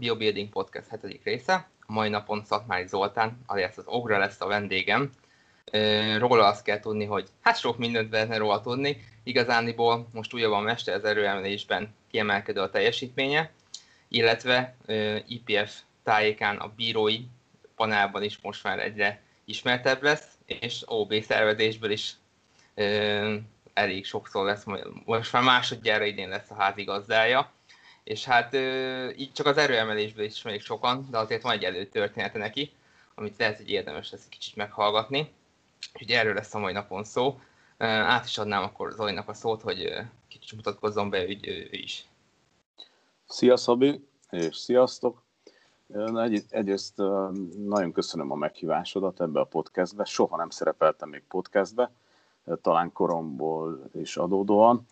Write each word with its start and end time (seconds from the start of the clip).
Biobuilding 0.00 0.48
Podcast 0.48 0.88
7. 1.02 1.22
része. 1.24 1.68
A 1.86 1.92
mai 1.92 2.08
napon 2.08 2.44
Szatmári 2.44 2.86
Zoltán, 2.86 3.40
alias 3.46 3.76
az 3.76 3.86
Ogra 3.86 4.18
lesz 4.18 4.40
a 4.40 4.46
vendégem. 4.46 5.10
Róla 6.18 6.46
azt 6.46 6.64
kell 6.64 6.80
tudni, 6.80 7.04
hogy 7.04 7.28
hát 7.40 7.58
sok 7.58 7.78
mindent 7.78 8.10
lehetne 8.10 8.36
róla 8.36 8.60
tudni. 8.60 9.04
Igazániból 9.22 10.08
most 10.12 10.34
újabb 10.34 10.52
a 10.52 10.60
mester 10.60 10.94
az 10.94 11.04
erőemelésben 11.04 11.94
kiemelkedő 12.10 12.60
a 12.60 12.70
teljesítménye, 12.70 13.50
illetve 14.08 14.76
IPF 15.26 15.80
tájékán 16.02 16.56
a 16.56 16.68
bírói 16.68 17.20
panelban 17.76 18.22
is 18.22 18.38
most 18.40 18.62
már 18.62 18.78
egyre 18.78 19.22
ismertebb 19.44 20.02
lesz, 20.02 20.38
és 20.46 20.82
OB 20.86 21.14
szervezésből 21.22 21.90
is 21.90 22.12
elég 23.72 24.04
sokszor 24.04 24.44
lesz, 24.44 24.64
most 25.04 25.32
már 25.32 25.42
másodjára 25.42 26.04
idén 26.04 26.28
lesz 26.28 26.50
a 26.50 26.54
házigazdája, 26.54 27.50
és 28.04 28.24
hát 28.24 28.54
így 29.16 29.32
csak 29.32 29.46
az 29.46 29.56
erőemelésből 29.56 30.24
is 30.24 30.32
ismerik 30.32 30.62
sokan, 30.62 31.06
de 31.10 31.18
azért 31.18 31.42
van 31.42 31.52
egy 31.52 31.64
előtörténete 31.64 32.38
neki, 32.38 32.72
amit 33.14 33.38
lehet, 33.38 33.56
hogy 33.56 33.70
érdemes 33.70 34.10
lesz 34.10 34.28
kicsit 34.28 34.56
meghallgatni. 34.56 35.32
Úgyhogy 35.92 36.10
erről 36.10 36.34
lesz 36.34 36.54
a 36.54 36.58
mai 36.58 36.72
napon 36.72 37.04
szó. 37.04 37.40
Át 37.78 38.24
is 38.24 38.38
adnám 38.38 38.62
akkor 38.62 38.92
Zolinak 38.92 39.28
a 39.28 39.34
szót, 39.34 39.62
hogy 39.62 39.94
kicsit 40.28 40.56
mutatkozzon 40.56 41.10
be 41.10 41.26
hogy 41.26 41.46
ő 41.46 41.68
is. 41.70 42.04
Szia 43.28 43.56
Szabi, 43.56 44.06
és 44.30 44.56
sziasztok! 44.56 45.22
Egy, 46.16 46.42
egyrészt 46.48 46.96
nagyon 47.56 47.92
köszönöm 47.92 48.30
a 48.30 48.34
meghívásodat 48.34 49.20
ebbe 49.20 49.40
a 49.40 49.44
podcastbe. 49.44 50.04
Soha 50.04 50.36
nem 50.36 50.50
szerepeltem 50.50 51.08
még 51.08 51.22
podcastbe, 51.28 51.90
talán 52.62 52.92
koromból 52.92 53.90
is 53.94 54.16
adódóan. 54.16 54.86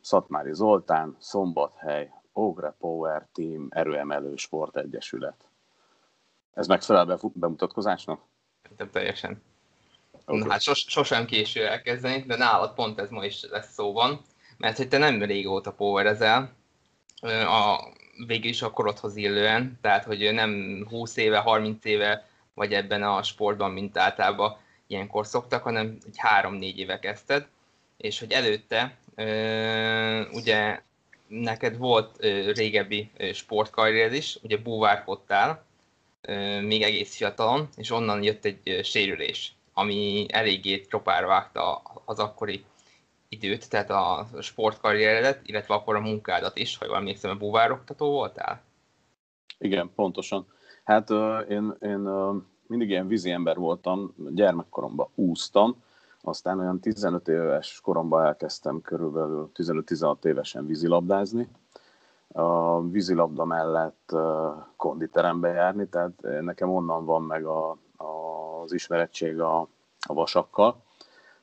Szatmári 0.00 0.54
Zoltán, 0.54 1.16
Szombathely, 1.18 2.10
Ogre 2.32 2.74
Power 2.78 3.26
Team, 3.32 3.66
Erőemelő 3.70 4.36
Sport 4.36 4.76
Egyesület. 4.76 5.44
Ez 6.54 6.66
megfelel 6.66 7.04
be, 7.04 7.18
bemutatkozásnak? 7.32 8.20
Nem 8.76 8.90
teljesen. 8.90 9.42
Okay. 10.24 10.38
Na, 10.38 10.50
hát 10.50 10.60
sos, 10.60 10.84
sosem 10.88 11.26
késő 11.26 11.66
elkezdeni, 11.66 12.24
de 12.26 12.36
nálad 12.36 12.74
pont 12.74 12.98
ez 12.98 13.10
ma 13.10 13.24
is 13.24 13.44
lesz 13.50 13.72
szóban, 13.72 14.20
mert 14.56 14.76
hogy 14.76 14.88
te 14.88 14.98
nem 14.98 15.22
régóta 15.22 15.72
powerezel, 15.72 16.52
a, 17.46 17.92
végül 18.26 18.50
is 18.50 18.62
a 18.62 18.70
korodhoz 18.70 19.16
illően, 19.16 19.78
tehát 19.80 20.04
hogy 20.04 20.32
nem 20.32 20.84
20 20.88 21.16
éve, 21.16 21.38
30 21.38 21.84
éve 21.84 22.26
vagy 22.54 22.72
ebben 22.72 23.02
a 23.02 23.22
sportban, 23.22 23.70
mint 23.70 23.98
általában 23.98 24.56
ilyenkor 24.92 25.26
szoktak, 25.26 25.62
hanem 25.62 25.98
egy 26.06 26.16
három-négy 26.16 26.78
éve 26.78 26.98
kezdted, 26.98 27.46
és 27.96 28.18
hogy 28.18 28.32
előtte 28.32 28.96
ugye 30.32 30.80
neked 31.26 31.76
volt 31.76 32.16
régebbi 32.54 33.10
sportkarriered 33.32 34.14
is, 34.14 34.38
ugye 34.42 34.56
búvárkodtál, 34.56 35.64
még 36.60 36.82
egész 36.82 37.16
fiatalon, 37.16 37.68
és 37.76 37.90
onnan 37.90 38.22
jött 38.22 38.44
egy 38.44 38.80
sérülés, 38.84 39.54
ami 39.72 40.26
eléggé 40.28 40.78
tropára 40.78 41.26
vágta 41.26 41.82
az 42.04 42.18
akkori 42.18 42.64
időt, 43.28 43.68
tehát 43.68 43.90
a 43.90 44.28
sportkarrieredet, 44.40 45.40
illetve 45.44 45.74
akkor 45.74 45.96
a 45.96 46.00
munkádat 46.00 46.56
is, 46.56 46.76
ha 46.76 46.84
jól 46.84 46.96
emlékszem, 46.96 47.30
a 47.30 47.34
búvároktató 47.34 48.10
voltál? 48.10 48.62
Igen, 49.58 49.90
pontosan. 49.94 50.46
Hát 50.84 51.10
én, 51.48 51.74
én 51.80 52.08
mindig 52.72 52.90
ilyen 52.90 53.06
vízi 53.06 53.30
ember 53.30 53.56
voltam, 53.56 54.14
gyermekkoromban 54.30 55.08
úsztam, 55.14 55.82
aztán 56.22 56.58
olyan 56.58 56.80
15 56.80 57.28
éves 57.28 57.80
koromban 57.82 58.24
elkezdtem 58.24 58.80
körülbelül 58.80 59.50
15-16 59.54 60.24
évesen 60.24 60.66
vízilabdázni. 60.66 61.48
A 62.28 62.80
vízilabda 62.82 63.44
mellett 63.44 64.12
konditerembe 64.76 65.48
járni, 65.48 65.88
tehát 65.88 66.12
nekem 66.40 66.70
onnan 66.70 67.04
van 67.04 67.22
meg 67.22 67.44
a, 67.44 67.70
a, 67.96 68.04
az 68.62 68.72
ismerettség 68.72 69.40
a, 69.40 69.60
a 70.00 70.14
vasakkal. 70.14 70.82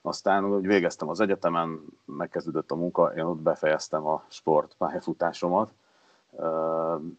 Aztán 0.02 0.46
úgy 0.46 0.68
végeztem 0.68 1.10
az 1.10 1.20
egyetemen, 1.20 1.80
megkezdődött 2.06 2.72
a 2.72 2.76
munka, 2.76 3.14
én 3.16 3.24
ott 3.24 3.42
befejeztem 3.42 4.06
a 4.06 4.24
sport 4.28 4.76
pályafutásomat, 4.78 5.72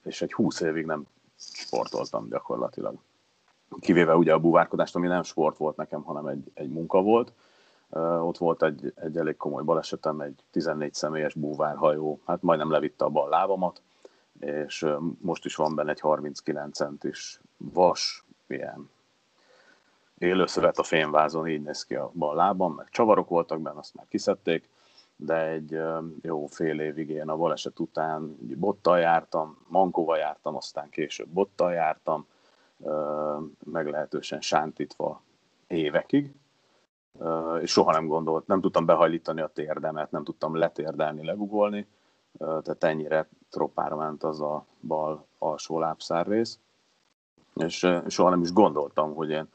és 0.05 0.23
egy 0.23 0.33
20 0.33 0.61
évig 0.61 0.87
nem 0.87 1.07
sportoltam 1.37 2.29
gyakorlatilag 2.29 2.95
kivéve 3.79 4.17
ugye 4.17 4.33
a 4.33 4.39
búvárkodást, 4.39 4.97
ami 4.97 5.07
nem 5.07 5.23
sport 5.23 5.57
volt 5.57 5.77
nekem, 5.77 6.03
hanem 6.03 6.27
egy, 6.27 6.51
egy 6.55 6.69
munka 6.69 7.03
volt. 7.03 7.33
Ott 8.21 8.39
volt 8.39 8.63
egy, 8.63 8.93
egy 8.95 9.17
elég 9.17 9.37
komoly 9.37 9.63
balesetem, 9.63 10.21
egy 10.21 10.43
14 10.51 10.95
személyes 10.95 11.35
búvárhajó, 11.35 12.21
hát 12.27 12.43
majdnem 12.43 12.71
levitte 12.71 13.05
a 13.05 13.09
bal 13.09 13.29
lábamat, 13.29 13.83
és 14.41 14.87
most 15.21 15.45
is 15.45 15.57
van 15.57 15.75
benne 15.75 15.91
egy 15.91 16.01
39 16.01 16.77
centis 16.77 17.41
vas, 17.57 18.25
ilyen 18.47 18.91
élőszövet 20.19 20.79
a 20.79 20.83
fényvázon, 20.83 21.49
így 21.49 21.63
néz 21.63 21.85
ki 21.85 21.95
a 21.95 22.11
bal 22.15 22.35
lábam, 22.35 22.75
meg 22.75 22.89
csavarok 22.91 23.29
voltak 23.29 23.61
benne, 23.61 23.79
azt 23.79 23.95
már 23.95 24.07
kiszedték, 24.09 24.69
de 25.17 25.47
egy 25.47 25.81
jó 26.23 26.47
fél 26.47 26.81
évig 26.81 27.09
én 27.09 27.29
a 27.29 27.37
baleset 27.37 27.79
után 27.79 28.37
bottal 28.41 28.99
jártam, 28.99 29.59
mankóval 29.69 30.19
jártam, 30.19 30.57
aztán 30.57 30.89
később 30.89 31.29
bottal 31.29 31.73
jártam, 31.73 32.27
meglehetősen 33.65 34.41
sántítva 34.41 35.23
évekig, 35.67 36.35
és 37.61 37.71
soha 37.71 37.93
nem 37.93 38.07
gondolt, 38.07 38.47
nem 38.47 38.61
tudtam 38.61 38.85
behajlítani 38.85 39.41
a 39.41 39.51
térdemet, 39.55 40.11
nem 40.11 40.25
tudtam 40.25 40.55
letérdelni, 40.55 41.25
legugolni, 41.25 41.87
tehát 42.39 42.85
ennyire 42.85 43.29
tropára 43.51 43.97
ment 43.97 44.23
az 44.23 44.41
a 44.41 44.65
bal 44.81 45.27
alsó 45.39 45.79
lábszárrész, 45.79 46.59
és 47.55 47.87
soha 48.07 48.31
nem 48.31 48.41
is 48.41 48.53
gondoltam, 48.53 49.15
hogy 49.15 49.31
én 49.31 49.49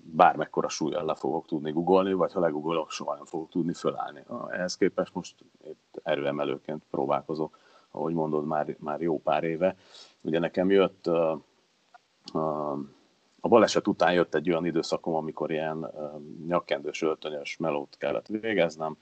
bármekkora 0.00 0.68
súlyjal 0.68 1.04
le 1.04 1.14
fogok 1.14 1.46
tudni 1.46 1.72
googolni, 1.72 2.12
vagy 2.12 2.32
ha 2.32 2.40
legugolok, 2.40 2.90
soha 2.90 3.14
nem 3.14 3.24
fogok 3.24 3.48
tudni 3.50 3.72
fölállni. 3.72 4.24
Ehhez 4.48 4.76
képest 4.76 5.14
most 5.14 5.34
itt 5.64 6.00
erőemelőként 6.02 6.82
próbálkozok, 6.90 7.58
ahogy 7.90 8.14
mondod, 8.14 8.46
már, 8.46 8.76
már 8.78 9.00
jó 9.00 9.20
pár 9.20 9.44
éve. 9.44 9.76
Ugye 10.20 10.38
nekem 10.38 10.70
jött 10.70 11.10
a 13.40 13.48
baleset 13.48 13.86
után 13.88 14.12
jött 14.12 14.34
egy 14.34 14.50
olyan 14.50 14.66
időszakom, 14.66 15.14
amikor 15.14 15.50
ilyen 15.50 15.90
nyakkendős, 16.46 17.02
öltönyös 17.02 17.56
melót 17.56 17.96
kellett 17.98 18.26
végeznem, 18.26 18.96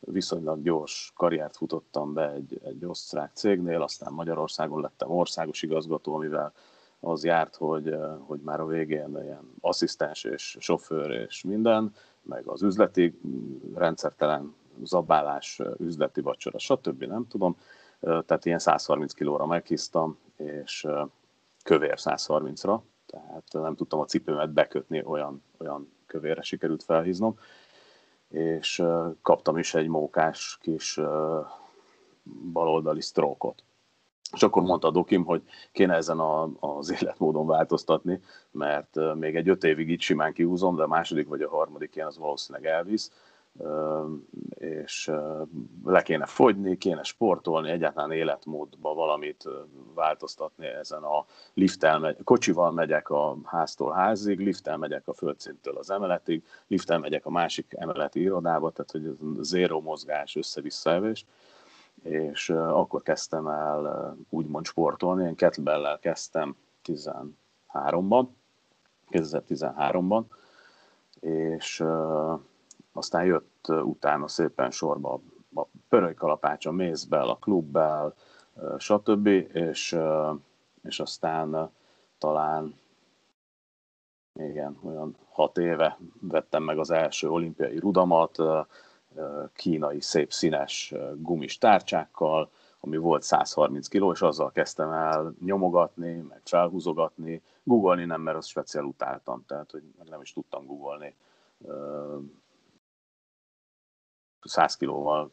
viszonylag 0.00 0.62
gyors 0.62 1.12
karriert 1.16 1.56
futottam 1.56 2.12
be 2.12 2.30
egy, 2.30 2.60
egy 2.64 2.84
osztrák 2.84 3.30
cégnél, 3.34 3.82
aztán 3.82 4.12
Magyarországon 4.12 4.80
lettem 4.80 5.10
országos 5.10 5.62
igazgató, 5.62 6.14
amivel 6.14 6.52
az 7.00 7.24
járt, 7.24 7.56
hogy, 7.56 7.96
hogy 8.26 8.40
már 8.40 8.60
a 8.60 8.66
végén 8.66 9.18
ilyen 9.22 9.52
asszisztens 9.60 10.24
és 10.24 10.56
sofőr 10.60 11.10
és 11.10 11.42
minden, 11.42 11.94
meg 12.22 12.46
az 12.46 12.62
üzleti 12.62 13.20
rendszertelen 13.74 14.54
zabálás, 14.82 15.60
üzleti 15.78 16.20
vacsora, 16.20 16.58
stb. 16.58 17.02
nem 17.02 17.26
tudom. 17.28 17.56
Tehát 18.00 18.44
ilyen 18.44 18.58
130 18.58 19.12
kilóra 19.12 19.46
meghíztam, 19.46 20.18
és 20.36 20.86
kövér 21.64 21.94
130-ra, 21.96 22.80
tehát 23.06 23.44
nem 23.52 23.74
tudtam 23.74 24.00
a 24.00 24.04
cipőmet 24.04 24.52
bekötni, 24.52 25.02
olyan, 25.04 25.42
olyan 25.58 25.92
kövérre 26.06 26.42
sikerült 26.42 26.82
felhíznom, 26.82 27.38
és 28.28 28.82
kaptam 29.22 29.58
is 29.58 29.74
egy 29.74 29.88
mókás 29.88 30.58
kis 30.60 31.00
baloldali 32.52 33.00
sztrókot. 33.00 33.64
És 34.32 34.42
akkor 34.42 34.62
mondta 34.62 34.88
a 34.88 34.90
dokim, 34.90 35.24
hogy 35.24 35.42
kéne 35.72 35.94
ezen 35.94 36.18
a, 36.18 36.50
az 36.60 36.90
életmódon 37.02 37.46
változtatni, 37.46 38.20
mert 38.50 39.14
még 39.14 39.36
egy 39.36 39.48
öt 39.48 39.64
évig 39.64 39.90
így 39.90 40.00
simán 40.00 40.32
kiúzom, 40.32 40.76
de 40.76 40.82
a 40.82 40.86
második 40.86 41.28
vagy 41.28 41.42
a 41.42 41.48
harmadik 41.48 41.94
ilyen 41.96 42.08
az 42.08 42.18
valószínűleg 42.18 42.72
elvisz, 42.72 43.12
és 44.54 45.10
le 45.84 46.02
kéne 46.02 46.26
fogyni, 46.26 46.78
kéne 46.78 47.02
sportolni, 47.02 47.70
egyáltalán 47.70 48.12
életmódba 48.12 48.94
valamit 48.94 49.48
változtatni 49.94 50.66
ezen 50.66 51.02
a 51.02 51.24
lifttel, 51.54 51.98
megy, 51.98 52.16
kocsival 52.24 52.70
megyek 52.70 53.10
a 53.10 53.36
háztól 53.44 53.92
házig, 53.92 54.38
lifttel 54.38 54.76
megyek 54.76 55.08
a 55.08 55.12
földszintől 55.12 55.76
az 55.76 55.90
emeletig, 55.90 56.44
lifttel 56.66 56.98
megyek 56.98 57.26
a 57.26 57.30
másik 57.30 57.74
emeleti 57.76 58.20
irodába, 58.20 58.70
tehát 58.70 58.90
hogy 58.90 59.06
ez 59.06 59.46
zéró 59.46 59.80
mozgás, 59.80 60.36
össze-vissza 60.36 61.12
és 62.02 62.50
akkor 62.50 63.02
kezdtem 63.02 63.46
el 63.46 64.16
úgymond 64.28 64.66
sportolni, 64.66 65.24
én 65.24 65.34
kettlebell 65.34 65.98
kezdtem 65.98 66.56
13-ban, 66.84 68.26
2013-ban, 69.10 70.22
és 71.20 71.84
aztán 72.96 73.24
jött 73.24 73.68
utána 73.68 74.28
szépen 74.28 74.70
sorba 74.70 75.20
a 75.54 75.66
pörölykalapács, 75.88 76.66
a 76.66 76.72
mézbel, 76.72 77.28
a 77.28 77.36
klubbel, 77.36 78.14
stb. 78.78 79.26
És, 79.52 79.96
és 80.82 81.00
aztán 81.00 81.70
talán 82.18 82.74
igen, 84.34 84.78
olyan 84.82 85.16
hat 85.30 85.58
éve 85.58 85.98
vettem 86.20 86.62
meg 86.62 86.78
az 86.78 86.90
első 86.90 87.30
olimpiai 87.30 87.78
rudamat, 87.78 88.36
kínai 89.52 90.00
szép 90.00 90.32
színes 90.32 90.94
gumis 91.16 91.58
tárcsákkal, 91.58 92.50
ami 92.80 92.96
volt 92.96 93.22
130 93.22 93.88
kg, 93.88 94.10
és 94.12 94.22
azzal 94.22 94.50
kezdtem 94.50 94.90
el 94.90 95.34
nyomogatni, 95.44 96.12
meg 96.12 96.40
felhúzogatni. 96.44 97.42
Googolni 97.62 98.04
nem, 98.04 98.20
mert 98.20 98.36
azt 98.36 98.48
speciál 98.48 98.84
utáltam, 98.84 99.44
tehát 99.46 99.70
hogy 99.70 99.82
meg 99.98 100.08
nem 100.08 100.20
is 100.20 100.32
tudtam 100.32 100.66
googolni. 100.66 101.16
100 104.44 104.76
kilóval 104.76 105.30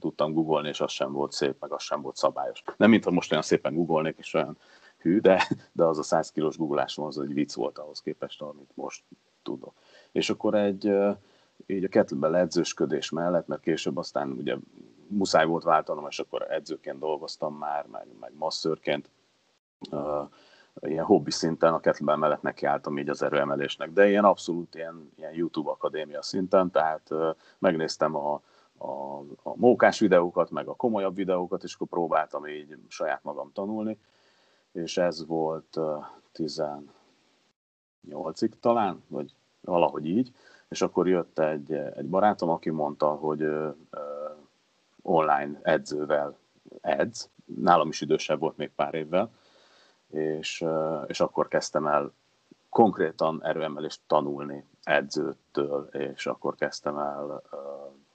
tudtam 0.00 0.32
googolni, 0.32 0.68
és 0.68 0.80
az 0.80 0.90
sem 0.92 1.12
volt 1.12 1.32
szép, 1.32 1.56
meg 1.60 1.72
az 1.72 1.82
sem 1.82 2.02
volt 2.02 2.16
szabályos. 2.16 2.62
Nem, 2.76 2.90
mintha 2.90 3.10
most 3.10 3.30
olyan 3.30 3.42
szépen 3.42 3.74
googolnék, 3.74 4.16
és 4.18 4.34
olyan 4.34 4.58
hű, 4.98 5.20
de, 5.20 5.48
de 5.72 5.84
az 5.84 5.98
a 5.98 6.02
100 6.02 6.30
kilós 6.30 6.56
googlásom 6.56 7.04
az 7.04 7.18
egy 7.18 7.34
vicc 7.34 7.54
volt 7.54 7.78
ahhoz 7.78 8.00
képest, 8.00 8.42
amit 8.42 8.70
most 8.74 9.02
tudok. 9.42 9.74
És 10.12 10.30
akkor 10.30 10.54
egy, 10.54 10.92
így 11.66 11.84
a 11.84 11.88
kettlebell 11.88 12.34
edzősködés 12.34 13.10
mellett, 13.10 13.46
mert 13.46 13.62
később 13.62 13.96
aztán 13.96 14.30
ugye 14.30 14.56
muszáj 15.08 15.46
volt 15.46 15.64
váltanom, 15.64 16.06
és 16.08 16.18
akkor 16.18 16.46
edzőként 16.50 16.98
dolgoztam 16.98 17.54
már, 17.54 17.86
meg, 17.86 18.06
meg 18.20 18.32
masszőrként, 18.34 19.10
uh, 19.90 20.28
ilyen 20.80 21.04
hobbi 21.04 21.30
szinten 21.30 21.72
a 21.72 21.80
kettlebell 21.80 22.16
mellett 22.16 22.42
nekiálltam 22.42 22.98
így 22.98 23.08
az 23.08 23.22
erőemelésnek, 23.22 23.92
de 23.92 24.08
ilyen 24.08 24.24
abszolút 24.24 24.74
ilyen, 24.74 25.12
ilyen 25.16 25.34
YouTube 25.34 25.70
akadémia 25.70 26.22
szinten, 26.22 26.70
tehát 26.70 27.10
megnéztem 27.58 28.16
a, 28.16 28.40
a, 28.78 29.18
a 29.42 29.56
mókás 29.56 29.98
videókat, 29.98 30.50
meg 30.50 30.68
a 30.68 30.74
komolyabb 30.74 31.14
videókat, 31.14 31.62
és 31.62 31.74
akkor 31.74 31.86
próbáltam 31.86 32.46
így 32.46 32.76
saját 32.88 33.22
magam 33.22 33.52
tanulni, 33.52 33.98
és 34.72 34.96
ez 34.96 35.26
volt 35.26 35.76
uh, 35.76 36.04
18-ig 36.34 38.50
talán, 38.60 39.02
vagy 39.08 39.34
valahogy 39.60 40.06
így, 40.06 40.32
és 40.68 40.82
akkor 40.82 41.08
jött 41.08 41.38
egy, 41.38 41.72
egy 41.72 42.08
barátom, 42.08 42.48
aki 42.48 42.70
mondta, 42.70 43.08
hogy 43.08 43.48
online 45.02 45.58
edzővel 45.62 46.38
edz, 46.80 47.30
nálam 47.44 47.88
is 47.88 48.00
idősebb 48.00 48.40
volt 48.40 48.56
még 48.56 48.70
pár 48.76 48.94
évvel, 48.94 49.30
és, 50.16 50.64
és 51.06 51.20
akkor 51.20 51.48
kezdtem 51.48 51.86
el 51.86 52.12
konkrétan 52.68 53.44
erőemelést 53.44 54.00
tanulni 54.06 54.64
edzőtől, 54.82 55.88
és 55.92 56.26
akkor 56.26 56.54
kezdtem 56.54 56.98
el 56.98 57.42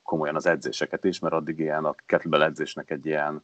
komolyan 0.03 0.35
az 0.35 0.45
edzéseket 0.45 1.03
is, 1.03 1.19
mert 1.19 1.33
addig 1.33 1.59
ilyen 1.59 1.85
a 1.85 1.95
kettlebell 2.05 2.43
edzésnek 2.43 2.89
egy 2.89 3.05
ilyen 3.05 3.41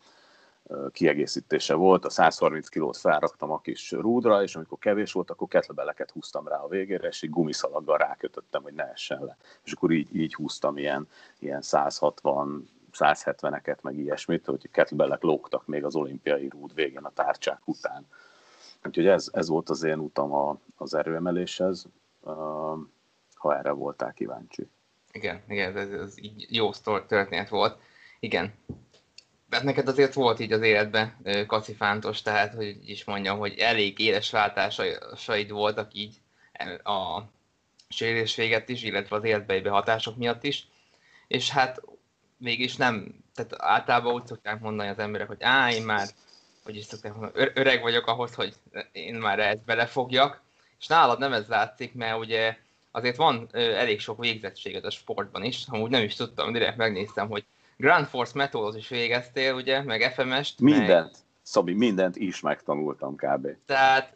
kiegészítése 0.92 1.74
volt, 1.74 2.06
a 2.06 2.10
130 2.10 2.68
kilót 2.68 2.98
felraktam 2.98 3.52
a 3.52 3.62
kis 3.62 3.92
rúdra, 3.92 4.44
és 4.44 4.56
amikor 4.56 4.78
kevés 4.78 5.12
volt, 5.12 5.30
akkor 5.30 5.48
kettlebelleket 5.48 6.12
húztam 6.12 6.48
rá 6.48 6.58
a 6.58 6.68
végére, 6.68 7.08
és 7.08 7.24
egy 7.24 7.30
gumiszalaggal 7.30 7.98
rákötöttem, 7.98 8.62
hogy 8.64 8.74
ne 8.74 8.92
essen 8.92 9.24
le. 9.24 9.38
És 9.64 9.72
akkor 9.72 9.92
így, 9.92 10.16
így 10.16 10.34
húztam 10.34 10.78
ilyen, 10.78 11.08
ilyen 11.40 11.62
160 11.62 12.70
170-eket, 13.00 13.82
meg 13.82 13.98
ilyesmit, 13.98 14.46
hogy 14.46 14.70
kettlebellek 14.72 15.22
lógtak 15.22 15.66
még 15.66 15.84
az 15.84 15.96
olimpiai 15.96 16.50
rúd 16.50 16.74
végén 16.74 17.04
a 17.04 17.12
tárcsák 17.14 17.62
után. 17.66 18.06
Úgyhogy 18.88 19.08
ez, 19.08 19.30
ez 19.32 19.48
volt 19.48 19.70
az 19.70 19.84
én 19.84 19.98
utam 19.98 20.34
a, 20.34 20.60
az 20.76 20.94
erőemeléshez, 20.94 21.88
ha 23.34 23.58
erre 23.58 23.72
voltál 23.72 24.14
kíváncsi. 24.14 24.68
Igen, 25.12 25.42
igen, 25.48 25.78
ez, 25.78 25.92
ez 25.92 26.14
így 26.18 26.46
jó 26.50 26.72
történet 27.08 27.50
volt. 27.50 27.80
Igen, 28.20 28.54
mert 29.50 29.64
neked 29.64 29.88
azért 29.88 30.14
volt 30.14 30.40
így 30.40 30.52
az 30.52 30.62
életben 30.62 31.18
kacifántos, 31.48 32.22
tehát 32.22 32.54
hogy 32.54 32.90
is 32.90 33.04
mondjam, 33.04 33.40
hogy 33.40 33.58
elég 33.58 34.00
éles 34.00 34.32
váltásaid 34.32 35.50
voltak 35.50 35.94
így 35.94 36.22
a 36.84 37.22
sérülés 37.90 38.36
véget 38.36 38.70
is, 38.70 38.84
illetve 38.84 39.16
az 39.16 39.24
életbeli 39.24 39.68
hatások 39.68 40.18
miatt 40.18 40.44
is, 40.44 40.68
és 41.28 41.50
hát 41.50 41.82
mégis 42.38 42.76
nem, 42.76 43.24
tehát 43.34 43.56
általában 43.58 44.14
úgy 44.14 44.26
szokták 44.26 44.60
mondani 44.60 44.90
az 44.90 45.00
emberek, 45.00 45.28
hogy 45.28 45.44
á, 45.44 45.72
már, 45.86 46.08
hogy 46.68 46.76
is 46.76 46.86
szokták 46.86 47.16
mondani, 47.16 47.52
öreg 47.54 47.82
vagyok 47.82 48.08
ahhoz, 48.08 48.34
hogy 48.34 48.54
én 48.92 49.16
már 49.16 49.40
ezt 49.40 49.66
belefogjak, 49.66 50.42
és 50.80 50.88
nálad 50.88 51.20
nem 51.20 51.34
ez 51.34 51.48
látszik, 51.48 51.94
mert 51.94 52.18
ugye 52.20 52.58
azért 52.92 53.16
van 53.16 53.50
elég 53.54 54.00
sok 54.00 54.20
végzettséged 54.20 54.86
a 54.86 54.90
sportban 54.90 55.44
is, 55.44 55.64
amúgy 55.68 55.90
nem 55.90 56.04
is 56.04 56.16
tudtam, 56.16 56.54
direkt 56.54 56.78
megnéztem, 56.78 57.30
hogy 57.30 57.46
Grand 57.78 58.08
Force 58.08 58.32
Methodot 58.36 58.78
is 58.78 58.88
végeztél, 58.88 59.54
ugye, 59.54 59.82
meg 59.82 60.14
FMS-t. 60.14 60.60
Mindent, 60.60 61.12
meg... 61.12 61.22
Szabi, 61.42 61.74
mindent 61.74 62.16
is 62.16 62.42
megtanultam 62.42 63.16
kb. 63.16 63.48
Tehát, 63.66 64.14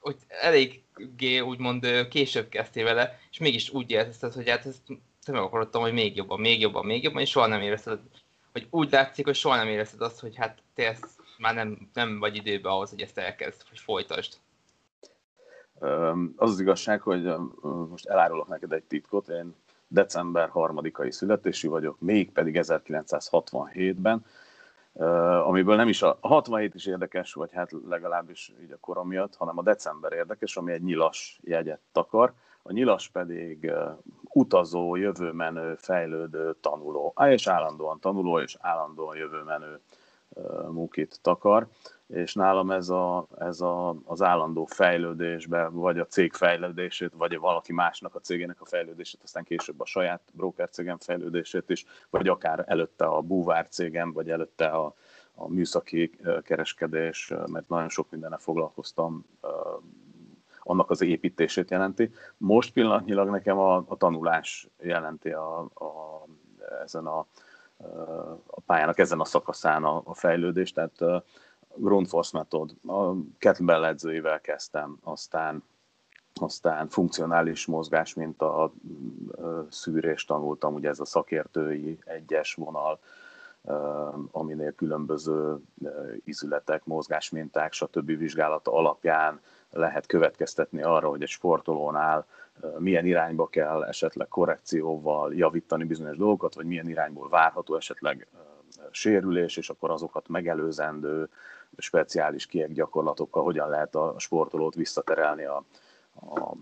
hogy 0.00 0.16
eléggé 0.28 1.38
úgymond 1.38 2.08
később 2.08 2.48
kezdtél 2.48 2.84
vele, 2.84 3.18
és 3.30 3.38
mégis 3.38 3.70
úgy 3.70 3.90
érzed, 3.90 4.32
hogy 4.32 4.48
hát 4.48 4.66
ezt 4.66 4.82
te 5.24 5.32
meg 5.32 5.40
akarodtam, 5.40 5.82
hogy 5.82 5.92
még 5.92 6.16
jobban, 6.16 6.40
még 6.40 6.60
jobban, 6.60 6.86
még 6.86 7.02
jobban, 7.02 7.20
és 7.20 7.30
soha 7.30 7.46
nem 7.46 7.60
érezted, 7.60 7.98
hogy 8.52 8.66
úgy 8.70 8.90
látszik, 8.90 9.24
hogy 9.24 9.34
soha 9.34 9.56
nem 9.56 9.68
érezted 9.68 10.00
azt, 10.00 10.20
hogy 10.20 10.36
hát 10.36 10.58
te 10.74 10.88
ezt 10.88 11.06
már 11.38 11.54
nem, 11.54 11.88
nem 11.92 12.18
vagy 12.18 12.36
időben 12.36 12.72
ahhoz, 12.72 12.90
hogy 12.90 13.00
ezt 13.00 13.18
elkezd, 13.18 13.68
hogy 13.68 13.78
folytasd. 13.78 14.34
Az 16.36 16.50
az 16.50 16.60
igazság, 16.60 17.00
hogy 17.00 17.34
most 17.90 18.06
elárulok 18.06 18.48
neked 18.48 18.72
egy 18.72 18.84
titkot, 18.84 19.28
én 19.28 19.54
december 19.88 20.48
harmadikai 20.48 21.10
születésű 21.10 21.68
vagyok, 21.68 22.00
mégpedig 22.00 22.58
1967-ben, 22.60 24.24
amiből 25.42 25.76
nem 25.76 25.88
is 25.88 26.02
a 26.02 26.18
67 26.20 26.74
is 26.74 26.86
érdekes, 26.86 27.32
vagy 27.32 27.52
hát 27.52 27.70
legalábbis 27.88 28.52
így 28.62 28.72
a 28.72 28.78
korom 28.80 29.08
miatt, 29.08 29.36
hanem 29.36 29.58
a 29.58 29.62
december 29.62 30.12
érdekes, 30.12 30.56
ami 30.56 30.72
egy 30.72 30.82
nyilas 30.82 31.40
jegyet 31.42 31.80
takar, 31.92 32.32
a 32.62 32.72
nyilas 32.72 33.08
pedig 33.08 33.72
utazó, 34.22 34.96
jövőmenő, 34.96 35.74
fejlődő, 35.74 36.56
tanuló, 36.60 37.14
és 37.26 37.46
állandóan 37.46 38.00
tanuló, 38.00 38.40
és 38.40 38.56
állandóan 38.60 39.16
jövőmenő 39.16 39.80
mukit 40.70 41.18
takar 41.22 41.68
és 42.06 42.34
nálam 42.34 42.70
ez, 42.70 42.88
a, 42.88 43.26
ez 43.38 43.60
a, 43.60 43.96
az 44.04 44.22
állandó 44.22 44.64
fejlődésbe, 44.64 45.68
vagy 45.68 45.98
a 45.98 46.06
cég 46.06 46.32
fejlődését, 46.32 47.12
vagy 47.16 47.38
valaki 47.38 47.72
másnak 47.72 48.14
a 48.14 48.20
cégének 48.20 48.60
a 48.60 48.64
fejlődését, 48.64 49.20
aztán 49.22 49.44
később 49.44 49.80
a 49.80 49.86
saját 49.86 50.20
broker 50.32 50.68
cégem 50.68 50.98
fejlődését 50.98 51.70
is, 51.70 51.84
vagy 52.10 52.28
akár 52.28 52.64
előtte 52.66 53.04
a 53.04 53.20
búvár 53.20 53.68
cégem, 53.68 54.12
vagy 54.12 54.30
előtte 54.30 54.66
a, 54.66 54.94
a 55.34 55.48
műszaki 55.48 56.10
kereskedés, 56.42 57.32
mert 57.46 57.68
nagyon 57.68 57.88
sok 57.88 58.10
mindenne 58.10 58.38
foglalkoztam, 58.38 59.24
annak 60.66 60.90
az 60.90 61.02
építését 61.02 61.70
jelenti. 61.70 62.10
Most 62.36 62.72
pillanatnyilag 62.72 63.28
nekem 63.28 63.58
a, 63.58 63.76
a 63.76 63.96
tanulás 63.96 64.68
jelenti 64.80 65.30
a, 65.30 65.58
a, 65.60 66.24
ezen 66.82 67.06
a, 67.06 67.26
a 68.46 68.60
pályának 68.66 68.98
ezen 68.98 69.20
a 69.20 69.24
szakaszán 69.24 69.84
a, 69.84 70.02
a 70.04 70.14
fejlődés, 70.14 70.72
tehát 70.72 71.24
Grundforce 71.76 72.38
Method, 72.38 72.74
a 72.86 73.14
kettlebell 73.38 73.84
edzőivel 73.84 74.40
kezdtem, 74.40 74.98
aztán, 75.02 75.62
aztán 76.40 76.88
funkcionális 76.88 77.66
mozgás, 77.66 78.14
mint 78.14 78.42
a 78.42 78.72
szűrést 79.68 80.26
tanultam, 80.28 80.74
ugye 80.74 80.88
ez 80.88 81.00
a 81.00 81.04
szakértői 81.04 81.98
egyes 82.04 82.54
vonal, 82.54 82.98
aminél 84.30 84.72
különböző 84.72 85.56
izületek, 86.24 86.84
mozgásminták, 86.84 87.72
stb. 87.72 88.06
vizsgálata 88.06 88.72
alapján 88.72 89.40
lehet 89.70 90.06
következtetni 90.06 90.82
arra, 90.82 91.08
hogy 91.08 91.22
egy 91.22 91.28
sportolónál 91.28 92.26
milyen 92.78 93.06
irányba 93.06 93.46
kell 93.46 93.84
esetleg 93.84 94.28
korrekcióval 94.28 95.34
javítani 95.34 95.84
bizonyos 95.84 96.16
dolgokat, 96.16 96.54
vagy 96.54 96.66
milyen 96.66 96.88
irányból 96.88 97.28
várható 97.28 97.76
esetleg 97.76 98.26
sérülés, 98.90 99.56
és 99.56 99.70
akkor 99.70 99.90
azokat 99.90 100.28
megelőzendő 100.28 101.28
speciális 101.76 102.46
kiek 102.46 102.72
gyakorlatokkal 102.72 103.42
hogyan 103.42 103.68
lehet 103.68 103.94
a 103.94 104.14
sportolót 104.18 104.74
visszaterelni 104.74 105.44
a, 105.44 105.64
a, 106.14 106.54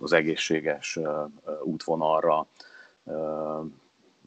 az 0.00 0.12
egészséges 0.12 0.98
útvonalra. 1.62 2.46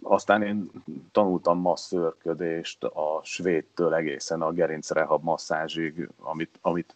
Aztán 0.01 0.41
én 0.41 0.71
tanultam 1.11 1.59
masszörködést 1.59 2.83
a 2.83 3.21
svédtől 3.23 3.93
egészen 3.93 4.41
a 4.41 4.51
gerincrehab 4.51 5.23
masszázsig, 5.23 6.09
amit, 6.19 6.59
amit 6.61 6.95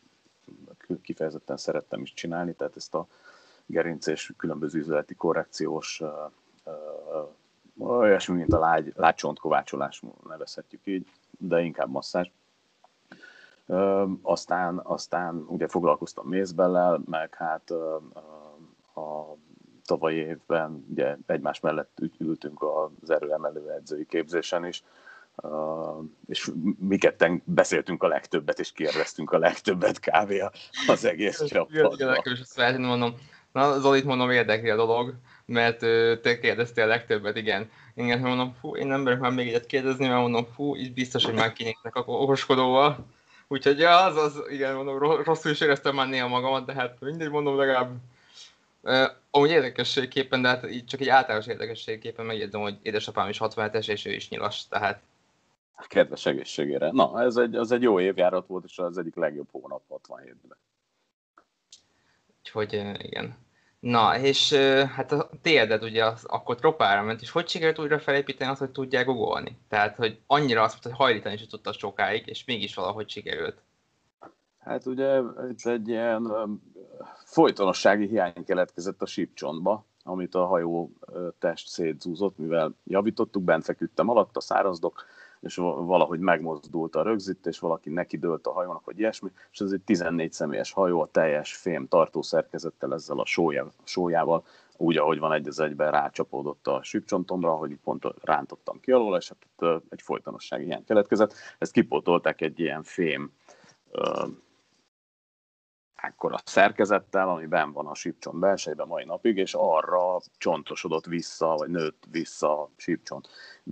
kifejezetten 1.02 1.58
szerettem 1.58 2.02
is 2.02 2.14
csinálni, 2.14 2.54
tehát 2.54 2.76
ezt 2.76 2.96
a 2.96 3.08
gerinc 3.74 4.08
és 4.08 4.34
különböző 4.38 4.80
üzleti 4.80 5.16
korrekciós 5.16 6.02
olyasmi, 7.80 8.36
mint 8.36 8.54
a 8.54 8.60
lágy, 8.60 8.94
lágycsontkovácsolás, 8.96 10.02
nevezhetjük 10.28 10.82
így, 10.84 11.08
de 11.38 11.62
inkább 11.62 11.90
masszázs. 11.90 12.28
Aztán, 14.22 14.80
aztán 14.84 15.46
ugye 15.48 15.68
foglalkoztam 15.68 16.28
mézbellel, 16.28 17.02
meg 17.06 17.36
hát 17.36 17.72
a 18.96 19.36
tavalyi 19.86 20.16
évben 20.16 20.86
ugye 20.90 21.18
egymás 21.26 21.60
mellett 21.60 21.98
ültünk 22.18 22.64
az 22.64 23.10
erőemelő 23.10 23.72
edzői 23.72 24.06
képzésen 24.06 24.66
is, 24.66 24.84
Uh, 25.36 26.04
és 26.28 26.52
mi 26.80 26.98
ketten 26.98 27.42
beszéltünk 27.46 28.04
a 28.04 28.08
legtöbbet, 28.08 28.60
és 28.60 28.72
kérdeztünk 28.72 29.32
a 29.32 29.38
legtöbbet 29.38 30.00
kávé 30.00 30.44
az 30.88 31.06
egész 31.06 31.44
csapatban. 31.44 31.94
Igen, 31.94 32.22
is 32.24 32.40
ezt 32.40 32.78
mondom, 32.78 33.16
Na, 33.54 33.80
Zolit 33.80 34.04
mondom, 34.04 34.32
érdekli 34.32 34.70
a 34.70 34.76
dolog, 34.76 35.14
mert 35.46 35.80
te 36.22 36.40
kérdeztél 36.40 36.84
a 36.84 36.88
legtöbbet, 36.88 37.38
igen. 37.38 37.72
Igen, 37.96 38.20
mondom, 38.20 38.56
fú, 38.60 38.76
én 38.76 38.88
nem 38.88 39.02
merek 39.02 39.20
már 39.20 39.32
még 39.32 39.48
egyet 39.48 39.66
kérdezni, 39.66 40.08
mert 40.08 40.22
mondom, 40.22 40.46
fú, 40.56 40.76
így 40.76 40.94
biztos, 40.94 41.26
hogy 41.26 41.34
már 41.34 41.54
kinéznek 41.54 41.96
a 41.96 42.04
okoskodóval. 42.06 43.06
Úgyhogy 43.48 43.80
ja, 43.80 44.04
az, 44.04 44.18
az, 44.18 44.42
igen, 44.50 44.76
mondom, 44.76 45.24
rosszul 45.24 45.52
is 45.52 45.62
éreztem 45.62 45.96
már 45.96 46.08
néha 46.08 46.28
magamat, 46.28 46.66
de 46.66 46.74
hát 46.74 46.98
mindegy, 47.00 47.30
mondom, 47.30 47.58
legalább 47.58 47.92
Uh, 48.86 49.10
amúgy 49.32 49.50
érdekességképpen, 49.50 50.42
de 50.42 50.48
hát 50.48 50.72
így 50.72 50.86
csak 50.86 51.00
egy 51.00 51.10
általános 51.10 51.48
érdekességképpen 51.48 52.26
megjegyzem, 52.26 52.62
hogy 52.62 52.78
édesapám 52.82 53.30
is 53.30 53.38
67-es, 53.40 53.88
és 53.88 54.06
ő 54.06 54.12
is 54.12 54.30
nyilas, 54.30 54.68
tehát... 54.68 55.02
Kedves 55.88 56.26
egészségére. 56.26 56.92
Na, 56.92 57.22
ez 57.22 57.36
egy, 57.36 57.56
az 57.56 57.72
egy 57.72 57.82
jó 57.82 58.00
évjárat 58.00 58.48
volt, 58.48 58.64
és 58.66 58.78
az 58.78 58.98
egyik 58.98 59.16
legjobb 59.16 59.48
hónap 59.52 59.82
67-ben. 59.90 60.58
Úgyhogy 62.44 62.74
igen. 62.98 63.36
Na, 63.80 64.20
és 64.20 64.54
hát 64.96 65.12
a 65.12 65.30
térdet 65.42 65.84
ugye 65.84 66.06
az, 66.06 66.26
akkor 66.26 66.56
tropára 66.56 67.04
ment, 67.04 67.22
és 67.22 67.32
hogy 67.32 67.48
sikerült 67.48 67.80
újra 67.80 68.00
felépíteni 68.00 68.52
azt, 68.52 68.60
hogy 68.60 68.70
tudják 68.70 69.06
googolni? 69.06 69.58
Tehát, 69.68 69.96
hogy 69.96 70.20
annyira 70.28 70.62
azt 70.62 70.72
mondta, 70.72 70.90
hogy 70.90 70.98
hajlítani 70.98 71.36
is 71.36 71.48
tudta 71.48 71.72
sokáig, 71.72 72.28
és 72.28 72.46
mégis 72.46 72.76
valahogy 72.76 73.10
sikerült. 73.10 73.62
Hát 74.60 74.86
ugye 74.86 75.20
itt 75.50 75.66
egy 75.66 75.88
ilyen 75.88 76.32
folytonossági 77.26 78.08
hiány 78.08 78.44
keletkezett 78.46 79.02
a 79.02 79.06
sípcsontba, 79.06 79.86
amit 80.04 80.36
a 80.36 80.46
hajó 80.46 80.92
test 81.40 81.68
szétzúzott, 81.68 82.38
mivel 82.38 82.76
javítottuk, 82.84 83.44
bent 83.44 83.64
feküdtem 83.64 84.10
alatt 84.10 84.38
a 84.38 84.42
szárazdok, 84.42 85.06
és 85.44 85.56
valahogy 85.56 86.20
megmozdult 86.20 86.96
a 86.96 87.04
rögzítés, 87.04 87.60
valaki 87.60 87.90
neki 87.90 88.18
dőlt 88.18 88.48
a 88.48 88.52
hajónak, 88.52 88.86
vagy 88.86 89.00
ilyesmi, 89.00 89.30
és 89.52 89.60
ez 89.60 89.72
egy 89.72 89.82
14 89.82 90.34
személyes 90.34 90.72
hajó, 90.72 91.02
a 91.02 91.10
teljes 91.12 91.56
fém 91.56 91.88
tartószerkezettel, 91.88 92.94
ezzel 92.94 93.20
a 93.20 93.26
sója, 93.26 93.68
sójával, 93.84 94.44
úgy, 94.78 94.98
ahogy 94.98 95.20
van 95.20 95.32
egy 95.32 95.48
az 95.48 95.60
egyben 95.60 95.92
rácsapódott 95.92 96.68
a 96.68 96.84
sípcsontomra, 96.84 97.52
hogy 97.52 97.78
pont 97.84 98.06
rántottam 98.22 98.80
ki 98.80 98.92
alól, 98.92 99.18
és 99.18 99.30
hát 99.30 99.84
egy 99.90 100.02
folytonossági 100.02 100.64
hiány 100.64 100.86
keletkezett. 100.86 101.34
Ezt 101.58 101.72
kipótolták 101.72 102.42
egy 102.42 102.60
ilyen 102.60 102.84
fém 102.84 103.32
ekkora 106.04 106.38
szerkezettel, 106.46 107.30
ami 107.30 107.46
ben 107.46 107.72
van 107.72 107.88
a 107.88 107.96
sípcsont 107.96 108.40
belsejében 108.40 108.88
mai 108.88 109.06
napig, 109.06 109.38
és 109.38 109.54
arra 109.54 110.20
csontosodott 110.38 111.06
vissza, 111.06 111.56
vagy 111.58 111.70
nőtt 111.70 112.04
vissza 112.12 112.62
a 112.62 112.70
sípcsont. 112.76 113.28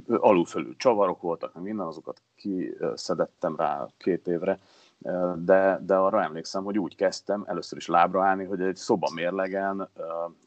Alulfölül 0.08 0.76
csavarok 0.78 1.22
voltak, 1.22 1.54
meg 1.54 1.64
minden, 1.64 1.88
azokat 1.88 2.22
kiszedettem 2.36 3.56
rá 3.56 3.88
két 3.98 4.28
évre, 4.28 4.60
de, 5.36 5.80
de 5.82 5.96
arra 5.96 6.24
emlékszem, 6.24 6.64
hogy 6.64 6.80
úgy 6.80 6.96
kezdtem 6.96 7.44
először 7.48 7.78
is 7.78 7.88
lábra 7.88 8.24
állni, 8.26 8.46
hogy 8.46 8.62
egy 8.62 8.76
szoba 8.76 9.10
mérlegen 9.14 9.80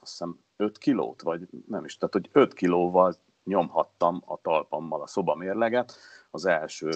azt 0.00 0.11
hiszem 0.11 0.38
5 0.57 0.79
kilót, 0.79 1.23
vagy 1.23 1.49
nem 1.69 1.85
is, 1.85 1.97
tehát 1.97 2.14
hogy 2.14 2.29
5 2.33 2.55
kilóval 2.55 3.14
nyomhattam 3.45 4.23
a 4.26 4.41
talpammal 4.43 5.03
a 5.03 5.07
szoba 5.07 5.35
mérleget 5.35 5.97
az 6.31 6.45
első 6.45 6.91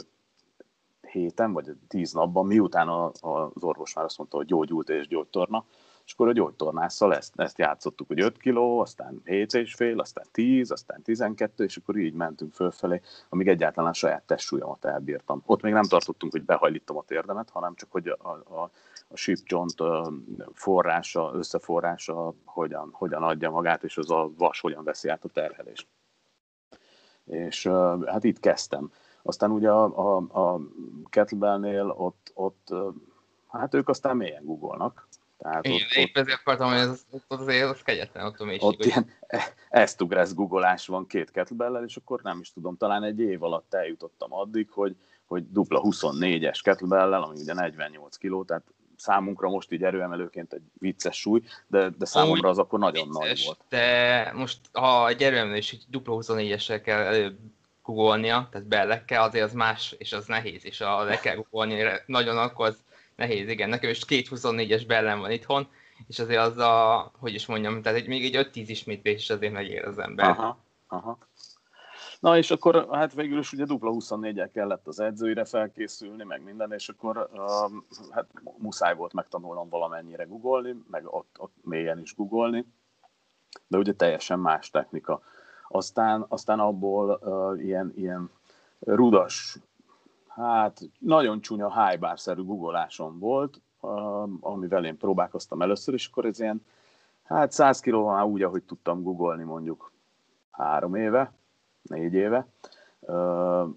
héten, 1.08 1.52
vagy 1.52 1.76
tíz 1.88 2.12
napban, 2.12 2.46
miután 2.46 2.88
a, 2.88 3.04
a, 3.20 3.50
az 3.54 3.62
orvos 3.62 3.94
már 3.94 4.04
azt 4.04 4.18
mondta, 4.18 4.36
hogy 4.36 4.46
gyógyult 4.46 4.88
és 4.88 5.08
gyógytorna, 5.08 5.64
és 6.08 6.14
akkor 6.14 6.28
a 6.28 6.32
gyógytornásszal 6.32 7.14
ezt, 7.14 7.32
ezt 7.36 7.58
játszottuk, 7.58 8.06
hogy 8.06 8.20
5 8.20 8.38
kiló, 8.38 8.80
aztán 8.80 9.20
7 9.24 9.54
és 9.54 9.74
fél, 9.74 10.00
aztán 10.00 10.24
10, 10.32 10.70
aztán 10.70 11.02
12, 11.02 11.64
és 11.64 11.76
akkor 11.76 11.96
így 11.96 12.14
mentünk 12.14 12.52
fölfelé, 12.52 13.00
amíg 13.28 13.48
egyáltalán 13.48 13.90
a 13.90 13.94
saját 13.94 14.22
testsúlyomat 14.22 14.84
elbírtam. 14.84 15.42
Ott 15.46 15.62
még 15.62 15.72
nem 15.72 15.84
tartottunk, 15.84 16.32
hogy 16.32 16.44
behajlítom 16.44 16.96
a 16.96 17.02
térdemet, 17.02 17.50
hanem 17.50 17.74
csak, 17.74 17.92
hogy 17.92 18.08
a, 18.08 18.28
a, 18.28 18.70
a 19.08 19.16
sípcsont 19.16 19.74
forrása, 20.52 21.30
összeforrása 21.34 22.34
hogyan, 22.44 22.88
hogyan 22.92 23.22
adja 23.22 23.50
magát, 23.50 23.84
és 23.84 23.96
az 23.96 24.10
a 24.10 24.30
vas 24.36 24.60
hogyan 24.60 24.84
veszi 24.84 25.08
át 25.08 25.24
a 25.24 25.28
terhelést. 25.28 25.86
És 27.24 27.66
hát 28.06 28.24
itt 28.24 28.40
kezdtem. 28.40 28.90
Aztán 29.28 29.50
ugye 29.50 29.70
a, 29.70 29.84
a, 29.84 30.16
a 30.16 30.60
kettlebellnél 31.08 31.94
ott, 31.96 32.30
ott, 32.34 32.74
hát 33.48 33.74
ők 33.74 33.88
aztán 33.88 34.16
mélyen 34.16 34.44
googolnak. 34.44 35.08
Tehát 35.38 35.66
Igen, 35.66 35.80
ott, 35.80 35.92
épp 35.92 36.16
ezért 36.16 36.38
akartam, 36.40 36.68
hogy 36.68 36.78
ez, 36.78 37.06
ott 37.10 37.40
azért 37.40 37.70
az 37.70 37.82
kegyetlen 37.82 38.26
ott 38.26 38.40
a 38.40 38.44
mélység. 38.44 38.68
Ott 38.68 38.84
ilyen 38.84 39.10
ezt 39.68 40.34
googolás 40.34 40.86
van 40.86 41.06
két 41.06 41.30
kettlebell 41.30 41.84
és 41.86 41.96
akkor 41.96 42.20
nem 42.22 42.38
is 42.40 42.52
tudom, 42.52 42.76
talán 42.76 43.02
egy 43.02 43.20
év 43.20 43.42
alatt 43.42 43.74
eljutottam 43.74 44.32
addig, 44.32 44.70
hogy, 44.70 44.96
hogy 45.26 45.52
dupla 45.52 45.80
24-es 45.84 46.60
kettlebell 46.62 47.12
ami 47.12 47.40
ugye 47.40 47.54
48 47.54 48.16
kiló, 48.16 48.44
tehát 48.44 48.64
számunkra 48.96 49.48
most 49.48 49.72
így 49.72 49.84
erőemelőként 49.84 50.52
egy 50.52 50.62
vicces 50.72 51.20
súly, 51.20 51.42
de, 51.66 51.90
de 51.98 52.04
számomra 52.04 52.48
az 52.48 52.58
akkor 52.58 52.78
nagyon 52.78 53.08
vicces, 53.08 53.28
nagy 53.28 53.42
volt. 53.44 53.60
De 53.68 54.32
most, 54.34 54.60
ha 54.72 55.08
egy 55.08 55.22
erőemelés 55.22 55.72
egy 55.72 55.84
dupla 55.88 56.18
24-essel 56.20 56.80
kell 56.84 57.00
előbb 57.00 57.38
googolnia, 57.88 58.48
tehát 58.50 58.66
bellekkel, 58.66 59.22
azért 59.22 59.44
az 59.44 59.52
más, 59.52 59.94
és 59.98 60.12
az 60.12 60.26
nehéz, 60.26 60.64
és 60.64 60.80
a 60.80 61.02
le 61.02 61.16
kell 61.16 61.34
googolni 61.34 61.82
nagyon, 62.06 62.38
akkor 62.38 62.66
az 62.66 62.78
nehéz, 63.16 63.48
igen. 63.48 63.68
Nekem 63.68 63.90
is 63.90 64.04
két 64.04 64.28
24-es 64.30 64.84
bellem 64.86 65.20
van 65.20 65.30
itthon, 65.30 65.68
és 66.06 66.18
azért 66.18 66.40
az 66.40 66.58
a, 66.58 67.10
hogy 67.18 67.34
is 67.34 67.46
mondjam, 67.46 67.82
tehát 67.82 67.98
egy, 67.98 68.08
még 68.08 68.34
egy 68.34 68.48
5-10 68.52 68.64
ismétlés 68.66 69.22
is 69.22 69.30
azért 69.30 69.52
megér 69.52 69.84
az 69.84 69.98
ember. 69.98 70.28
Aha, 70.28 70.58
aha. 70.88 71.18
Na 72.20 72.36
és 72.36 72.50
akkor 72.50 72.88
hát 72.90 73.14
végül 73.14 73.38
is 73.38 73.52
ugye 73.52 73.64
dupla 73.64 73.90
24-el 73.94 74.50
kellett 74.52 74.86
az 74.86 75.00
edzőire 75.00 75.44
felkészülni, 75.44 76.24
meg 76.24 76.42
minden, 76.42 76.72
és 76.72 76.88
akkor 76.88 77.28
uh, 77.32 77.40
hát 78.10 78.26
muszáj 78.58 78.94
volt 78.94 79.12
megtanulnom 79.12 79.68
valamennyire 79.68 80.24
googolni, 80.24 80.76
meg 80.90 81.14
ott, 81.14 81.36
ott 81.38 81.54
mélyen 81.62 82.00
is 82.00 82.14
googolni, 82.14 82.66
de 83.66 83.78
ugye 83.78 83.92
teljesen 83.92 84.38
más 84.38 84.70
technika 84.70 85.22
aztán, 85.68 86.24
aztán 86.28 86.60
abból 86.60 87.20
uh, 87.22 87.64
ilyen, 87.64 87.92
ilyen 87.96 88.30
rudas, 88.78 89.58
hát 90.28 90.80
nagyon 90.98 91.40
csúnya 91.40 91.86
highbar-szerű 91.86 92.42
guggolásom 92.42 93.18
volt, 93.18 93.60
uh, 93.80 94.28
amivel 94.40 94.84
én 94.84 94.96
próbálkoztam 94.96 95.62
először, 95.62 95.94
és 95.94 96.06
akkor 96.06 96.24
ez 96.24 96.40
ilyen, 96.40 96.64
hát 97.24 97.52
100 97.52 97.80
kilóval 97.80 98.14
már 98.14 98.24
úgy, 98.24 98.42
ahogy 98.42 98.62
tudtam 98.62 99.02
googolni 99.02 99.44
mondjuk 99.44 99.92
három 100.50 100.94
éve, 100.94 101.32
négy 101.82 102.14
éve, 102.14 102.46
uh, 103.00 103.68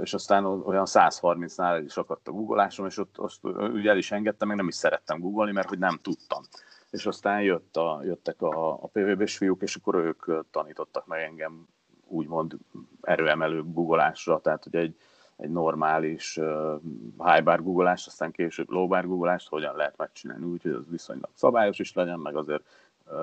és 0.00 0.14
aztán 0.14 0.44
olyan 0.44 0.86
130-nál 0.88 1.82
is 1.84 1.96
akadt 1.96 2.28
a 2.28 2.32
guggolásom, 2.32 2.86
és 2.86 2.98
ott 2.98 3.18
azt 3.18 3.44
ugye 3.44 3.90
el 3.90 3.96
is 3.96 4.12
engedtem, 4.12 4.48
meg 4.48 4.56
nem 4.56 4.68
is 4.68 4.74
szerettem 4.74 5.20
googolni, 5.20 5.52
mert 5.52 5.68
hogy 5.68 5.78
nem 5.78 5.98
tudtam 6.02 6.42
és 6.90 7.06
aztán 7.06 7.42
jött 7.42 7.76
a, 7.76 8.00
jöttek 8.04 8.42
a, 8.42 8.72
a 8.72 8.86
PVB-s 8.92 9.36
fiúk, 9.36 9.62
és 9.62 9.76
akkor 9.76 9.94
ők 9.94 10.50
tanítottak 10.50 11.06
meg 11.06 11.20
engem 11.22 11.68
úgymond 12.08 12.56
erőemelő 13.02 13.62
googolásra, 13.64 14.40
tehát 14.40 14.64
hogy 14.64 14.76
egy, 14.76 14.96
egy 15.36 15.50
normális 15.50 16.36
uh, 16.36 16.80
high 17.18 17.44
bar 17.44 17.62
googolás, 17.62 18.06
aztán 18.06 18.30
később 18.30 18.70
low 18.70 18.86
bar 18.86 19.06
googolást 19.06 19.48
hogyan 19.48 19.76
lehet 19.76 19.96
megcsinálni 19.96 20.44
úgy, 20.44 20.62
hogy 20.62 20.72
az 20.72 20.88
viszonylag 20.90 21.30
szabályos 21.34 21.78
is 21.78 21.92
legyen, 21.92 22.18
meg 22.18 22.36
azért 22.36 22.62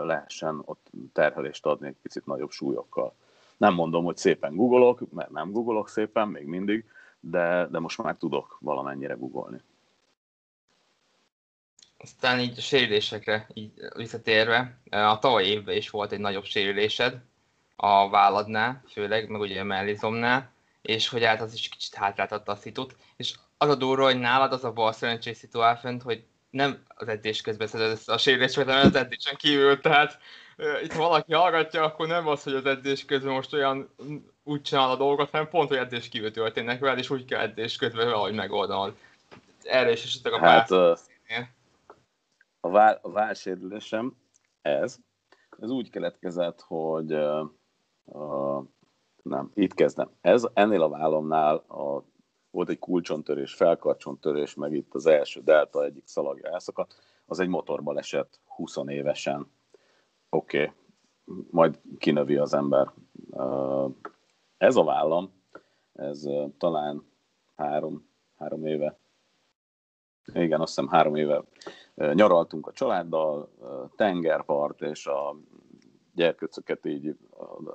lehessen 0.04 0.62
ott 0.66 0.90
terhelést 1.14 1.66
adni 1.66 1.88
egy 1.88 1.96
picit 2.02 2.26
nagyobb 2.26 2.52
súlyokkal. 2.52 3.14
Nem 3.58 3.74
mondom, 3.74 4.04
hogy 4.04 4.18
szépen 4.18 4.56
googolok, 4.56 5.12
mert 5.12 5.30
nem 5.30 5.52
googolok 5.52 5.90
szépen, 5.90 6.28
még 6.28 6.46
mindig, 6.46 6.86
de, 7.20 7.68
de 7.72 7.80
most 7.80 8.02
már 8.02 8.16
tudok 8.16 8.58
valamennyire 8.62 9.14
googolni. 9.14 9.62
Aztán 12.04 12.40
így 12.40 12.58
a 12.58 12.62
sérülésekre 12.62 13.48
így 13.54 13.72
visszatérve, 13.96 14.78
a 14.90 15.20
tavaly 15.20 15.44
évben 15.46 15.76
is 15.76 15.90
volt 15.90 16.12
egy 16.12 16.20
nagyobb 16.20 16.46
sérülésed 16.46 17.22
a 17.76 18.10
válladnál, 18.10 18.84
főleg, 18.92 19.30
meg 19.30 19.42
ugye 19.42 19.60
a 19.60 19.64
mellizomnál, 19.64 20.52
és 20.82 21.10
hogy 21.10 21.24
hát 21.24 21.42
az 21.42 21.54
is 21.54 21.70
kicsit 21.70 21.94
hátráltatta 21.94 22.52
a 22.52 22.56
szitut, 22.56 22.96
és 23.16 23.34
az 23.58 23.70
a 23.70 23.76
durva, 23.76 24.04
hogy 24.04 24.20
nálad 24.20 24.54
az 24.54 24.64
a 24.64 24.72
bal 24.72 24.92
szerencsés 24.92 25.38
szitu 25.38 25.62
áll 25.62 25.76
fent, 25.76 26.02
hogy 26.02 26.24
nem 26.50 26.84
az 26.88 27.08
edzés 27.08 27.42
közben 27.42 27.68
szeded 27.68 28.00
a 28.06 28.18
sérülést, 28.18 28.56
hanem 28.56 28.86
az 28.86 28.96
edzésen 28.96 29.36
kívül, 29.36 29.80
tehát 29.80 30.20
itt 30.84 30.94
valaki 30.94 31.34
hallgatja, 31.34 31.84
akkor 31.84 32.08
nem 32.08 32.28
az, 32.28 32.44
hogy 32.44 32.54
az 32.54 32.66
edzés 32.66 33.06
közben 33.06 33.34
most 33.34 33.54
olyan 33.54 33.90
úgy 34.44 34.62
csinál 34.62 34.90
a 34.90 34.96
dolgot, 34.96 35.30
hanem 35.30 35.50
pont, 35.50 35.70
hogy 35.70 35.78
edzés 35.78 36.10
kívül 36.10 36.32
történnek 36.32 36.80
vele, 36.80 37.00
és 37.00 37.10
úgy 37.10 37.26
kell 37.26 37.40
edzés 37.40 37.76
közben 37.76 38.06
valahogy 38.06 38.34
megoldanod. 38.34 38.96
Erre 39.64 39.92
is 39.92 40.04
esetleg 40.04 40.34
a 40.34 40.40
hát, 40.40 40.72
uh, 40.72 40.98
a, 42.66 42.70
vál, 42.70 43.00
a 43.02 43.12
válsérülésem 43.12 44.16
ez, 44.62 44.98
ez 45.60 45.70
úgy 45.70 45.90
keletkezett, 45.90 46.62
hogy 46.62 47.14
uh, 48.06 48.64
nem, 49.24 49.52
itt 49.54 49.74
kezdem. 49.74 50.10
Ez 50.22 50.48
ennél 50.54 50.82
a 50.82 50.90
vállomnál 50.90 51.56
a, 51.56 52.04
volt 52.52 52.70
egy 52.70 52.80
kulcsontörés, 52.80 53.54
felkarcsontörés, 53.54 54.54
meg 54.54 54.74
itt 54.74 54.94
az 54.94 55.06
első 55.06 55.42
delta 55.42 55.84
egyik 55.84 56.08
szalagja 56.08 56.50
elszakadt, 56.50 56.96
az 57.26 57.40
egy 57.40 57.48
motorba 57.48 57.98
esett 57.98 58.40
20 58.46 58.76
évesen. 58.88 59.52
Oké, 60.30 60.72
okay. 61.26 61.46
majd 61.52 61.82
kinövi 61.98 62.36
az 62.36 62.54
ember. 62.54 62.92
Uh, 63.30 63.92
ez 64.58 64.76
a 64.76 64.84
vállam, 64.84 65.34
ez 65.94 66.26
uh, 66.26 66.52
talán 66.58 67.04
három, 67.56 68.10
három 68.36 68.66
éve, 68.66 69.00
igen, 70.34 70.62
azt 70.62 70.76
hiszem 70.76 70.92
három 70.92 71.16
éve 71.16 71.44
Nyaraltunk 71.96 72.68
a 72.68 72.72
családdal, 72.72 73.50
tengerpart, 73.96 74.82
és 74.82 75.08
a 75.08 75.36
gyerköcöket 76.14 76.86
így 76.86 77.18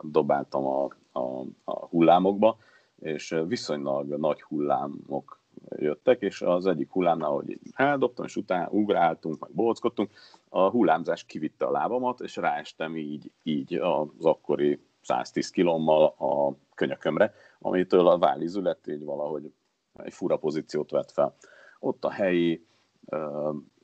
dobáltam 0.03 0.67
a, 0.67 0.85
a, 1.13 1.45
a 1.65 1.87
hullámokba, 1.87 2.59
és 2.99 3.37
viszonylag 3.47 4.09
nagy 4.09 4.43
hullámok 4.43 5.41
jöttek, 5.77 6.23
és 6.23 6.43
az 6.43 6.67
egyik 6.67 6.91
hullámnál, 6.91 7.31
hogy 7.31 7.59
eldobtam, 7.75 8.25
és 8.25 8.37
utána 8.37 8.69
ugráltunk, 8.71 9.39
meg 9.39 9.51
bolckodtunk, 9.51 10.11
a 10.49 10.69
hullámzás 10.69 11.25
kivitte 11.25 11.65
a 11.65 11.71
lábamat, 11.71 12.21
és 12.21 12.37
ráestem 12.37 12.97
így, 12.97 13.31
így 13.43 13.75
az 13.75 14.25
akkori 14.25 14.81
110 15.01 15.51
kilommal 15.51 16.05
a 16.05 16.57
könyökömre, 16.75 17.35
amitől 17.59 18.09
a 18.09 18.19
vállizület 18.19 18.87
így 18.87 19.05
valahogy 19.05 19.53
egy 19.93 20.13
fura 20.13 20.37
pozíciót 20.37 20.91
vett 20.91 21.11
fel. 21.11 21.35
Ott 21.79 22.05
a 22.05 22.11
helyi 22.11 22.67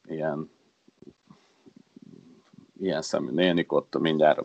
ilyen 0.09 0.51
ilyen 2.81 3.03
szemű 3.03 3.31
nénik, 3.31 3.73
ott 3.73 3.99
mindjárt 3.99 4.45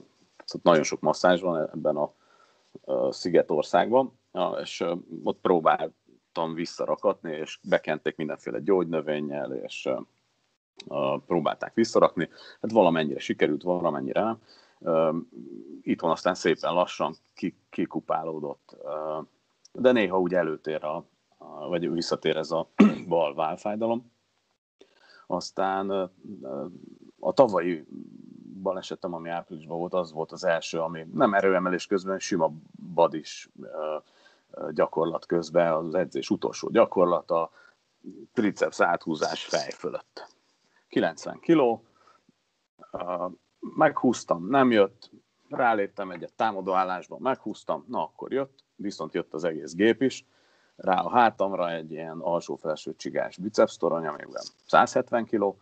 nagyon 0.61 0.83
sok 0.83 0.99
masszázs 0.99 1.41
van 1.41 1.69
ebben 1.73 1.95
a, 1.95 2.13
a 2.85 3.11
Szigetországban, 3.11 4.19
és 4.61 4.85
ott 5.23 5.39
próbáltam 5.41 6.53
visszarakatni, 6.53 7.31
és 7.31 7.59
bekenték 7.69 8.15
mindenféle 8.15 8.59
gyógynövényel, 8.59 9.53
és 9.53 9.89
próbálták 11.25 11.73
visszarakni. 11.73 12.29
Hát 12.61 12.71
valamennyire 12.71 13.19
sikerült, 13.19 13.63
valamennyire 13.63 14.21
nem. 14.21 14.39
Itthon 15.81 16.11
aztán 16.11 16.33
szépen 16.33 16.73
lassan 16.73 17.15
kikupálódott, 17.69 18.77
de 19.73 19.91
néha 19.91 20.19
úgy 20.19 20.33
előtér 20.33 20.83
a, 20.83 21.05
vagy 21.67 21.91
visszatér 21.91 22.37
ez 22.37 22.51
a 22.51 22.69
bal 23.07 23.33
válfájdalom. 23.33 24.11
Aztán 25.31 25.89
a 27.19 27.33
tavalyi 27.33 27.85
balesetem, 28.61 29.13
ami 29.13 29.29
áprilisban 29.29 29.77
volt, 29.77 29.93
az 29.93 30.11
volt 30.11 30.31
az 30.31 30.43
első, 30.43 30.79
ami 30.79 31.07
nem 31.13 31.33
erőemelés 31.33 31.87
közben, 31.87 32.19
sima 32.19 32.51
badis 32.93 33.49
gyakorlat 34.71 35.25
közben, 35.25 35.73
az 35.73 35.95
edzés 35.95 36.29
utolsó 36.29 36.69
gyakorlata, 36.69 37.51
triceps 38.33 38.81
áthúzás 38.81 39.45
fej 39.45 39.69
fölött. 39.71 40.27
90 40.87 41.39
kiló, 41.39 41.83
meghúztam, 43.59 44.47
nem 44.47 44.71
jött, 44.71 45.11
ráléptem 45.49 46.11
egyet 46.11 46.33
támadó 46.33 46.73
állásban, 46.73 47.21
meghúztam, 47.21 47.85
na 47.87 48.03
akkor 48.03 48.31
jött, 48.31 48.63
viszont 48.75 49.13
jött 49.13 49.33
az 49.33 49.43
egész 49.43 49.73
gép 49.73 50.01
is, 50.01 50.25
rá 50.81 51.01
a 51.01 51.09
hátamra 51.09 51.71
egy 51.71 51.91
ilyen 51.91 52.19
alsó-felső 52.19 52.95
csigás 52.95 53.37
biceps 53.37 53.77
torony, 53.77 54.05
amiben 54.05 54.43
170 54.65 55.25
kg, 55.25 55.53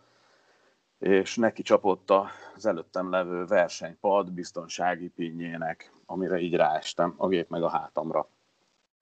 és 0.98 1.36
neki 1.36 1.62
csapott 1.62 2.10
az 2.10 2.66
előttem 2.66 3.10
levő 3.10 3.44
versenypad 3.44 4.32
biztonsági 4.32 5.08
pinnyének, 5.08 5.92
amire 6.06 6.38
így 6.38 6.54
ráestem, 6.54 7.14
a 7.16 7.28
gép 7.28 7.48
meg 7.48 7.62
a 7.62 7.68
hátamra. 7.68 8.28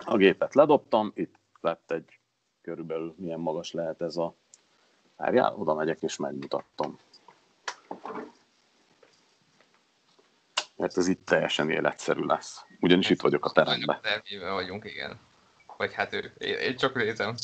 A 0.04 0.16
gépet 0.16 0.54
ledobtam, 0.54 1.12
itt 1.14 1.34
lett 1.60 1.90
egy 1.90 2.18
körülbelül 2.62 3.14
milyen 3.16 3.40
magas 3.40 3.72
lehet 3.72 4.00
ez 4.00 4.16
a... 4.16 4.34
Várjál, 5.16 5.54
oda 5.54 5.74
megyek 5.74 6.02
és 6.02 6.16
megmutattam. 6.16 6.98
Mert 10.76 10.96
ez 10.96 11.08
itt 11.08 11.24
teljesen 11.24 11.70
életszerű 11.70 12.24
lesz. 12.24 12.64
Ugyanis 12.80 13.10
itt 13.10 13.20
vagyok 13.20 13.44
a 13.44 13.50
teremben. 13.50 14.00
Termében 14.00 14.52
vagyunk, 14.52 14.84
igen. 14.84 15.20
Vagy 15.76 15.92
hát 15.94 16.12
ő, 16.12 16.32
én 16.38 16.76
csak 16.76 16.94
nézem. 16.94 17.34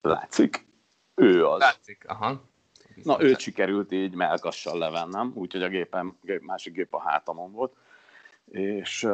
Látszik? 0.00 0.66
Ő 1.14 1.46
az. 1.46 1.60
Látszik, 1.60 2.04
aha. 2.08 2.42
Na, 3.02 3.22
őt 3.22 3.38
sikerült 3.38 3.92
így 3.92 4.14
melkassal 4.14 4.78
levennem, 4.78 5.32
úgyhogy 5.34 5.62
a 5.62 5.68
gépem, 5.68 6.16
másik 6.40 6.72
gép 6.72 6.94
a 6.94 7.00
hátamon 7.00 7.52
volt. 7.52 7.76
És 8.50 9.08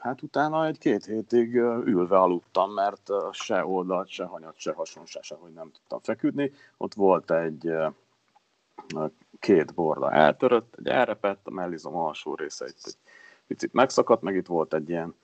hát 0.00 0.22
utána 0.22 0.66
egy-két 0.66 1.04
hétig 1.04 1.54
ülve 1.84 2.18
aludtam, 2.18 2.72
mert 2.72 3.10
se 3.32 3.64
oldalt, 3.64 4.08
se 4.08 4.24
hanyat, 4.24 4.54
se 4.58 4.72
hason, 4.72 5.06
se 5.06 5.22
sehogy 5.22 5.52
nem 5.52 5.70
tudtam 5.70 6.00
feküdni. 6.00 6.52
Ott 6.76 6.94
volt 6.94 7.30
egy 7.30 7.72
két 9.38 9.74
borda 9.74 10.12
eltörött, 10.12 10.74
egy 10.78 10.86
elrepett, 10.86 11.46
a 11.46 11.50
mellizom 11.50 11.96
alsó 11.96 12.34
része 12.34 12.64
egy, 12.64 12.74
egy 12.84 12.96
picit 13.46 13.72
megszakadt, 13.72 14.22
meg 14.22 14.36
itt 14.36 14.46
volt 14.46 14.74
egy 14.74 14.88
ilyen 14.88 15.14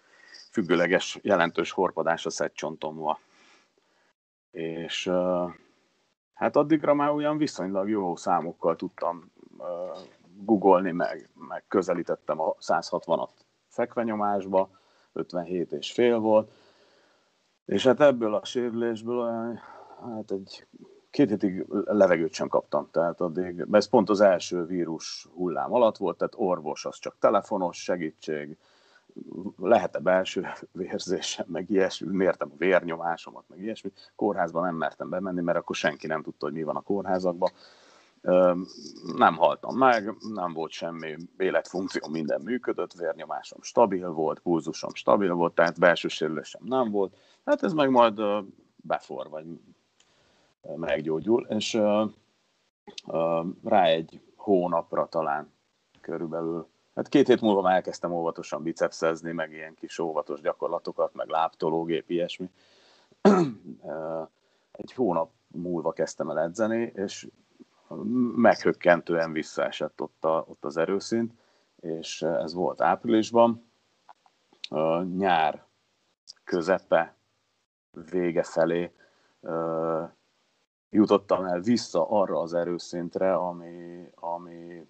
függőleges, 0.54 1.18
jelentős 1.22 1.70
horpadás 1.70 2.26
a 2.26 2.30
szedcsontomba. 2.30 3.18
És 4.50 5.10
hát 6.34 6.56
addigra 6.56 6.94
már 6.94 7.10
olyan 7.10 7.38
viszonylag 7.38 7.88
jó 7.88 8.16
számokkal 8.16 8.76
tudtam 8.76 9.32
googolni, 10.36 10.90
meg, 10.90 11.28
meg 11.48 11.64
közelítettem 11.68 12.40
a 12.40 12.54
160-at 12.54 13.28
fekvenyomásba, 13.68 14.70
57 15.12 15.72
és 15.72 15.92
fél 15.92 16.18
volt, 16.18 16.50
és 17.64 17.86
hát 17.86 18.00
ebből 18.00 18.34
a 18.34 18.44
sérülésből 18.44 19.18
olyan, 19.18 19.60
hát 20.00 20.30
egy 20.30 20.66
két 21.10 21.28
hétig 21.28 21.64
levegőt 21.84 22.32
sem 22.32 22.48
kaptam, 22.48 22.88
tehát 22.90 23.20
addig, 23.20 23.66
ez 23.72 23.88
pont 23.88 24.10
az 24.10 24.20
első 24.20 24.64
vírus 24.64 25.28
hullám 25.34 25.72
alatt 25.72 25.96
volt, 25.96 26.16
tehát 26.16 26.34
orvos 26.36 26.84
az 26.84 26.98
csak 26.98 27.16
telefonos 27.18 27.82
segítség, 27.82 28.56
lehet-e 29.56 29.98
belső 29.98 30.46
vérzésem, 30.72 31.46
meg 31.48 31.70
ilyesmi, 31.70 32.16
mértem 32.16 32.50
a 32.52 32.56
vérnyomásomat, 32.58 33.44
meg 33.48 33.58
ilyesmi. 33.60 33.92
Kórházba 34.16 34.60
nem 34.60 34.74
mertem 34.74 35.08
bemenni, 35.08 35.40
mert 35.40 35.58
akkor 35.58 35.76
senki 35.76 36.06
nem 36.06 36.22
tudta, 36.22 36.46
hogy 36.46 36.54
mi 36.54 36.62
van 36.62 36.76
a 36.76 36.80
kórházakban. 36.80 37.50
Nem 39.16 39.36
haltam 39.36 39.76
meg, 39.76 40.14
nem 40.34 40.52
volt 40.52 40.70
semmi 40.70 41.16
életfunkció, 41.36 42.08
minden 42.08 42.40
működött, 42.40 42.92
vérnyomásom 42.92 43.62
stabil 43.62 44.10
volt, 44.10 44.38
pulzusom 44.38 44.94
stabil 44.94 45.34
volt, 45.34 45.54
tehát 45.54 45.78
belső 45.78 46.08
sérülésem 46.08 46.60
nem 46.64 46.90
volt. 46.90 47.16
Hát 47.44 47.62
ez 47.62 47.72
meg 47.72 47.90
majd 47.90 48.20
befor, 48.76 49.28
vagy 49.28 49.46
meggyógyul, 50.76 51.46
és 51.48 51.80
rá 53.64 53.82
egy 53.82 54.20
hónapra 54.36 55.08
talán 55.08 55.52
körülbelül 56.00 56.68
Hát 56.94 57.08
két 57.08 57.26
hét 57.26 57.40
múlva 57.40 57.60
már 57.60 57.74
elkezdtem 57.74 58.12
óvatosan 58.12 58.62
bicepszezni, 58.62 59.32
meg 59.32 59.52
ilyen 59.52 59.74
kis 59.74 59.98
óvatos 59.98 60.40
gyakorlatokat, 60.40 61.14
meg 61.14 61.28
láptológép, 61.28 62.10
ilyesmi. 62.10 62.50
Egy 64.72 64.92
hónap 64.92 65.30
múlva 65.46 65.92
kezdtem 65.92 66.30
el 66.30 66.40
edzeni, 66.40 66.92
és 66.94 67.28
meghökkentően 68.36 69.32
visszaesett 69.32 70.00
ott, 70.00 70.24
a, 70.24 70.44
ott 70.48 70.64
az 70.64 70.76
erőszint, 70.76 71.32
és 71.80 72.22
ez 72.22 72.54
volt 72.54 72.80
áprilisban. 72.80 73.70
Nyár 75.16 75.64
közepe, 76.44 77.14
vége 78.10 78.42
felé 78.42 78.92
jutottam 80.90 81.44
el 81.44 81.60
vissza 81.60 82.08
arra 82.08 82.40
az 82.40 82.54
erőszintre, 82.54 83.34
ami, 83.34 84.08
ami 84.14 84.86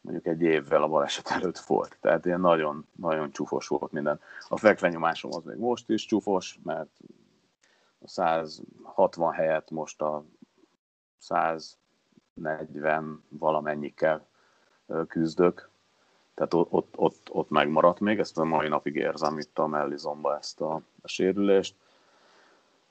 mondjuk 0.00 0.26
egy 0.26 0.42
évvel 0.42 0.82
a 0.82 0.88
baleset 0.88 1.28
előtt 1.28 1.58
volt. 1.58 1.96
Tehát 2.00 2.24
ilyen 2.24 2.40
nagyon, 2.40 2.86
nagyon 2.96 3.30
csúfos 3.30 3.66
volt 3.66 3.92
minden. 3.92 4.20
A 4.48 4.56
fekvenyomásom 4.56 5.30
az 5.34 5.44
még 5.44 5.56
most 5.56 5.90
is 5.90 6.06
csúfos, 6.06 6.58
mert 6.62 6.90
a 7.98 8.08
160 8.08 9.32
helyett 9.32 9.70
most 9.70 10.02
a 10.02 10.24
140 11.18 13.24
valamennyikkel 13.28 14.26
küzdök. 15.08 15.68
Tehát 16.34 16.54
ott, 16.54 16.72
ott, 16.72 16.94
ott, 16.96 17.28
ott 17.30 17.50
megmaradt 17.50 18.00
még, 18.00 18.18
ezt 18.18 18.38
a 18.38 18.44
mai 18.44 18.68
napig 18.68 18.94
érzem 18.94 19.38
itt 19.38 19.58
a 19.58 19.66
mellizomba 19.66 20.36
ezt 20.36 20.60
a, 20.60 20.74
a 21.02 21.08
sérülést, 21.08 21.74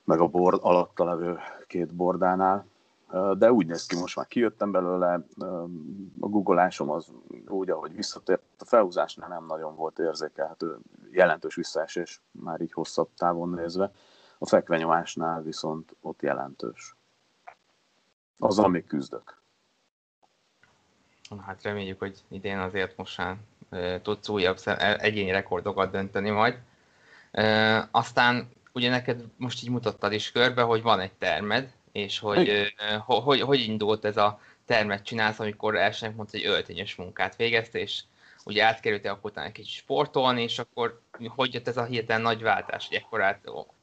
meg 0.04 0.20
a 0.20 0.28
bord 0.28 0.60
alatta 0.62 1.04
levő 1.04 1.40
két 1.68 1.94
bordánál 1.94 2.66
de 3.38 3.52
úgy 3.52 3.68
néz 3.68 3.86
ki, 3.86 3.96
most 3.96 4.16
már 4.16 4.28
kijöttem 4.28 4.72
belőle, 4.72 5.26
a 6.20 6.28
googolásom 6.28 6.90
az 6.90 7.12
úgy, 7.48 7.70
ahogy 7.70 7.96
visszatért, 7.96 8.42
a 8.58 8.66
felhúzásnál 8.66 9.30
nem 9.30 9.46
nagyon 9.46 9.76
volt 9.76 10.00
érzékelhető, 10.00 10.78
jelentős 11.12 11.56
visszaesés, 11.56 12.22
már 12.32 12.62
így 12.62 12.74
hosszabb 12.74 13.10
távon 13.18 13.50
nézve, 13.50 13.92
a 14.38 14.46
fekvenyomásnál 14.46 15.42
viszont 15.42 15.96
ott 16.02 16.22
jelentős. 16.22 16.96
Az, 18.38 18.60
amíg 18.60 18.86
küzdök. 18.86 19.42
Hát 21.46 21.64
reméljük, 21.64 22.00
hogy 22.00 22.24
idén 22.28 22.60
azért 22.60 22.98
most 22.98 23.18
már 23.18 23.38
tudsz 24.02 24.30
újabb 24.30 24.58
e, 24.66 24.98
egyéni 25.00 25.32
rekordokat 25.32 25.92
dönteni 25.92 26.30
majd. 26.30 26.60
Aztán 27.92 28.50
ugye 28.74 28.90
neked 28.90 29.24
most 29.38 29.64
így 29.64 29.70
mutattad 29.70 30.12
is 30.12 30.32
körbe, 30.32 30.62
hogy 30.62 30.82
van 30.82 31.00
egy 31.00 31.14
termed, 31.14 31.74
és 31.92 32.20
hogy, 32.20 32.74
hogy, 33.06 33.22
hogy, 33.24 33.42
hogy 33.42 33.60
indult 33.60 34.06
ez 34.06 34.18
a 34.18 34.40
termet 34.66 35.04
csinálsz, 35.04 35.40
amikor 35.40 35.76
elsőnek 35.76 36.16
mondta, 36.16 36.38
hogy 36.38 36.48
öltényes 36.48 36.96
munkát 36.96 37.36
végezte, 37.36 37.80
és 37.80 38.02
ugye 38.46 38.64
átkerültél 38.64 39.12
akkor 39.12 39.32
utána 39.32 39.48
egy 39.48 39.54
kicsit 39.54 39.74
sportolni, 39.74 40.42
és 40.42 40.60
akkor 40.60 41.02
hogy 41.28 41.54
jött 41.54 41.68
ez 41.68 41.78
a 41.78 41.86
hirtelen 41.86 42.22
nagy 42.22 42.42
váltás, 42.42 42.88
hogy 42.88 42.98
ekkor 42.98 43.22
át, 43.22 43.40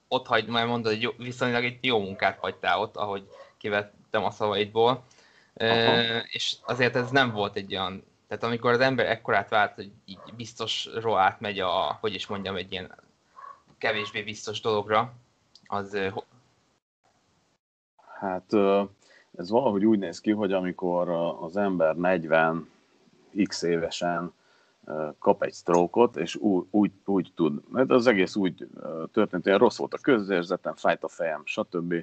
ott 0.09 0.27
hagy, 0.27 0.47
majd 0.47 0.67
mondod, 0.67 0.93
hogy 0.93 1.03
jó, 1.03 1.11
viszonylag 1.17 1.65
egy 1.65 1.79
jó 1.81 2.01
munkát 2.01 2.39
hagytál 2.39 2.81
ott, 2.81 2.97
ahogy 2.97 3.29
kivetted 3.59 3.95
vettem 4.17 4.25
a 4.25 4.31
szavaidból, 4.31 5.05
Aha. 5.55 6.19
és 6.27 6.55
azért 6.61 6.97
ez 6.97 7.11
nem 7.11 7.31
volt 7.33 7.57
egy 7.57 7.75
olyan, 7.75 8.05
tehát 8.29 8.45
amikor 8.45 8.73
az 8.73 8.81
ember 8.81 9.07
ekkorát 9.07 9.49
vált, 9.49 9.75
hogy 9.75 9.91
így 10.05 10.19
biztosról 10.37 11.19
átmegy 11.19 11.61
a, 11.61 11.99
hogy 12.01 12.15
is 12.15 12.27
mondjam, 12.27 12.57
egy 12.57 12.73
ilyen 12.73 12.95
kevésbé 13.79 14.23
biztos 14.23 14.61
dologra, 14.61 15.13
az... 15.67 15.99
Hát 18.19 18.53
ez 19.37 19.51
valahogy 19.51 19.85
úgy 19.85 19.99
néz 19.99 20.21
ki, 20.21 20.31
hogy 20.31 20.53
amikor 20.53 21.09
az 21.41 21.57
ember 21.57 21.97
40 21.97 22.69
x 23.45 23.63
évesen 23.63 24.33
kap 25.19 25.43
egy 25.43 25.53
sztrókot, 25.53 26.17
és 26.17 26.37
úgy, 26.37 26.67
úgy, 26.71 26.93
úgy 27.05 27.33
tud, 27.35 27.63
mert 27.71 27.91
az 27.91 28.07
egész 28.07 28.37
úgy 28.37 28.69
történt, 29.13 29.43
hogy 29.43 29.53
rossz 29.53 29.79
volt 29.79 29.95
a 29.95 29.99
közérzetem, 29.99 30.75
fájt 30.75 31.05
a 31.05 31.09
fejem, 31.09 31.43
stb. 31.45 31.95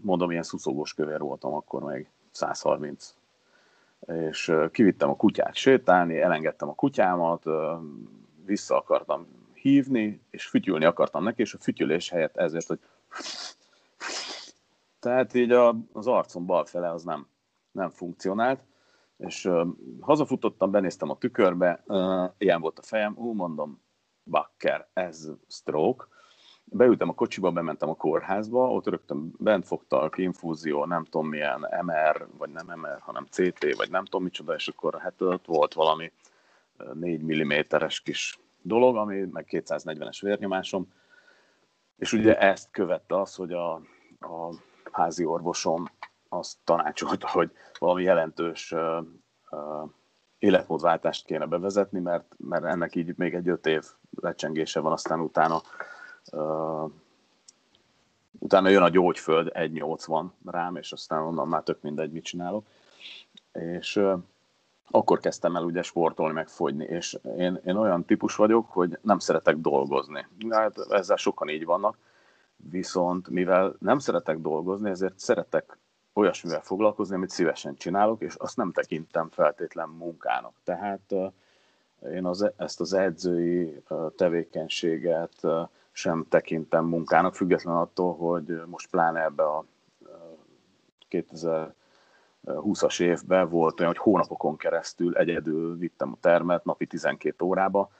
Mondom, 0.00 0.30
ilyen 0.30 0.42
szuszogós 0.42 0.94
kövér 0.94 1.20
voltam 1.20 1.54
akkor 1.54 1.82
még 1.82 2.08
130. 2.30 3.14
És 4.06 4.52
kivittem 4.72 5.10
a 5.10 5.16
kutyát 5.16 5.54
sétálni, 5.54 6.20
elengedtem 6.20 6.68
a 6.68 6.74
kutyámat, 6.74 7.44
vissza 8.44 8.76
akartam 8.76 9.26
hívni, 9.52 10.20
és 10.30 10.46
fütyülni 10.46 10.84
akartam 10.84 11.22
neki, 11.22 11.40
és 11.40 11.54
a 11.54 11.58
fütyülés 11.58 12.10
helyett 12.10 12.36
ezért, 12.36 12.66
hogy 12.66 12.78
tehát 15.00 15.34
így 15.34 15.52
a, 15.52 15.76
az 15.92 16.06
arcom 16.06 16.46
bal 16.46 16.64
fele 16.64 16.90
az 16.90 17.02
nem, 17.02 17.26
nem 17.72 17.90
funkcionált, 17.90 18.60
és 19.16 19.44
uh, 19.44 19.66
hazafutottam, 20.00 20.70
benéztem 20.70 21.10
a 21.10 21.18
tükörbe, 21.18 21.82
uh, 21.86 22.30
ilyen 22.38 22.60
volt 22.60 22.78
a 22.78 22.82
fejem, 22.82 23.14
ú, 23.16 23.32
mondom, 23.32 23.82
bakker, 24.24 24.88
ez 24.92 25.28
stroke. 25.48 26.06
Beültem 26.64 27.08
a 27.08 27.14
kocsiba, 27.14 27.50
bementem 27.50 27.88
a 27.88 27.94
kórházba, 27.94 28.72
ott 28.72 28.86
rögtön 28.86 29.34
bent 29.38 29.66
fogtak, 29.66 30.18
infúzió, 30.18 30.84
nem 30.84 31.04
tudom 31.04 31.28
milyen 31.28 31.60
MR, 31.82 32.26
vagy 32.38 32.50
nem 32.50 32.78
MR, 32.78 32.98
hanem 33.00 33.26
CT, 33.30 33.76
vagy 33.76 33.90
nem 33.90 34.04
tudom 34.04 34.22
micsoda, 34.22 34.54
és 34.54 34.68
akkor 34.68 35.00
hát 35.00 35.20
ott 35.20 35.46
volt 35.46 35.74
valami 35.74 36.12
4 36.92 37.22
mm-es 37.22 38.00
kis 38.00 38.38
dolog, 38.62 38.96
ami 38.96 39.20
meg 39.32 39.46
240-es 39.50 40.18
vérnyomásom, 40.20 40.92
és 41.96 42.12
ugye 42.12 42.38
ezt 42.38 42.70
követte 42.70 43.20
az, 43.20 43.34
hogy 43.34 43.52
a, 43.52 43.72
a 44.20 44.54
házi 44.92 45.24
orvosom 45.24 45.84
azt 46.28 46.56
tanácsolta, 46.64 47.28
hogy 47.28 47.50
valami 47.78 48.02
jelentős 48.02 48.72
uh, 48.72 49.04
uh, 49.50 49.90
életmódváltást 50.38 51.26
kéne 51.26 51.46
bevezetni, 51.46 52.00
mert, 52.00 52.34
mert 52.36 52.64
ennek 52.64 52.94
így 52.94 53.16
még 53.16 53.34
egy 53.34 53.48
öt 53.48 53.66
év 53.66 53.84
lecsengése 54.20 54.80
van, 54.80 54.92
aztán 54.92 55.20
utána 55.20 55.62
uh, 56.32 56.90
utána 58.38 58.68
jön 58.68 58.82
a 58.82 58.88
gyógyföld 58.88 59.50
1,80 59.54 60.26
rám, 60.44 60.76
és 60.76 60.92
aztán 60.92 61.22
onnan 61.22 61.48
már 61.48 61.62
tök 61.62 61.80
mindegy, 61.80 62.12
mit 62.12 62.24
csinálok. 62.24 62.66
És 63.52 63.96
uh, 63.96 64.18
akkor 64.90 65.18
kezdtem 65.18 65.56
el 65.56 65.64
ugye 65.64 65.82
sportolni, 65.82 66.32
meg 66.32 66.48
fogyni, 66.48 66.84
és 66.84 67.18
én, 67.36 67.60
én 67.64 67.76
olyan 67.76 68.04
típus 68.04 68.36
vagyok, 68.36 68.70
hogy 68.70 68.98
nem 69.02 69.18
szeretek 69.18 69.56
dolgozni. 69.56 70.26
Hát 70.50 70.78
ezzel 70.88 71.16
sokan 71.16 71.48
így 71.48 71.64
vannak, 71.64 71.96
viszont 72.70 73.28
mivel 73.28 73.76
nem 73.78 73.98
szeretek 73.98 74.38
dolgozni, 74.38 74.90
ezért 74.90 75.18
szeretek 75.18 75.78
olyasmivel 76.12 76.60
foglalkozni, 76.60 77.14
amit 77.14 77.30
szívesen 77.30 77.74
csinálok, 77.74 78.20
és 78.20 78.34
azt 78.34 78.56
nem 78.56 78.72
tekintem 78.72 79.28
feltétlen 79.28 79.88
munkának. 79.88 80.52
Tehát 80.64 81.14
én 82.12 82.24
az, 82.24 82.50
ezt 82.56 82.80
az 82.80 82.92
edzői 82.92 83.82
tevékenységet 84.16 85.46
sem 85.92 86.26
tekintem 86.28 86.84
munkának, 86.84 87.34
független 87.34 87.76
attól, 87.76 88.14
hogy 88.14 88.62
most 88.66 88.90
pláne 88.90 89.22
ebbe 89.22 89.42
a 89.42 89.64
2020-as 91.10 93.00
évben 93.00 93.48
volt 93.48 93.80
olyan, 93.80 93.92
hogy 93.92 94.02
hónapokon 94.02 94.56
keresztül 94.56 95.16
egyedül 95.16 95.76
vittem 95.76 96.12
a 96.12 96.20
termet 96.20 96.64
napi 96.64 96.86
12 96.86 97.44
órába, 97.44 97.90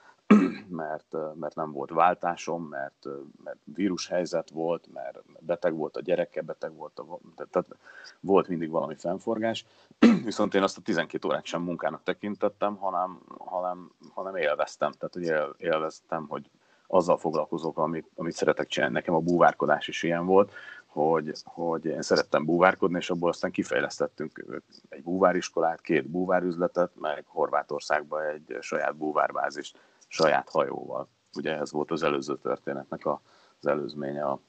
mert, 0.69 1.15
mert 1.39 1.55
nem 1.55 1.71
volt 1.71 1.89
váltásom, 1.89 2.63
mert, 2.63 3.07
mert 3.43 3.57
vírushelyzet 3.63 4.49
volt, 4.49 4.87
mert 4.93 5.21
beteg 5.39 5.75
volt 5.75 5.97
a 5.97 6.01
gyereke, 6.01 6.41
beteg 6.41 6.75
volt 6.75 6.99
a, 6.99 7.19
tehát 7.49 7.75
volt 8.19 8.47
mindig 8.47 8.69
valami 8.69 8.95
fennforgás, 8.95 9.65
viszont 10.23 10.53
én 10.53 10.63
azt 10.63 10.77
a 10.77 10.81
12 10.81 11.27
órát 11.27 11.45
sem 11.45 11.61
munkának 11.61 12.03
tekintettem, 12.03 12.75
hanem, 12.75 13.19
hanem, 13.37 13.91
hanem 14.13 14.35
élveztem, 14.35 14.91
tehát 14.91 15.13
hogy 15.13 15.55
élveztem, 15.67 16.25
hogy 16.27 16.49
azzal 16.87 17.17
foglalkozok, 17.17 17.77
amit, 17.77 18.09
amit 18.15 18.33
szeretek 18.33 18.67
csinálni. 18.67 18.93
Nekem 18.95 19.13
a 19.13 19.19
búvárkodás 19.19 19.87
is 19.87 20.03
ilyen 20.03 20.25
volt, 20.25 20.51
hogy, 20.85 21.31
hogy 21.43 21.85
én 21.85 22.01
szerettem 22.01 22.45
búvárkodni, 22.45 22.97
és 22.97 23.09
abból 23.09 23.29
aztán 23.29 23.51
kifejlesztettünk 23.51 24.45
egy 24.89 25.03
búváriskolát, 25.03 25.81
két 25.81 26.07
búvárüzletet, 26.07 26.91
meg 26.99 27.23
Horvátországba 27.27 28.27
egy 28.27 28.57
saját 28.59 28.95
búvárbázist 28.95 29.77
saját 30.11 30.49
hajóval. 30.49 31.07
Ugye 31.35 31.57
ez 31.57 31.71
volt 31.71 31.91
az 31.91 32.03
előző 32.03 32.37
történetnek 32.37 33.05
a, 33.05 33.21
az 33.59 33.67
előzménye 33.67 34.23
a, 34.23 34.39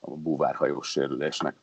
a 0.00 0.10
búvárhajós 0.10 0.90
sérülésnek. 0.90 1.56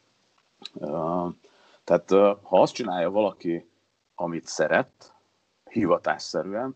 Tehát 1.84 2.10
ha 2.42 2.62
azt 2.62 2.74
csinálja 2.74 3.12
valaki, 3.12 3.70
amit 4.16 4.46
szeret, 4.46 5.14
hivatásszerűen, 5.70 6.76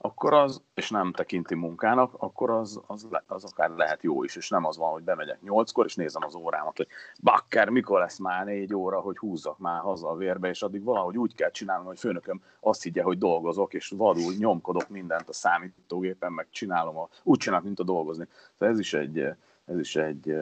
akkor 0.00 0.32
az, 0.32 0.62
és 0.74 0.90
nem 0.90 1.12
tekinti 1.12 1.54
munkának, 1.54 2.14
akkor 2.18 2.50
az, 2.50 2.80
az, 2.86 3.06
le, 3.10 3.24
az 3.26 3.44
akár 3.44 3.70
lehet 3.70 4.02
jó 4.02 4.24
is, 4.24 4.36
és 4.36 4.48
nem 4.48 4.64
az 4.64 4.76
van, 4.76 4.92
hogy 4.92 5.02
bemegyek 5.02 5.42
nyolckor, 5.42 5.84
és 5.84 5.94
nézem 5.94 6.24
az 6.24 6.34
órámat, 6.34 6.76
hogy 6.76 6.86
bakker, 7.22 7.68
mikor 7.68 8.00
lesz 8.00 8.18
már 8.18 8.44
négy 8.44 8.74
óra, 8.74 9.00
hogy 9.00 9.18
húzzak 9.18 9.58
már 9.58 9.80
haza 9.80 10.08
a 10.08 10.16
vérbe, 10.16 10.48
és 10.48 10.62
addig 10.62 10.84
valahogy 10.84 11.18
úgy 11.18 11.34
kell 11.34 11.50
csinálnom, 11.50 11.86
hogy 11.86 11.98
főnököm 11.98 12.42
azt 12.60 12.82
higgye, 12.82 13.02
hogy 13.02 13.18
dolgozok, 13.18 13.74
és 13.74 13.92
vadul 13.96 14.34
nyomkodok 14.38 14.88
mindent 14.88 15.28
a 15.28 15.32
számítógépen, 15.32 16.32
meg 16.32 16.46
csinálom, 16.50 16.98
a, 16.98 17.08
úgy 17.22 17.38
csinálok, 17.38 17.64
mint 17.64 17.80
a 17.80 17.84
dolgozni. 17.84 18.26
Tehát 18.58 18.74
ez 18.74 18.80
is 18.80 18.94
egy, 18.94 19.18
ez 19.64 19.78
is 19.78 19.96
egy, 19.96 20.36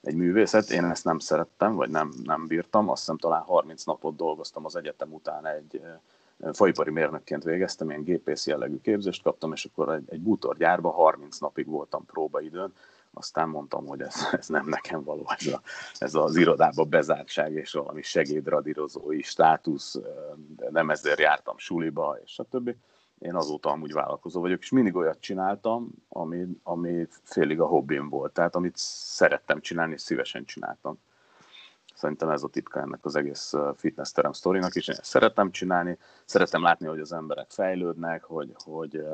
egy 0.00 0.14
művészet, 0.14 0.70
én 0.70 0.84
ezt 0.84 1.04
nem 1.04 1.18
szerettem, 1.18 1.74
vagy 1.74 1.90
nem, 1.90 2.12
nem 2.24 2.46
bírtam, 2.46 2.88
azt 2.88 3.00
hiszem 3.00 3.18
talán 3.18 3.42
30 3.42 3.84
napot 3.84 4.16
dolgoztam 4.16 4.64
az 4.64 4.76
egyetem 4.76 5.12
után 5.12 5.46
egy, 5.46 5.82
faipari 6.52 6.90
mérnökként 6.90 7.44
végeztem, 7.44 7.88
ilyen 7.88 8.04
gépész 8.04 8.46
jellegű 8.46 8.80
képzést 8.80 9.22
kaptam, 9.22 9.52
és 9.52 9.64
akkor 9.64 9.94
egy, 9.94 10.04
egy 10.06 10.20
bútorgyárban 10.20 10.92
30 10.92 11.38
napig 11.38 11.66
voltam 11.66 12.06
próbaidőn, 12.06 12.72
aztán 13.12 13.48
mondtam, 13.48 13.86
hogy 13.86 14.00
ez, 14.00 14.14
ez 14.32 14.48
nem 14.48 14.66
nekem 14.66 15.02
való, 15.04 15.26
ez, 15.38 15.46
a, 15.46 15.60
ez 15.98 16.14
az 16.14 16.36
irodába 16.36 16.84
bezártság 16.84 17.52
és 17.52 17.72
valami 17.72 18.02
segédradírozói 18.02 19.22
státusz, 19.22 20.00
de 20.56 20.70
nem 20.70 20.90
ezért 20.90 21.20
jártam 21.20 21.58
suliba, 21.58 22.18
és 22.24 22.38
a 22.38 22.44
többi. 22.44 22.76
Én 23.18 23.34
azóta 23.34 23.70
amúgy 23.70 23.92
vállalkozó 23.92 24.40
vagyok, 24.40 24.60
és 24.60 24.70
mindig 24.70 24.96
olyat 24.96 25.20
csináltam, 25.20 25.90
ami, 26.08 26.46
ami 26.62 27.08
félig 27.22 27.60
a 27.60 27.66
hobbim 27.66 28.08
volt, 28.08 28.32
tehát 28.32 28.54
amit 28.54 28.76
szerettem 28.76 29.60
csinálni, 29.60 29.92
és 29.92 30.00
szívesen 30.00 30.44
csináltam. 30.44 30.98
Szerintem 32.02 32.28
ez 32.28 32.42
a 32.42 32.48
titka 32.48 32.80
ennek 32.80 33.04
az 33.04 33.16
egész 33.16 33.54
fitness 33.76 34.12
terem 34.12 34.32
sztorinak 34.32 34.74
is. 34.74 34.88
Én 34.88 34.96
szeretem 35.02 35.50
csinálni, 35.50 35.98
szeretem 36.24 36.62
látni, 36.62 36.86
hogy 36.86 37.00
az 37.00 37.12
emberek 37.12 37.50
fejlődnek, 37.50 38.24
hogy, 38.24 38.54
hogy, 38.64 39.04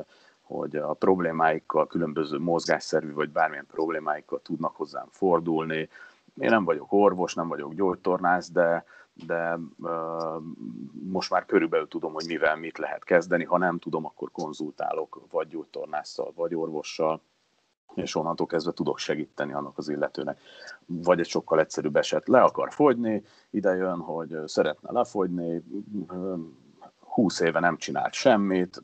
hogy 0.41 0.75
a 0.75 0.93
problémáikkal, 0.93 1.87
különböző 1.87 2.37
mozgásszerű 2.37 3.13
vagy 3.13 3.29
bármilyen 3.29 3.65
problémáikkal 3.65 4.41
tudnak 4.41 4.75
hozzám 4.75 5.07
fordulni. 5.11 5.89
Én 6.39 6.49
nem 6.49 6.65
vagyok 6.65 6.91
orvos, 6.91 7.33
nem 7.33 7.47
vagyok 7.47 7.73
gyógytornász, 7.73 8.51
de, 8.51 8.85
de 9.13 9.59
uh, 9.77 10.43
most 11.09 11.29
már 11.29 11.45
körülbelül 11.45 11.87
tudom, 11.87 12.13
hogy 12.13 12.25
mivel 12.27 12.55
mit 12.55 12.77
lehet 12.77 13.03
kezdeni. 13.03 13.43
Ha 13.43 13.57
nem 13.57 13.79
tudom, 13.79 14.05
akkor 14.05 14.31
konzultálok 14.31 15.21
vagy 15.31 15.47
gyógytornásszal, 15.47 16.31
vagy 16.35 16.55
orvossal 16.55 17.21
és 17.95 18.15
onnantól 18.15 18.47
kezdve 18.47 18.71
tudok 18.71 18.97
segíteni 18.97 19.53
annak 19.53 19.77
az 19.77 19.89
illetőnek. 19.89 20.39
Vagy 20.85 21.19
egy 21.19 21.27
sokkal 21.27 21.59
egyszerűbb 21.59 21.95
eset, 21.95 22.27
le 22.27 22.41
akar 22.41 22.73
fogyni, 22.73 23.23
ide 23.49 23.75
jön, 23.75 23.99
hogy 23.99 24.37
szeretne 24.45 24.91
lefogyni, 24.91 25.63
20 26.99 27.39
éve 27.39 27.59
nem 27.59 27.77
csinált 27.77 28.13
semmit, 28.13 28.81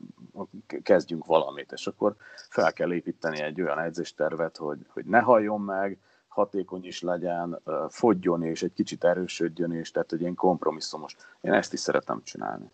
kezdjünk 0.82 1.24
valamit, 1.24 1.72
és 1.72 1.86
akkor 1.86 2.14
fel 2.48 2.72
kell 2.72 2.92
építeni 2.92 3.40
egy 3.40 3.60
olyan 3.60 3.78
edzéstervet, 3.78 4.56
hogy, 4.56 4.78
hogy 4.88 5.04
ne 5.04 5.20
halljon 5.20 5.60
meg, 5.60 5.98
hatékony 6.28 6.84
is 6.84 7.02
legyen, 7.02 7.62
fogyjon 7.88 8.42
és 8.42 8.62
egy 8.62 8.72
kicsit 8.72 9.04
erősödjön 9.04 9.72
és 9.72 9.90
tehát 9.90 10.10
hogy 10.10 10.22
én 10.22 10.34
kompromisszumos. 10.34 11.16
Én 11.40 11.52
ezt 11.52 11.72
is 11.72 11.80
szeretem 11.80 12.20
csinálni. 12.24 12.70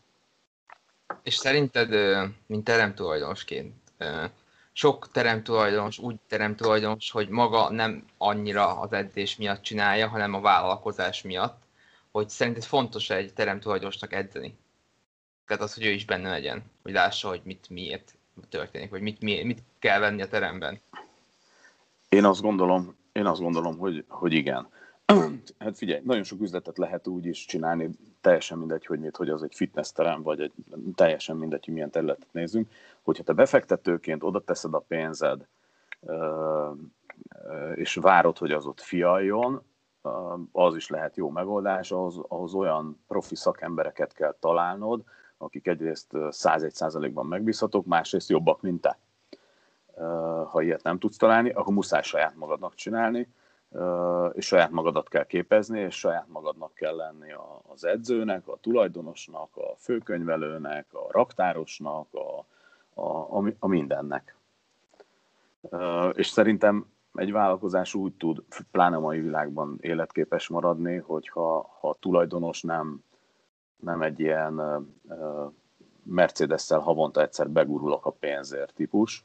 És 1.23 1.35
szerinted, 1.35 1.91
mint 2.47 2.65
teremtulajdonosként, 2.65 3.75
sok 4.73 5.11
teremtulajdonos 5.11 5.99
úgy 5.99 6.17
teremtulajdonos, 6.29 7.11
hogy 7.11 7.29
maga 7.29 7.71
nem 7.71 8.05
annyira 8.19 8.81
az 8.81 8.93
edzés 8.93 9.37
miatt 9.37 9.63
csinálja, 9.63 10.09
hanem 10.09 10.35
a 10.35 10.41
vállalkozás 10.41 11.23
miatt, 11.23 11.63
hogy 12.11 12.29
szerinted 12.29 12.65
fontos 12.65 13.11
egy 13.11 13.33
teremtulajdonosnak 13.33 14.13
edzeni? 14.13 14.57
Tehát 15.47 15.63
az, 15.63 15.75
hogy 15.75 15.85
ő 15.85 15.91
is 15.91 16.05
benne 16.05 16.31
legyen, 16.31 16.63
hogy 16.83 16.93
lássa, 16.93 17.29
hogy 17.29 17.41
mit 17.45 17.69
miért 17.71 18.15
történik, 18.49 18.91
vagy 18.91 19.01
mit, 19.01 19.21
miért, 19.21 19.45
mit 19.45 19.63
kell 19.79 19.99
venni 19.99 20.23
a 20.23 20.29
teremben. 20.29 20.81
Én 22.09 22.25
azt 22.25 22.41
gondolom, 22.41 22.97
én 23.13 23.27
azt 23.27 23.41
gondolom 23.41 23.79
hogy, 23.79 24.05
hogy 24.09 24.33
igen. 24.33 24.69
Hát 25.59 25.77
figyelj, 25.77 26.01
nagyon 26.05 26.23
sok 26.23 26.41
üzletet 26.41 26.79
lehet 26.79 27.07
úgy 27.07 27.27
is 27.27 27.45
csinálni, 27.45 27.91
teljesen 28.21 28.59
mindegy, 28.59 28.87
hogy 28.87 29.01
mit, 29.01 29.17
hogy 29.17 29.29
az 29.29 29.43
egy 29.43 29.55
fitnessterem, 29.55 30.23
vagy 30.23 30.41
egy, 30.41 30.53
teljesen 30.95 31.37
mindegy, 31.37 31.65
hogy 31.65 31.75
milyen 31.75 31.91
területet 31.91 32.33
nézünk, 32.33 32.71
hogyha 33.03 33.23
te 33.23 33.33
befektetőként 33.33 34.23
oda 34.23 34.41
teszed 34.41 34.75
a 34.75 34.85
pénzed, 34.89 35.47
és 37.75 37.95
várod, 37.95 38.39
hogy 38.39 38.53
az 38.53 38.67
ott 38.67 38.81
fialjon, 38.81 39.63
az 40.53 40.77
is 40.77 40.89
lehet 40.89 41.17
jó 41.17 41.31
megoldás, 41.31 41.91
ahhoz, 41.91 42.21
ahhoz 42.29 42.55
olyan 42.55 43.03
profi 43.09 43.37
szakembereket 43.37 44.13
kell 44.13 44.37
találnod, 44.41 45.03
akik 45.37 45.67
egyrészt 45.67 46.09
101%-ban 46.13 47.27
megbízhatók, 47.27 47.87
másrészt 47.87 48.29
jobbak, 48.29 48.61
mint 48.61 48.81
te. 48.81 48.99
Ha 50.51 50.63
ilyet 50.63 50.83
nem 50.83 50.99
tudsz 50.99 51.17
találni, 51.17 51.51
akkor 51.51 51.75
muszáj 51.75 52.03
saját 52.03 52.37
magadnak 52.37 52.75
csinálni, 52.75 53.29
és 54.33 54.47
saját 54.47 54.71
magadat 54.71 55.09
kell 55.09 55.25
képezni, 55.25 55.81
és 55.81 55.99
saját 55.99 56.29
magadnak 56.29 56.75
kell 56.75 56.97
lenni 56.97 57.35
az 57.73 57.85
edzőnek, 57.85 58.49
a 58.49 58.59
tulajdonosnak, 58.61 59.57
a 59.57 59.75
főkönyvelőnek, 59.79 60.87
a 60.95 61.07
raktárosnak, 61.11 62.15
a, 62.15 62.45
a, 63.01 63.39
a, 63.39 63.53
a 63.59 63.67
mindennek. 63.67 64.37
És 66.13 66.27
szerintem 66.27 66.87
egy 67.15 67.33
vállalkozás 67.33 67.95
úgy 67.95 68.13
tud, 68.13 68.43
pláne 68.71 68.99
mai 68.99 69.21
világban 69.21 69.79
életképes 69.81 70.49
maradni, 70.49 70.97
hogyha 70.97 71.71
ha 71.81 71.89
a 71.89 71.97
tulajdonos 72.01 72.63
nem, 72.63 73.05
nem 73.77 74.03
egy 74.03 74.21
ilyen 74.21 74.61
Mercedes-szel 76.03 76.79
havonta 76.79 77.21
egyszer 77.21 77.51
begurulok 77.51 78.07
a 78.07 78.11
pénzért 78.11 78.75
típus, 78.75 79.25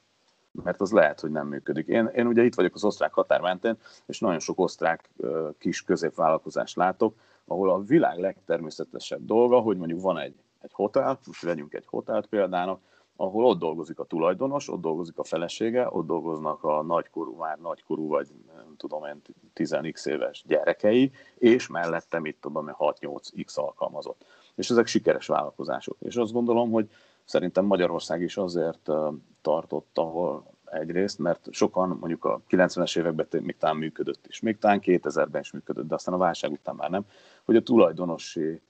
mert 0.63 0.81
az 0.81 0.91
lehet, 0.91 1.19
hogy 1.19 1.31
nem 1.31 1.47
működik. 1.47 1.87
Én, 1.87 2.05
én 2.05 2.27
ugye 2.27 2.43
itt 2.43 2.55
vagyok 2.55 2.75
az 2.75 2.83
osztrák 2.83 3.13
határ 3.13 3.41
mentén, 3.41 3.77
és 4.05 4.19
nagyon 4.19 4.39
sok 4.39 4.59
osztrák 4.59 5.09
kis 5.57 5.83
középvállalkozást 5.83 6.75
látok, 6.75 7.15
ahol 7.45 7.69
a 7.69 7.83
világ 7.83 8.19
legtermészetesebb 8.19 9.25
dolga, 9.25 9.59
hogy 9.59 9.77
mondjuk 9.77 10.01
van 10.01 10.17
egy, 10.17 10.35
egy 10.61 10.71
hotel, 10.73 11.19
most 11.25 11.41
vegyünk 11.41 11.73
egy 11.73 11.85
hotelt 11.87 12.25
példának, 12.25 12.79
ahol 13.15 13.45
ott 13.45 13.59
dolgozik 13.59 13.99
a 13.99 14.03
tulajdonos, 14.03 14.69
ott 14.69 14.81
dolgozik 14.81 15.17
a 15.17 15.23
felesége, 15.23 15.87
ott 15.89 16.05
dolgoznak 16.05 16.63
a 16.63 16.81
nagykorú, 16.81 17.35
már 17.35 17.57
nagykorú, 17.57 18.07
vagy 18.07 18.27
nem 18.55 18.75
tudom 18.77 19.05
én, 19.05 19.21
10x 19.55 20.05
éves 20.07 20.43
gyerekei, 20.47 21.11
és 21.37 21.67
mellette 21.67 22.19
mit 22.19 22.37
tudom 22.41 22.75
6-8x 22.79 23.55
alkalmazott. 23.55 24.25
És 24.55 24.69
ezek 24.69 24.87
sikeres 24.87 25.27
vállalkozások. 25.27 25.97
És 25.99 26.15
azt 26.15 26.31
gondolom, 26.31 26.71
hogy 26.71 26.89
szerintem 27.25 27.65
Magyarország 27.65 28.21
is 28.21 28.37
azért 28.37 28.89
tartott, 29.47 29.97
ahol 29.97 30.45
egyrészt, 30.65 31.19
mert 31.19 31.47
sokan 31.51 31.97
mondjuk 31.99 32.25
a 32.25 32.41
90-es 32.49 32.97
években 32.97 33.27
még 33.43 33.57
talán 33.57 33.75
működött 33.75 34.27
is, 34.27 34.39
még 34.39 34.57
talán 34.57 34.79
2000-ben 34.83 35.41
is 35.41 35.51
működött, 35.51 35.87
de 35.87 35.95
aztán 35.95 36.13
a 36.13 36.17
válság 36.17 36.51
után 36.51 36.75
már 36.75 36.89
nem, 36.89 37.05
hogy 37.45 37.55
a 37.55 37.61
tulajdonosi 37.61 38.61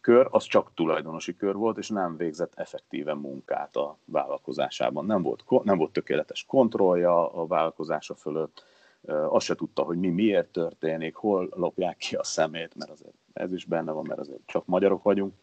kör 0.00 0.28
az 0.30 0.44
csak 0.44 0.70
tulajdonosi 0.74 1.36
kör 1.36 1.54
volt, 1.54 1.78
és 1.78 1.88
nem 1.88 2.16
végzett 2.16 2.52
effektíven 2.54 3.16
munkát 3.16 3.76
a 3.76 3.96
vállalkozásában. 4.04 5.04
Nem 5.04 5.22
volt, 5.22 5.44
nem 5.62 5.78
volt 5.78 5.92
tökéletes 5.92 6.44
kontrollja 6.44 7.32
a 7.32 7.46
vállalkozása 7.46 8.14
fölött, 8.14 8.64
azt 9.06 9.46
se 9.46 9.54
tudta, 9.54 9.82
hogy 9.82 9.98
mi 9.98 10.08
miért 10.08 10.48
történik, 10.48 11.14
hol 11.14 11.48
lopják 11.50 11.96
ki 11.96 12.14
a 12.14 12.24
szemét, 12.24 12.74
mert 12.74 12.90
azért 12.90 13.14
ez 13.32 13.52
is 13.52 13.64
benne 13.64 13.92
van, 13.92 14.06
mert 14.06 14.20
azért 14.20 14.46
csak 14.46 14.66
magyarok 14.66 15.02
vagyunk. 15.02 15.34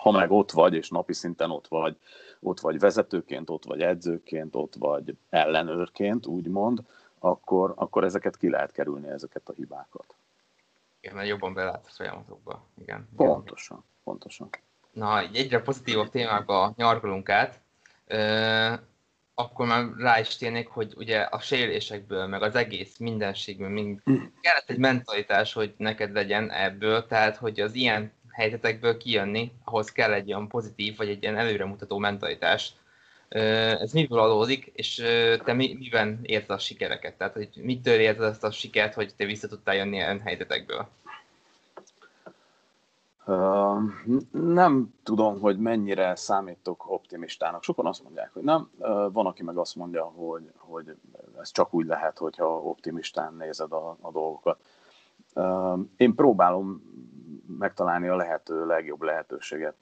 Ha 0.00 0.10
meg 0.10 0.30
ott 0.30 0.50
vagy, 0.50 0.74
és 0.74 0.88
napi 0.88 1.12
szinten 1.12 1.50
ott 1.50 1.68
vagy, 1.68 1.96
ott 2.40 2.60
vagy 2.60 2.78
vezetőként, 2.78 3.50
ott 3.50 3.64
vagy 3.64 3.80
edzőként, 3.80 4.54
ott 4.54 4.74
vagy 4.78 5.16
ellenőrként, 5.30 6.26
úgymond, 6.26 6.82
akkor, 7.18 7.72
akkor 7.76 8.04
ezeket 8.04 8.36
ki 8.36 8.50
lehet 8.50 8.72
kerülni, 8.72 9.08
ezeket 9.08 9.48
a 9.48 9.52
hibákat. 9.52 10.14
Igen, 11.00 11.16
mert 11.16 11.28
jobban 11.28 11.54
belát 11.54 11.84
a 11.86 11.90
folyamatokba. 11.90 12.62
Igen. 12.80 13.08
Pontosan, 13.16 13.84
pontosan. 14.04 14.48
Na, 14.92 15.20
egyre 15.20 15.60
pozitívabb 15.60 16.08
témákba 16.08 16.72
nyargalunk 16.76 17.28
át, 17.28 17.60
akkor 19.34 19.66
már 19.66 19.84
rá 19.96 20.20
is 20.20 20.36
térnék, 20.36 20.68
hogy 20.68 20.94
ugye 20.96 21.20
a 21.20 21.40
sérülésekből, 21.40 22.26
meg 22.26 22.42
az 22.42 22.54
egész 22.54 22.98
mindenségből 22.98 23.68
mind 23.68 24.00
kellett 24.42 24.70
egy 24.70 24.78
mentalitás, 24.78 25.52
hogy 25.52 25.74
neked 25.76 26.12
legyen 26.12 26.50
ebből, 26.50 27.06
tehát 27.06 27.36
hogy 27.36 27.60
az 27.60 27.74
ilyen 27.74 28.12
helyzetekből 28.32 28.96
kijönni, 28.96 29.52
ahhoz 29.64 29.92
kell 29.92 30.12
egy 30.12 30.32
olyan 30.32 30.48
pozitív, 30.48 30.96
vagy 30.96 31.08
egy 31.08 31.22
ilyen 31.22 31.36
előremutató 31.36 31.98
mentalitás. 31.98 32.72
Ez 33.28 33.92
miből 33.92 34.18
adódik, 34.18 34.70
és 34.74 34.94
te 35.44 35.52
mi, 35.52 35.76
miben 35.78 36.18
érzed 36.22 36.50
a 36.50 36.58
sikereket? 36.58 37.14
Tehát, 37.14 37.32
hogy 37.32 37.48
mitől 37.54 37.98
érzed 38.00 38.22
ezt 38.22 38.44
a 38.44 38.50
sikert, 38.50 38.94
hogy 38.94 39.14
te 39.16 39.24
vissza 39.24 39.48
tudtál 39.48 39.74
jönni 39.74 39.96
ilyen 39.96 40.20
helyzetekből? 40.20 40.88
Uh, 43.30 43.82
nem 44.30 44.94
tudom, 45.02 45.40
hogy 45.40 45.58
mennyire 45.58 46.14
számítok 46.14 46.90
optimistának. 46.90 47.62
Sokan 47.62 47.86
azt 47.86 48.02
mondják, 48.02 48.30
hogy 48.32 48.42
nem. 48.42 48.70
Uh, 48.78 49.12
van, 49.12 49.26
aki 49.26 49.42
meg 49.42 49.56
azt 49.56 49.76
mondja, 49.76 50.04
hogy, 50.04 50.52
hogy 50.56 50.96
ez 51.40 51.52
csak 51.52 51.74
úgy 51.74 51.86
lehet, 51.86 52.18
hogyha 52.18 52.46
optimistán 52.46 53.34
nézed 53.34 53.72
a, 53.72 53.96
a 54.00 54.10
dolgokat. 54.10 54.58
Uh, 55.34 55.78
én 55.96 56.14
próbálom 56.14 56.82
megtalálni 57.58 58.08
a 58.08 58.16
lehető 58.16 58.66
legjobb 58.66 59.02
lehetőséget 59.02 59.74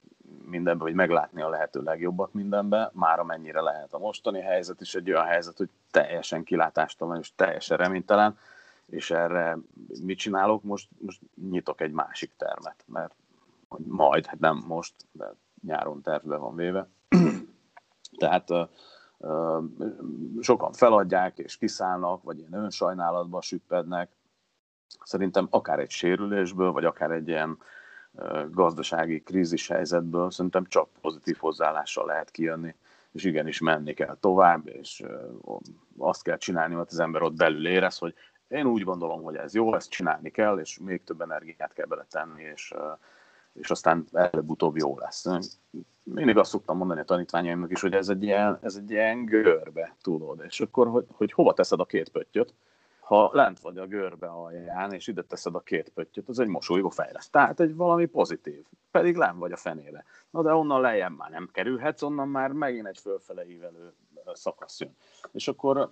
mindenben, 0.45 0.87
vagy 0.87 0.95
meglátni 0.95 1.41
a 1.41 1.49
lehető 1.49 1.81
legjobbat 1.81 2.33
mindenben, 2.33 2.89
már 2.93 3.19
amennyire 3.19 3.61
lehet. 3.61 3.93
A 3.93 3.97
mostani 3.99 4.41
helyzet 4.41 4.81
is 4.81 4.95
egy 4.95 5.11
olyan 5.11 5.25
helyzet, 5.25 5.57
hogy 5.57 5.69
teljesen 5.91 6.43
kilátástalan 6.43 7.17
és 7.17 7.35
teljesen 7.35 7.77
reménytelen, 7.77 8.37
és 8.85 9.11
erre 9.11 9.57
mit 10.03 10.17
csinálok? 10.17 10.63
Most, 10.63 10.89
most 10.99 11.21
nyitok 11.49 11.81
egy 11.81 11.91
másik 11.91 12.31
termet, 12.37 12.83
mert 12.85 13.15
majd, 13.77 14.25
hát 14.25 14.39
nem 14.39 14.63
most, 14.67 14.93
de 15.11 15.33
nyáron 15.61 16.01
tervbe 16.01 16.35
van 16.35 16.55
véve. 16.55 16.87
Tehát 18.19 18.47
sokan 20.39 20.73
feladják 20.73 21.37
és 21.37 21.57
kiszállnak, 21.57 22.23
vagy 22.23 22.39
ilyen 22.39 22.53
önsajnálatba 22.53 23.41
süppednek. 23.41 24.09
Szerintem 25.03 25.47
akár 25.49 25.79
egy 25.79 25.89
sérülésből, 25.89 26.71
vagy 26.71 26.85
akár 26.85 27.11
egy 27.11 27.27
ilyen 27.27 27.57
gazdasági 28.51 29.21
krízis 29.21 29.67
helyzetből 29.67 30.31
szerintem 30.31 30.65
csak 30.65 30.89
pozitív 31.01 31.37
hozzáállással 31.37 32.05
lehet 32.05 32.31
kijönni, 32.31 32.75
és 33.11 33.23
igenis 33.23 33.59
menni 33.59 33.93
kell 33.93 34.17
tovább, 34.19 34.67
és 34.67 35.03
azt 35.97 36.23
kell 36.23 36.37
csinálni, 36.37 36.73
hogy 36.73 36.87
az 36.89 36.99
ember 36.99 37.21
ott 37.21 37.35
belül 37.35 37.67
érez, 37.67 37.97
hogy 37.97 38.13
én 38.47 38.65
úgy 38.65 38.83
gondolom, 38.83 39.23
hogy 39.23 39.35
ez 39.35 39.53
jó, 39.53 39.75
ezt 39.75 39.89
csinálni 39.89 40.29
kell, 40.29 40.57
és 40.57 40.79
még 40.79 41.03
több 41.03 41.21
energiát 41.21 41.73
kell 41.73 41.85
beletenni, 41.85 42.43
és, 42.43 42.73
és 43.53 43.69
aztán 43.69 44.05
előbb-utóbb 44.11 44.77
jó 44.77 44.97
lesz. 44.97 45.25
Mindig 46.03 46.37
azt 46.37 46.49
szoktam 46.49 46.77
mondani 46.77 46.99
a 46.99 47.03
tanítványaimnak 47.03 47.71
is, 47.71 47.81
hogy 47.81 47.93
ez 47.93 48.09
egy 48.09 48.23
ilyen, 48.23 48.59
ez 48.61 48.75
egy 48.75 48.91
ilyen 48.91 49.25
görbe, 49.25 49.95
tudod, 50.01 50.43
és 50.47 50.59
akkor, 50.59 50.87
hogy, 50.87 51.05
hogy 51.11 51.31
hova 51.31 51.53
teszed 51.53 51.79
a 51.79 51.85
két 51.85 52.09
pöttyöt, 52.09 52.53
ha 53.09 53.29
lent 53.33 53.59
vagy 53.59 53.77
a 53.77 53.87
görbe 53.87 54.27
alján, 54.27 54.93
és 54.93 55.07
ide 55.07 55.23
teszed 55.23 55.55
a 55.55 55.59
két 55.59 55.89
pöttyöt, 55.89 56.29
az 56.29 56.39
egy 56.39 56.47
mosolygó 56.47 56.89
fejlesz. 56.89 57.29
Tehát 57.29 57.59
egy 57.59 57.75
valami 57.75 58.05
pozitív, 58.05 58.65
pedig 58.91 59.15
lent 59.15 59.39
vagy 59.39 59.51
a 59.51 59.57
fenébe. 59.57 60.03
Na 60.29 60.41
de 60.41 60.53
onnan 60.53 60.81
lejjebb 60.81 61.17
már 61.17 61.29
nem 61.29 61.49
kerülhetsz, 61.51 62.01
onnan 62.01 62.27
már 62.27 62.51
megint 62.51 62.87
egy 62.87 62.97
fölfele 62.97 63.47
ívelő 63.47 63.93
szakasz 64.33 64.79
jön. 64.79 64.95
És 65.31 65.47
akkor 65.47 65.91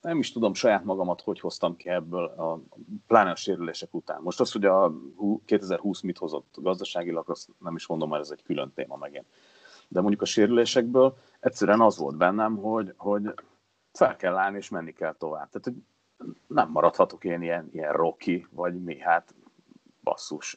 nem 0.00 0.18
is 0.18 0.32
tudom 0.32 0.54
saját 0.54 0.84
magamat, 0.84 1.20
hogy 1.20 1.40
hoztam 1.40 1.76
ki 1.76 1.88
ebből 1.88 2.24
a 2.24 2.60
pláne 3.06 3.30
a 3.30 3.36
sérülések 3.36 3.94
után. 3.94 4.22
Most 4.22 4.40
az, 4.40 4.52
hogy 4.52 4.64
a 4.64 4.92
2020 5.44 6.00
mit 6.00 6.18
hozott 6.18 6.54
gazdaságilag, 6.54 7.30
azt 7.30 7.48
nem 7.58 7.74
is 7.74 7.86
mondom, 7.86 8.08
mert 8.08 8.22
ez 8.22 8.30
egy 8.30 8.42
külön 8.42 8.72
téma 8.74 8.96
megint. 8.96 9.26
De 9.88 10.00
mondjuk 10.00 10.22
a 10.22 10.26
sérülésekből 10.26 11.16
egyszerűen 11.40 11.80
az 11.80 11.96
volt 11.96 12.16
bennem, 12.16 12.56
hogy, 12.56 12.94
hogy 12.96 13.34
fel 13.96 14.16
kell 14.16 14.36
állni, 14.36 14.56
és 14.56 14.68
menni 14.68 14.92
kell 14.92 15.14
tovább. 15.18 15.50
Tehát, 15.50 15.64
hogy 15.64 15.74
nem 16.46 16.70
maradhatok 16.70 17.24
én 17.24 17.42
ilyen, 17.42 17.68
ilyen 17.72 17.92
rocky, 17.92 18.46
vagy 18.50 18.82
mi, 18.82 18.98
hát 18.98 19.34
basszus, 20.02 20.56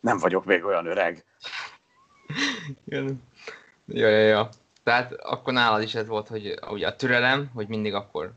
nem 0.00 0.18
vagyok 0.18 0.44
még 0.44 0.64
olyan 0.64 0.86
öreg. 0.86 1.24
Ja, 2.84 4.08
ja, 4.08 4.08
ja. 4.08 4.48
Tehát 4.82 5.12
akkor 5.12 5.52
nálad 5.52 5.82
is 5.82 5.94
ez 5.94 6.06
volt, 6.06 6.28
hogy 6.28 6.58
ugye 6.70 6.86
a 6.86 6.96
türelem, 6.96 7.50
hogy 7.54 7.68
mindig 7.68 7.94
akkor 7.94 8.32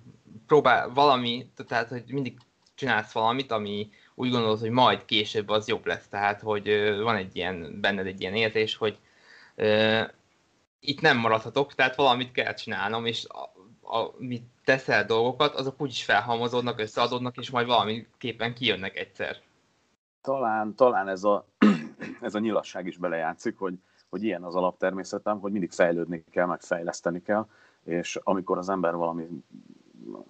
próbál 0.48 0.90
valami, 0.90 1.52
tehát 1.68 1.88
hogy 1.88 2.04
mindig 2.08 2.38
csinálsz 2.76 3.12
valamit, 3.12 3.52
ami 3.52 3.90
úgy 4.16 4.30
gondolod, 4.30 4.60
hogy 4.60 4.70
majd 4.70 5.06
később 5.06 5.50
az 5.50 5.68
jobb 5.68 5.86
lesz. 5.86 6.08
Tehát, 6.08 6.42
hogy 6.42 6.96
van 7.02 7.16
egy 7.16 7.36
ilyen, 7.36 7.80
benned 7.82 8.06
egy 8.06 8.22
ilyen 8.22 8.36
érzés, 8.36 8.76
hogy 8.76 8.98
uh, 9.56 10.10
itt 10.80 11.02
nem 11.02 11.18
maradhatok, 11.18 11.76
tehát 11.76 11.96
valamit 11.96 12.32
kell 12.32 12.54
csinálnom, 12.54 13.06
és 13.06 13.28
amit 13.92 14.44
teszel 14.64 15.06
dolgokat, 15.06 15.56
azok 15.56 15.82
úgyis 15.82 16.04
felhalmozódnak, 16.04 16.80
összeadódnak, 16.80 17.38
és 17.38 17.50
majd 17.50 17.68
valamiképpen 17.68 18.54
kijönnek 18.54 18.98
egyszer. 18.98 19.38
Talán, 20.22 20.76
talán 20.76 21.08
ez, 21.08 21.24
a, 21.24 21.46
ez 22.22 22.36
a 22.36 22.40
nyilasság 22.40 22.88
is 22.88 22.98
belejátszik, 22.98 23.58
hogy, 23.58 23.74
hogy 24.10 24.24
ilyen 24.24 24.44
az 24.44 24.56
alaptermészetem, 24.56 25.40
hogy 25.40 25.52
mindig 25.52 25.72
fejlődni 25.72 26.24
kell, 26.32 26.46
meg 26.46 26.62
fejleszteni 26.62 27.22
kell, 27.22 27.48
és 27.84 28.20
amikor 28.24 28.58
az 28.58 28.70
ember 28.70 28.96
valami 28.96 29.28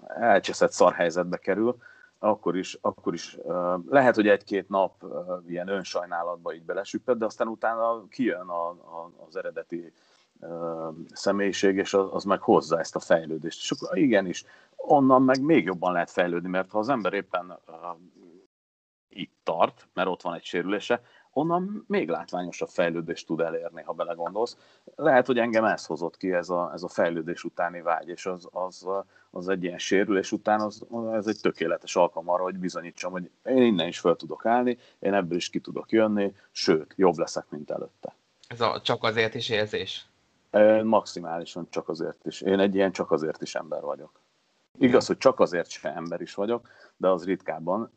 elcseszett 0.08 0.72
szarhelyzetbe 0.72 1.38
kerül, 1.38 1.78
akkor 2.20 2.58
is, 2.58 2.78
akkor 2.82 3.14
is 3.14 3.38
lehet, 3.90 4.16
hogy 4.16 4.28
egy-két 4.28 4.70
nap 4.70 5.06
ilyen 5.48 5.68
önsajnálatba 5.68 6.54
így 6.54 6.64
belesüpped, 6.64 7.18
de 7.18 7.26
aztán 7.26 7.48
utána 7.48 8.08
kijön 8.08 8.48
a, 8.48 8.70
a, 8.70 9.12
az 9.28 9.36
eredeti 9.36 9.94
személyiség, 11.14 11.76
és 11.78 11.94
az, 11.94 12.08
az 12.12 12.24
meg 12.24 12.42
hozza 12.42 12.80
ezt 12.80 12.96
a 12.96 13.00
fejlődést. 13.00 13.60
És 13.60 13.72
akkor 13.72 13.98
igenis, 13.98 14.46
onnan 14.76 15.22
meg 15.22 15.42
még 15.42 15.66
jobban 15.66 15.92
lehet 15.92 16.12
fejlődni, 16.12 16.50
mert 16.50 16.72
ha 16.72 16.80
az 16.80 16.90
ember 16.90 17.14
éppen 17.14 17.60
itt 19.10 19.34
tart, 19.44 19.88
mert 19.94 20.08
ott 20.08 20.22
van 20.22 20.34
egy 20.34 20.44
sérülése, 20.44 21.02
onnan 21.34 21.86
még 21.88 22.10
látványosabb 22.10 22.70
fejlődést 22.70 23.28
tud 23.28 23.40
elérni, 23.40 23.82
ha 23.82 23.94
belegondolsz. 23.94 24.58
Lehet, 24.96 25.26
hogy 25.26 25.38
engem 25.38 25.64
ez 25.64 25.86
hozott 25.86 26.18
ki, 26.18 26.32
ez 26.34 26.50
a, 26.50 26.72
ez 26.74 26.84
a 26.84 26.88
fejlődés 26.88 27.44
utáni 27.44 27.82
vágy, 27.82 28.08
és 28.08 28.26
az, 28.26 28.48
az, 28.52 28.88
az 29.32 29.48
egy 29.48 29.64
ilyen 29.64 29.78
sérülés 29.78 30.32
után, 30.32 30.62
az, 30.62 30.86
ez 31.14 31.28
egy 31.28 31.40
tökéletes 31.42 31.96
alkalom 31.96 32.30
arra, 32.30 32.44
hogy 32.44 32.58
bizonyítsam, 32.58 33.12
hogy 33.12 33.30
én 33.46 33.62
innen 33.62 33.88
is 33.88 34.00
fel 34.00 34.16
tudok 34.16 34.46
állni, 34.46 34.78
én 35.00 35.14
ebből 35.14 35.38
is 35.38 35.50
ki 35.50 35.60
tudok 35.60 35.92
jönni, 35.92 36.36
sőt, 36.52 36.94
jobb 36.96 37.18
leszek, 37.18 37.46
mint 37.50 37.72
előtte. 37.72 38.16
Ez 38.48 38.62
a 38.62 38.82
csak 38.82 39.04
azért 39.04 39.36
is 39.36 39.50
érzés? 39.50 40.11
Maximálisan 40.84 41.68
csak 41.70 41.90
azért 41.90 42.26
is. 42.26 42.42
Én 42.42 42.60
egy 42.60 42.76
ilyen 42.76 42.92
csak 42.92 43.12
azért 43.12 43.42
is 43.42 43.56
ember 43.56 43.82
vagyok. 43.82 44.22
Igaz, 44.80 45.08
hogy 45.08 45.18
csak 45.18 45.40
azért 45.40 45.70
se 45.70 45.96
ember 45.96 46.22
is 46.22 46.34
vagyok, 46.34 46.68
de 46.98 47.08
az 47.08 47.26
ritkábban, 47.26 47.92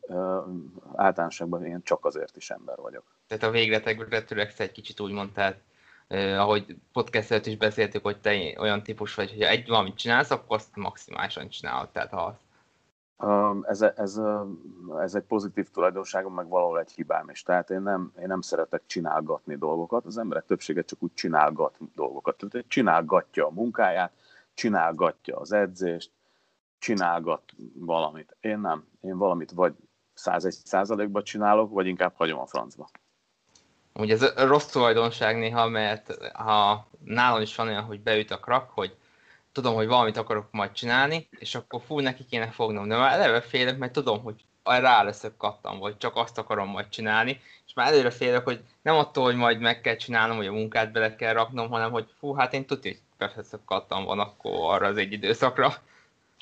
általánosságban 0.94 1.64
én 1.64 1.82
csak 1.82 2.04
azért 2.04 2.36
is 2.36 2.50
ember 2.50 2.76
vagyok. 2.76 3.04
Tehát 3.26 3.42
a 3.44 3.50
végletekre 3.50 4.22
töreksz 4.22 4.60
egy 4.60 4.72
kicsit 4.72 5.00
úgy 5.00 5.12
mondtál, 5.12 5.56
eh, 6.08 6.40
ahogy 6.40 6.76
podcast 6.92 7.46
is 7.46 7.56
beszéltük, 7.56 8.02
hogy 8.02 8.20
te 8.20 8.54
olyan 8.58 8.82
típus 8.82 9.14
vagy, 9.14 9.30
hogy 9.30 9.42
ha 9.42 9.48
egy 9.48 9.68
valamit 9.68 9.96
csinálsz, 9.96 10.30
akkor 10.30 10.56
azt 10.56 10.76
maximálisan 10.76 11.48
csinálod. 11.48 11.88
Tehát 11.90 12.10
ha 12.10 12.38
ez, 13.62 13.82
ez, 13.82 14.20
ez 15.00 15.14
egy 15.14 15.22
pozitív 15.22 15.70
tulajdonságom, 15.70 16.34
meg 16.34 16.48
valahol 16.48 16.80
egy 16.80 16.92
hibám 16.92 17.28
is. 17.28 17.42
Tehát 17.42 17.70
én 17.70 17.82
nem, 17.82 18.12
én 18.20 18.26
nem 18.26 18.40
szeretek 18.40 18.82
csinálgatni 18.86 19.56
dolgokat. 19.56 20.04
Az 20.04 20.18
emberek 20.18 20.44
többsége 20.44 20.82
csak 20.82 21.02
úgy 21.02 21.14
csinálgat 21.14 21.76
dolgokat. 21.94 22.36
Tehát 22.50 22.68
csinálgatja 22.68 23.46
a 23.46 23.50
munkáját, 23.50 24.12
csinálgatja 24.54 25.36
az 25.36 25.52
edzést, 25.52 26.10
csinálgat 26.78 27.42
valamit. 27.74 28.36
Én 28.40 28.58
nem. 28.58 28.84
Én 29.00 29.18
valamit 29.18 29.50
vagy 29.50 29.74
101 30.14 30.52
százalékban 30.52 31.22
csinálok, 31.22 31.70
vagy 31.70 31.86
inkább 31.86 32.14
hagyom 32.16 32.38
a 32.38 32.46
francba. 32.46 32.88
Ugye 33.94 34.14
ez 34.14 34.34
rossz 34.36 34.66
tulajdonság 34.66 35.38
néha, 35.38 35.68
mert 35.68 36.32
ha 36.32 36.86
nálam 37.04 37.42
is 37.42 37.56
van 37.56 37.66
olyan, 37.66 37.84
hogy 37.84 38.00
beüt 38.00 38.30
a 38.30 38.38
krak, 38.38 38.70
hogy 38.70 38.96
tudom, 39.54 39.74
hogy 39.74 39.86
valamit 39.86 40.16
akarok 40.16 40.48
majd 40.50 40.72
csinálni, 40.72 41.28
és 41.30 41.54
akkor 41.54 41.80
fú, 41.86 42.00
neki 42.00 42.24
kéne 42.24 42.50
fognom. 42.50 42.88
De 42.88 42.96
már 42.96 43.12
eleve 43.12 43.40
félek, 43.40 43.78
mert 43.78 43.92
tudom, 43.92 44.22
hogy 44.22 44.44
rá 44.64 45.02
leszek 45.02 45.36
kattam, 45.36 45.78
vagy 45.78 45.96
csak 45.96 46.16
azt 46.16 46.38
akarom 46.38 46.68
majd 46.68 46.88
csinálni, 46.88 47.40
és 47.66 47.74
már 47.74 47.92
előre 47.92 48.10
félek, 48.10 48.44
hogy 48.44 48.60
nem 48.82 48.96
attól, 48.96 49.24
hogy 49.24 49.36
majd 49.36 49.60
meg 49.60 49.80
kell 49.80 49.96
csinálnom, 49.96 50.36
vagy 50.36 50.46
a 50.46 50.52
munkát 50.52 50.92
bele 50.92 51.16
kell 51.16 51.32
raknom, 51.32 51.68
hanem 51.68 51.90
hogy 51.90 52.06
fú, 52.18 52.32
hát 52.32 52.52
én 52.52 52.66
tudja, 52.66 52.90
hogy 52.90 53.00
persze 53.16 53.58
kattam 53.64 54.04
van 54.04 54.18
akkor 54.18 54.52
arra 54.52 54.86
az 54.86 54.96
egy 54.96 55.12
időszakra. 55.12 55.74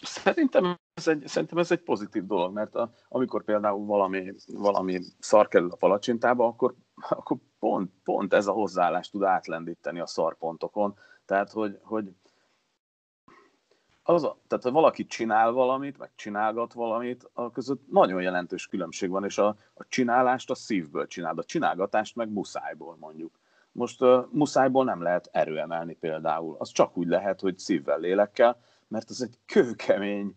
Szerintem 0.03 0.79
ez 0.95 1.09
egy, 1.09 1.27
szerintem 1.27 1.59
ez 1.59 1.71
egy 1.71 1.81
pozitív 1.81 2.27
dolog, 2.27 2.53
mert 2.53 2.75
a, 2.75 2.93
amikor 3.09 3.45
például 3.45 3.87
valami, 3.87 4.33
valami 4.47 5.01
szar 5.19 5.49
kerül 5.49 5.71
a 5.71 5.77
palacsintába, 5.77 6.47
akkor, 6.47 6.75
akkor 7.09 7.37
pont, 7.59 7.91
pont 8.05 8.35
ez 8.35 8.47
a 8.47 8.53
hozzáállás 8.53 9.11
tud 9.11 9.23
átlendíteni 9.23 10.01
a 10.01 10.07
szarpontokon. 10.07 10.99
Tehát, 11.27 11.51
hogy, 11.51 11.79
hogy 11.83 12.13
az 14.03 14.25
a, 14.25 14.37
tehát 14.49 14.65
ha 14.65 14.71
valaki 14.71 15.07
csinál 15.07 15.51
valamit, 15.53 15.99
meg 15.99 16.11
csinálgat 16.15 16.73
valamit, 16.73 17.31
a 17.33 17.51
között 17.51 17.91
nagyon 17.91 18.23
jelentős 18.23 18.67
különbség 18.67 19.11
van, 19.11 19.25
és 19.25 19.39
a, 19.39 19.47
a 19.75 19.85
csinálást 19.89 20.51
a 20.51 20.55
szívből 20.55 21.07
csinál, 21.07 21.39
a 21.39 21.45
csinálgatást 21.45 22.17
meg 22.17 22.33
muszájból 22.33 22.97
mondjuk. 23.01 23.41
Most 23.73 24.03
uh, 24.03 24.27
muszájból 24.31 24.85
nem 24.85 25.03
lehet 25.03 25.29
erőemelni 25.33 25.95
például. 25.95 26.57
Az 26.59 26.71
csak 26.71 26.97
úgy 26.97 27.07
lehet, 27.07 27.41
hogy 27.41 27.59
szívvel, 27.59 27.99
lélekkel, 27.99 28.61
mert 28.89 29.11
az 29.11 29.23
egy 29.23 29.39
kőkemény, 29.47 30.35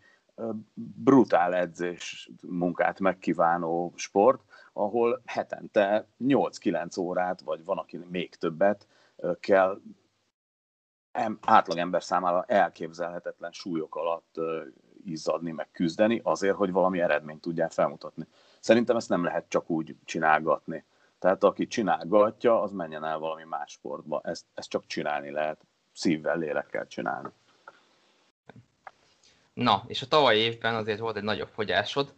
brutál 0.75 1.53
edzés 1.53 2.29
munkát 2.41 2.99
megkívánó 2.99 3.93
sport, 3.95 4.41
ahol 4.73 5.21
hetente 5.25 6.07
8-9 6.23 6.99
órát, 6.99 7.41
vagy 7.41 7.65
van, 7.65 7.77
aki 7.77 7.99
még 8.09 8.35
többet 8.35 8.87
kell 9.39 9.81
átlagember 11.41 12.03
számára 12.03 12.43
elképzelhetetlen 12.47 13.51
súlyok 13.51 13.95
alatt 13.95 14.35
izzadni, 15.05 15.51
meg 15.51 15.67
küzdeni, 15.71 16.21
azért, 16.23 16.55
hogy 16.55 16.71
valami 16.71 17.01
eredményt 17.01 17.41
tudjál 17.41 17.69
felmutatni. 17.69 18.27
Szerintem 18.59 18.95
ezt 18.95 19.09
nem 19.09 19.23
lehet 19.23 19.45
csak 19.47 19.69
úgy 19.69 19.95
csinálgatni. 20.05 20.83
Tehát 21.19 21.43
aki 21.43 21.67
csinálgatja, 21.67 22.61
az 22.61 22.71
menjen 22.71 23.03
el 23.03 23.17
valami 23.17 23.43
más 23.43 23.71
sportba. 23.71 24.21
Ezt, 24.23 24.45
ezt 24.53 24.69
csak 24.69 24.83
csinálni 24.87 25.31
lehet, 25.31 25.57
szívvel, 25.93 26.37
lélekkel 26.37 26.87
csinálni. 26.87 27.29
Na, 29.53 29.83
és 29.87 30.01
a 30.01 30.07
tavalyi 30.07 30.39
évben 30.39 30.75
azért 30.75 30.99
volt 30.99 31.15
egy 31.15 31.23
nagyobb 31.23 31.49
fogyásod. 31.53 32.13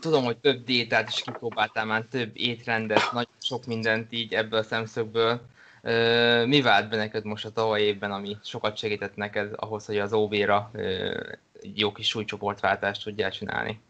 Tudom, 0.00 0.24
hogy 0.24 0.38
több 0.38 0.64
diétát 0.64 1.08
is 1.08 1.22
kipróbáltál 1.22 1.84
már, 1.84 2.04
több 2.04 2.30
étrendet, 2.34 3.12
nagyon 3.12 3.32
sok 3.40 3.66
mindent 3.66 4.12
így 4.12 4.34
ebből 4.34 4.58
a 4.58 4.62
szemszögből. 4.62 5.40
Mi 6.46 6.60
vált 6.62 6.88
be 6.88 6.96
neked 6.96 7.24
most 7.24 7.44
a 7.44 7.50
tavalyi 7.50 7.84
évben, 7.84 8.12
ami 8.12 8.36
sokat 8.42 8.76
segített 8.76 9.16
neked 9.16 9.52
ahhoz, 9.56 9.86
hogy 9.86 9.98
az 9.98 10.12
OB-ra 10.12 10.70
jó 11.62 11.92
kis 11.92 12.08
súlycsoportváltást 12.08 13.04
tudjál 13.04 13.30
csinálni? 13.30 13.80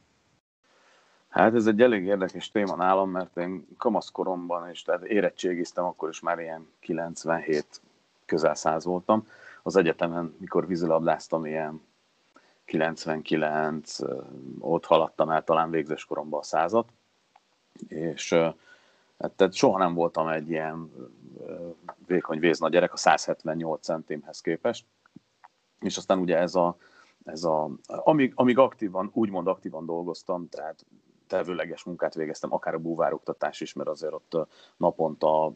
Hát 1.29 1.55
ez 1.55 1.67
egy 1.67 1.83
elég 1.83 2.05
érdekes 2.05 2.51
téma 2.51 2.77
nálam, 2.77 3.11
mert 3.11 3.37
én 3.37 3.67
kamaszkoromban, 3.79 4.71
és 4.71 4.83
tehát 4.83 5.05
érettségiztem, 5.05 5.85
akkor 5.85 6.09
is 6.09 6.21
már 6.21 6.39
ilyen 6.39 6.69
97 6.81 7.81
közel 8.27 8.55
száz 8.55 8.85
voltam, 8.85 9.29
az 9.63 9.77
egyetemen, 9.77 10.37
mikor 10.39 10.67
vízilabdáztam, 10.67 11.47
ilyen 11.47 11.83
99, 12.65 13.97
ott 14.59 14.85
haladtam 14.85 15.31
el 15.31 15.45
talán 15.45 15.71
végzős 15.71 16.05
koromban 16.05 16.41
a 16.41 16.43
százat, 16.43 16.89
és 17.89 18.35
tehát 19.19 19.53
soha 19.53 19.79
nem 19.79 19.95
voltam 19.95 20.29
egy 20.29 20.51
ilyen 20.51 20.93
vékony 22.07 22.39
vézna 22.39 22.69
gyerek 22.69 22.93
a 22.93 22.97
178 22.97 23.85
centimhez 23.85 24.41
képest, 24.41 24.87
és 25.81 25.97
aztán 25.97 26.19
ugye 26.19 26.39
ez 26.39 26.55
a, 26.55 26.77
ez 27.25 27.45
a 27.45 27.71
amíg, 27.87 28.33
amíg 28.35 28.59
aktívan, 28.59 29.11
úgymond 29.13 29.47
aktívan 29.47 29.87
dolgoztam, 29.87 30.49
tehát 30.49 30.87
tevőleges 31.27 31.85
munkát 31.85 32.15
végeztem, 32.15 32.53
akár 32.53 32.75
a 32.75 32.79
búvároktatás 32.79 33.61
is, 33.61 33.73
mert 33.73 33.89
azért 33.89 34.13
ott 34.13 34.49
naponta 34.77 35.53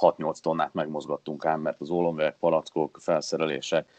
6-8 0.00 0.38
tonnát 0.40 0.74
megmozgattunk 0.74 1.44
ám, 1.44 1.60
mert 1.60 1.80
az 1.80 1.90
ólomvek, 1.90 2.36
palackok, 2.38 2.98
felszerelések, 3.00 3.90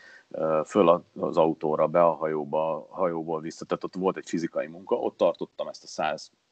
föl 0.66 1.04
az 1.20 1.38
autóra, 1.38 1.88
be 1.88 2.04
a 2.04 2.14
hajóba, 2.14 2.88
hajóból 2.90 3.42
vissza, 3.42 3.66
tehát 3.66 3.84
ott 3.84 3.96
volt 3.96 4.18
egy 4.18 4.30
fizikai 4.30 4.68
munka, 4.68 4.96
ott 4.96 5.18
tartottam 5.18 5.68
ezt 5.68 5.84
a 5.84 5.88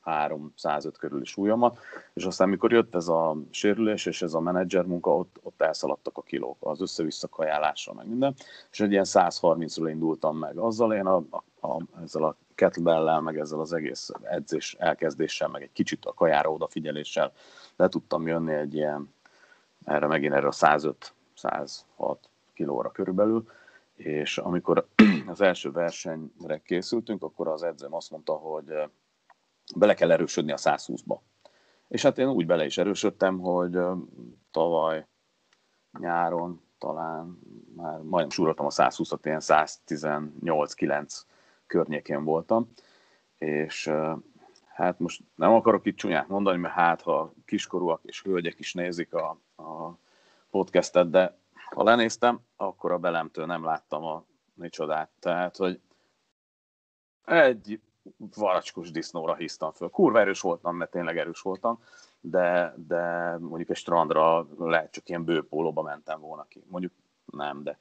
103-105 0.08 0.94
körüli 1.00 1.26
súlyomat, 1.26 1.80
és 2.14 2.26
aztán 2.26 2.50
mikor 2.50 2.72
jött 2.72 2.96
ez 2.96 3.08
a 3.08 3.38
sérülés 3.50 4.06
és 4.06 4.22
ez 4.22 4.34
a 4.34 4.40
menedzser 4.40 4.86
munka, 4.86 5.16
ott, 5.16 5.40
ott 5.44 5.62
elszaladtak 5.62 6.18
a 6.18 6.22
kilók, 6.22 6.58
az 6.60 6.82
össze-vissza 6.82 7.28
kajálással, 7.28 7.94
meg 7.94 8.08
minden, 8.08 8.34
és 8.72 8.80
egy 8.80 8.92
ilyen 8.92 9.06
130-ról 9.08 9.88
indultam 9.90 10.38
meg. 10.38 10.58
Azzal 10.58 10.94
én 10.94 11.06
a, 11.06 11.16
a, 11.16 11.68
a, 11.68 11.82
ezzel 12.04 12.24
a 12.24 12.36
kettlebell 12.56 13.20
meg 13.20 13.38
ezzel 13.38 13.60
az 13.60 13.74
egész 13.74 14.10
edzés 14.24 14.76
elkezdéssel, 14.80 15.48
meg 15.48 15.62
egy 15.62 15.72
kicsit 15.74 16.06
a 16.06 16.14
kajára 16.14 16.52
odafigyeléssel 16.52 17.32
le 17.76 17.88
tudtam 17.88 18.28
jönni 18.28 18.54
egy 18.54 18.74
ilyen, 18.74 19.14
erre 19.86 20.08
megint 20.08 20.34
erre 20.34 20.48
a 20.48 20.52
105 20.52 21.14
106 21.34 22.30
kilóra 22.54 22.92
körülbelül, 22.92 23.48
és 23.96 24.38
amikor 24.38 24.88
az 25.34 25.42
első 25.42 25.72
versenyre 25.72 26.62
készültünk, 26.66 27.24
akkor 27.24 27.48
az 27.48 27.64
edzőm 27.64 27.94
azt 27.94 28.12
mondta, 28.12 28.34
hogy 28.34 28.90
bele 29.76 29.94
kell 29.94 30.12
erősödni 30.12 30.52
a 30.52 30.58
120-ba. 30.58 31.20
És 31.88 32.02
hát 32.02 32.18
én 32.18 32.28
úgy 32.28 32.46
bele 32.46 32.66
is 32.66 32.78
erősödtem, 32.78 33.40
hogy 33.40 33.78
tavaly 34.52 35.08
nyáron 36.00 36.62
talán 36.78 37.40
már 37.76 38.00
majdnem 38.00 38.30
súroltam 38.30 38.66
a 38.66 38.70
120-at, 38.70 39.20
ilyen 39.24 39.42
118-9 39.44 41.22
környékén 41.68 42.24
voltam, 42.24 42.72
és 43.38 43.92
hát 44.74 45.00
most 45.00 45.22
nem 45.36 45.54
akarok 45.54 45.86
itt 45.86 45.98
csúnyát 45.98 46.28
mondani, 46.28 46.58
mert 46.58 46.74
hát 46.74 47.02
ha 47.02 47.34
kiskorúak 47.46 48.02
és 48.04 48.22
hölgyek 48.22 48.60
is 48.60 48.74
nézik 48.74 49.14
a, 49.14 49.30
a 49.56 49.98
podcastet, 50.50 51.10
de 51.10 51.38
ha 51.70 51.84
lenéztem, 51.84 52.40
akkor 52.56 52.92
a 52.92 52.98
belemtől 52.98 53.46
nem 53.46 53.64
láttam 53.64 54.04
a 54.04 54.24
micsodát. 54.54 55.10
Tehát, 55.20 55.58
hogy 55.58 55.80
egy 57.26 57.82
varacskos 58.36 58.92
disznóra 58.92 59.36
hisztam 59.36 59.72
föl. 59.72 59.90
Kurva 59.90 60.20
erős 60.20 60.42
voltam, 60.42 60.76
mert 60.76 60.92
tényleg 60.92 61.18
erős 61.18 61.42
voltam, 61.42 61.80
de, 62.22 62.74
de 62.88 63.36
mondjuk 63.40 63.70
egy 63.70 63.76
strandra 63.76 64.48
lehet 64.58 64.92
csak 64.92 65.10
ilyen 65.10 65.24
bőpólóba 65.24 65.82
mentem 65.82 66.20
volna 66.20 66.46
ki. 66.50 66.64
Mondjuk 66.70 66.92
nem, 67.26 67.64
de 67.64 67.78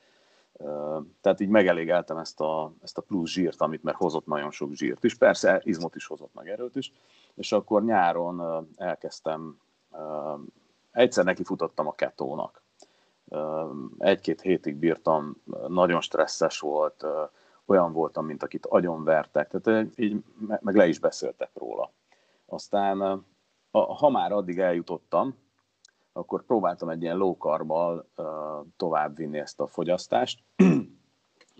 Tehát 1.20 1.40
így 1.40 1.48
megelégeltem 1.48 2.16
ezt 2.16 2.40
a, 2.40 2.72
ezt 2.82 2.98
a 2.98 3.02
plusz 3.02 3.30
zsírt, 3.30 3.60
amit 3.60 3.82
mert 3.82 3.96
hozott 3.96 4.26
nagyon 4.26 4.50
sok 4.50 4.72
zsírt 4.72 5.04
is. 5.04 5.14
Persze 5.14 5.60
izmot 5.64 5.94
is 5.94 6.06
hozott, 6.06 6.34
meg 6.34 6.48
erőt 6.48 6.76
is. 6.76 6.92
És 7.34 7.52
akkor 7.52 7.84
nyáron 7.84 8.66
elkezdtem, 8.76 9.58
egyszer 10.90 11.24
nekifutottam 11.24 11.86
a 11.86 11.94
ketónak. 11.94 12.62
Egy-két 13.98 14.40
hétig 14.40 14.76
bírtam, 14.76 15.42
nagyon 15.68 16.00
stresszes 16.00 16.60
volt, 16.60 17.06
olyan 17.66 17.92
voltam, 17.92 18.26
mint 18.26 18.42
akit 18.42 18.66
agyonvertek, 18.66 19.48
tehát 19.50 19.98
így 19.98 20.24
meg 20.60 20.74
le 20.74 20.86
is 20.86 20.98
beszéltek 20.98 21.50
róla. 21.54 21.92
Aztán, 22.46 23.24
ha 23.70 24.10
már 24.10 24.32
addig 24.32 24.58
eljutottam, 24.58 25.34
akkor 26.12 26.42
próbáltam 26.42 26.88
egy 26.88 27.02
ilyen 27.02 27.16
low 27.16 27.36
carbbal 27.36 28.08
tovább 28.76 29.16
vinni 29.16 29.38
ezt 29.38 29.60
a 29.60 29.66
fogyasztást, 29.66 30.42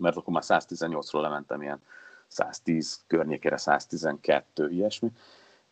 mert 0.03 0.15
akkor 0.15 0.33
már 0.33 0.43
118-ról 0.45 1.21
lementem 1.21 1.61
ilyen 1.61 1.81
110 2.27 3.03
környékére, 3.07 3.57
112, 3.57 4.69
ilyesmi, 4.69 5.11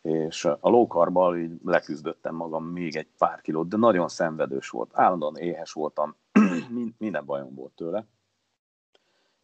és 0.01 0.45
a 0.45 0.69
low 0.69 0.87
carbbal 0.87 1.37
így 1.37 1.59
leküzdöttem 1.63 2.35
magam 2.35 2.65
még 2.65 2.95
egy 2.95 3.07
pár 3.17 3.41
kilót, 3.41 3.67
de 3.67 3.77
nagyon 3.77 4.07
szenvedős 4.07 4.69
volt, 4.69 4.89
állandóan 4.93 5.35
éhes 5.35 5.71
voltam, 5.71 6.15
minden 6.97 7.25
bajom 7.25 7.55
volt 7.55 7.71
tőle, 7.71 8.05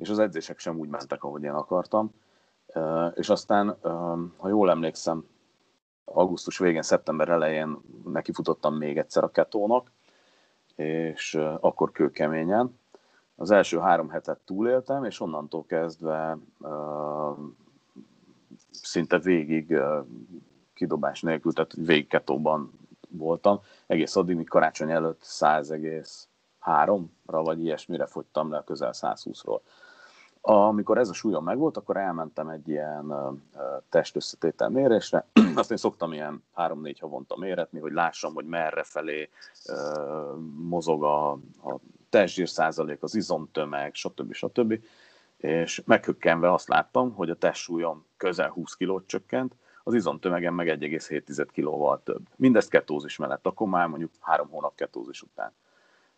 és 0.02 0.10
az 0.10 0.20
edzések 0.20 0.60
sem 0.60 0.80
úgy 0.80 0.89
mentek, 0.89 1.24
ahogy 1.24 1.43
én 1.43 1.52
akartam, 1.52 2.14
és 3.14 3.30
aztán, 3.30 3.78
ha 4.38 4.47
jól 4.47 4.70
emlékszem, 4.70 5.28
augusztus 6.06 6.58
végén, 6.58 6.82
szeptember 6.82 7.30
elején 7.30 7.78
nekifutottam 8.06 8.76
még 8.76 8.97
egyszer 8.97 9.24
a 9.24 9.32
ketónak, 9.32 9.91
és 10.76 11.36
akkor 11.60 11.91
kőkeményen. 11.91 12.80
Az 13.36 13.52
első 13.52 13.80
három 13.80 14.10
hetet 14.10 14.39
túléltem, 14.45 15.04
és 15.04 15.20
onnantól 15.20 15.66
kezdve 15.66 16.38
szinte 18.72 19.20
végig 19.20 19.78
kidobás 20.74 21.22
nélkül, 21.22 21.54
tehát 21.54 21.74
végig 21.74 22.08
ketóban 22.08 22.72
voltam. 23.10 23.60
Egész 23.88 24.16
addig, 24.16 24.36
míg 24.36 24.49
karácsony 24.49 24.91
előtt 24.91 25.22
100,3-ra 25.24 27.41
vagy 27.43 27.64
ilyesmire 27.64 28.06
fogytam 28.06 28.52
le 28.52 28.64
közel 28.66 28.91
120-ról. 28.93 29.60
Amikor 30.42 30.98
ez 30.98 31.10
a 31.10 31.14
súlyom 31.14 31.44
megvolt, 31.44 31.78
akkor 31.78 31.98
elmentem 31.98 32.48
egy 32.48 32.70
ilyen 32.70 33.14
testösszetétel 33.89 34.70
mérésre. 34.70 35.26
Azt 35.56 35.72
én 35.72 35.78
szoktam 35.78 36.14
ilyen 36.14 36.44
3-4 36.56 36.96
havonta 37.00 37.38
méretni, 37.38 37.80
hogy 37.80 37.92
lássam, 37.92 38.34
hogy 38.34 38.46
merre 38.46 38.84
felé 38.84 39.30
mozog 40.56 41.04
a, 41.04 41.32
a 41.32 41.80
testzsír 42.10 42.50
százalék, 42.50 43.04
az 43.04 43.16
izomtömeg, 43.16 43.96
stb. 43.96 44.34
stb. 44.34 44.80
És 45.38 45.82
meghökkenve 45.86 46.54
azt 46.54 46.68
láttam, 46.68 47.14
hogy 47.14 47.30
a 47.30 47.36
testsúlyom 47.36 48.06
közel 48.18 48.50
20 48.50 48.74
kilót 48.74 49.08
csökkent, 49.08 49.56
az 49.84 49.94
izomtömegem 49.94 50.54
meg 50.54 50.68
1,7 50.68 51.48
kilóval 51.52 52.02
több. 52.04 52.22
Mindezt 52.36 52.70
ketózis 52.70 53.18
mellett, 53.18 53.46
akkor 53.46 53.68
már 53.68 53.88
mondjuk 53.88 54.12
három 54.20 54.50
hónap 54.50 54.76
ketózis 54.76 55.22
után 55.22 55.54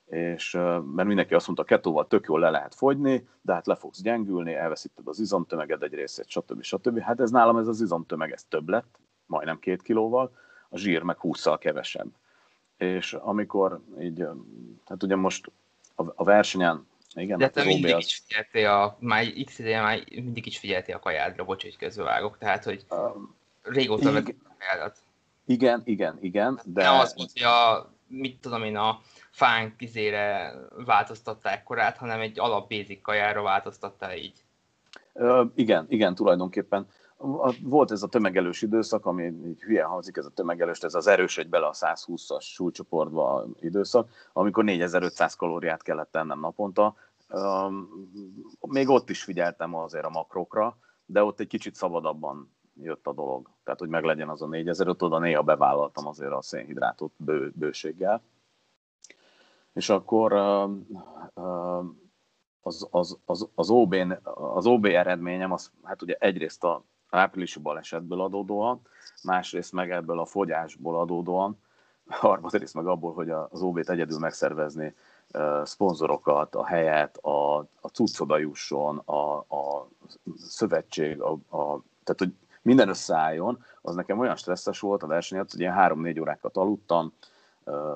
és 0.05 0.51
mert 0.93 1.07
mindenki 1.07 1.33
azt 1.33 1.45
mondta, 1.45 1.63
ketóval 1.63 2.07
tök 2.07 2.25
jól 2.27 2.39
le 2.39 2.49
lehet 2.49 2.75
fogyni, 2.75 3.27
de 3.41 3.53
hát 3.53 3.67
le 3.67 3.75
fogsz 3.75 4.01
gyengülni, 4.01 4.53
elveszíted 4.53 5.07
az 5.07 5.19
izomtömeged 5.19 5.83
egy 5.83 5.93
részét, 5.93 6.29
stb. 6.29 6.63
stb. 6.63 6.99
Hát 6.99 7.19
ez 7.19 7.31
nálam 7.31 7.57
ez 7.57 7.67
az 7.67 7.81
izomtömeg, 7.81 8.31
ez 8.31 8.43
több 8.43 8.69
lett, 8.69 8.99
majdnem 9.25 9.59
két 9.59 9.81
kilóval, 9.81 10.31
a 10.69 10.77
zsír 10.77 11.01
meg 11.01 11.17
20-szal 11.21 11.57
kevesebb. 11.59 12.07
És 12.77 13.13
amikor 13.13 13.79
így, 13.99 14.25
hát 14.85 15.03
ugye 15.03 15.15
most 15.15 15.51
a, 15.95 16.03
a 16.15 16.23
versenyen, 16.23 16.87
igen, 17.15 17.37
de 17.37 17.49
te 17.49 17.63
mindig 17.63 17.93
az... 17.93 18.05
is 18.05 18.23
figyeltél 18.25 18.69
a, 18.69 18.97
már 18.99 19.25
x 19.45 19.59
ideje 19.59 19.81
már 19.81 20.03
mindig 20.09 20.45
is 20.45 20.57
figyeltél 20.57 20.95
a 20.95 20.99
kajádra, 20.99 21.43
bocs, 21.43 21.61
hogy 21.63 21.77
közbevágok, 21.77 22.37
tehát 22.37 22.63
hogy 22.63 22.85
um, 22.89 23.35
régóta 23.61 24.09
igen, 24.09 24.35
a 24.43 24.55
kajádat. 24.59 24.97
Igen, 25.45 25.81
igen, 25.85 26.17
igen, 26.21 26.59
de... 26.65 26.83
Nem 26.83 26.99
az 26.99 27.13
volt, 27.15 27.31
hogy 27.33 27.43
a, 27.43 27.92
mit 28.07 28.39
tudom 28.41 28.63
én, 28.63 28.77
a 28.77 28.99
fánk 29.31 29.81
izére 29.81 30.53
változtatták 30.85 31.63
korát, 31.63 31.97
hanem 31.97 32.19
egy 32.19 32.39
alap 32.39 32.69
basic 32.69 33.01
kajára 33.01 33.41
változtatta 33.41 34.15
így. 34.15 34.43
Ö, 35.13 35.43
igen, 35.55 35.85
igen, 35.89 36.15
tulajdonképpen. 36.15 36.87
Volt 37.61 37.91
ez 37.91 38.03
a 38.03 38.07
tömegelős 38.07 38.61
időszak, 38.61 39.05
ami 39.05 39.23
így 39.23 39.61
hülye 39.61 39.83
hangzik, 39.83 40.17
ez 40.17 40.25
a 40.25 40.29
tömegelős, 40.29 40.79
ez 40.79 40.95
az 40.95 41.07
erős 41.07 41.37
egy 41.37 41.49
bele 41.49 41.65
a 41.65 41.73
120-as 41.73 42.41
súlycsoportba 42.41 43.45
időszak, 43.59 44.09
amikor 44.33 44.63
4500 44.63 45.35
kalóriát 45.35 45.81
kellett 45.81 46.11
tennem 46.11 46.39
naponta. 46.39 46.95
Még 48.59 48.89
ott 48.89 49.09
is 49.09 49.23
figyeltem 49.23 49.75
azért 49.75 50.05
a 50.05 50.09
makrokra, 50.09 50.77
de 51.05 51.23
ott 51.23 51.39
egy 51.39 51.47
kicsit 51.47 51.75
szabadabban 51.75 52.51
jött 52.81 53.07
a 53.07 53.13
dolog. 53.13 53.49
Tehát, 53.63 53.79
hogy 53.79 53.89
meglegyen 53.89 54.29
az 54.29 54.41
a 54.41 54.47
4000, 54.47 54.87
ott 54.87 55.03
oda 55.03 55.19
néha 55.19 55.41
bevállaltam 55.41 56.07
azért 56.07 56.31
a 56.31 56.41
szénhidrátot 56.41 57.11
bő, 57.17 57.51
bőséggel 57.55 58.21
és 59.73 59.89
akkor 59.89 60.33
az, 62.61 62.87
az, 62.91 63.17
az, 63.25 63.49
az, 63.55 63.69
OB, 63.69 63.95
az 64.53 64.65
OB 64.65 64.85
eredményem, 64.85 65.51
az, 65.51 65.71
hát 65.83 66.01
ugye 66.01 66.15
egyrészt 66.19 66.63
a 66.63 66.83
áprilisi 67.09 67.59
balesetből 67.59 68.21
adódóan, 68.21 68.81
másrészt 69.23 69.71
meg 69.71 69.91
ebből 69.91 70.19
a 70.19 70.25
fogyásból 70.25 70.99
adódóan, 70.99 71.57
harmadrészt 72.07 72.73
meg 72.73 72.87
abból, 72.87 73.13
hogy 73.13 73.29
az 73.29 73.61
OB-t 73.61 73.89
egyedül 73.89 74.19
megszervezni, 74.19 74.95
szponzorokat, 75.63 76.55
a 76.55 76.65
helyet, 76.65 77.17
a, 77.17 77.57
a 77.57 77.87
cuccoda 77.93 78.37
a, 79.05 79.37
a 79.37 79.87
szövetség, 80.37 81.21
a, 81.21 81.31
a, 81.31 81.81
tehát 82.03 82.19
hogy 82.19 82.33
minden 82.63 82.89
összeálljon, 82.89 83.65
az 83.81 83.95
nekem 83.95 84.19
olyan 84.19 84.35
stresszes 84.35 84.79
volt 84.79 85.03
a 85.03 85.07
verseny, 85.07 85.37
hogy 85.37 85.59
ilyen 85.59 85.73
három-négy 85.73 86.19
órákat 86.19 86.57
aludtam, 86.57 87.13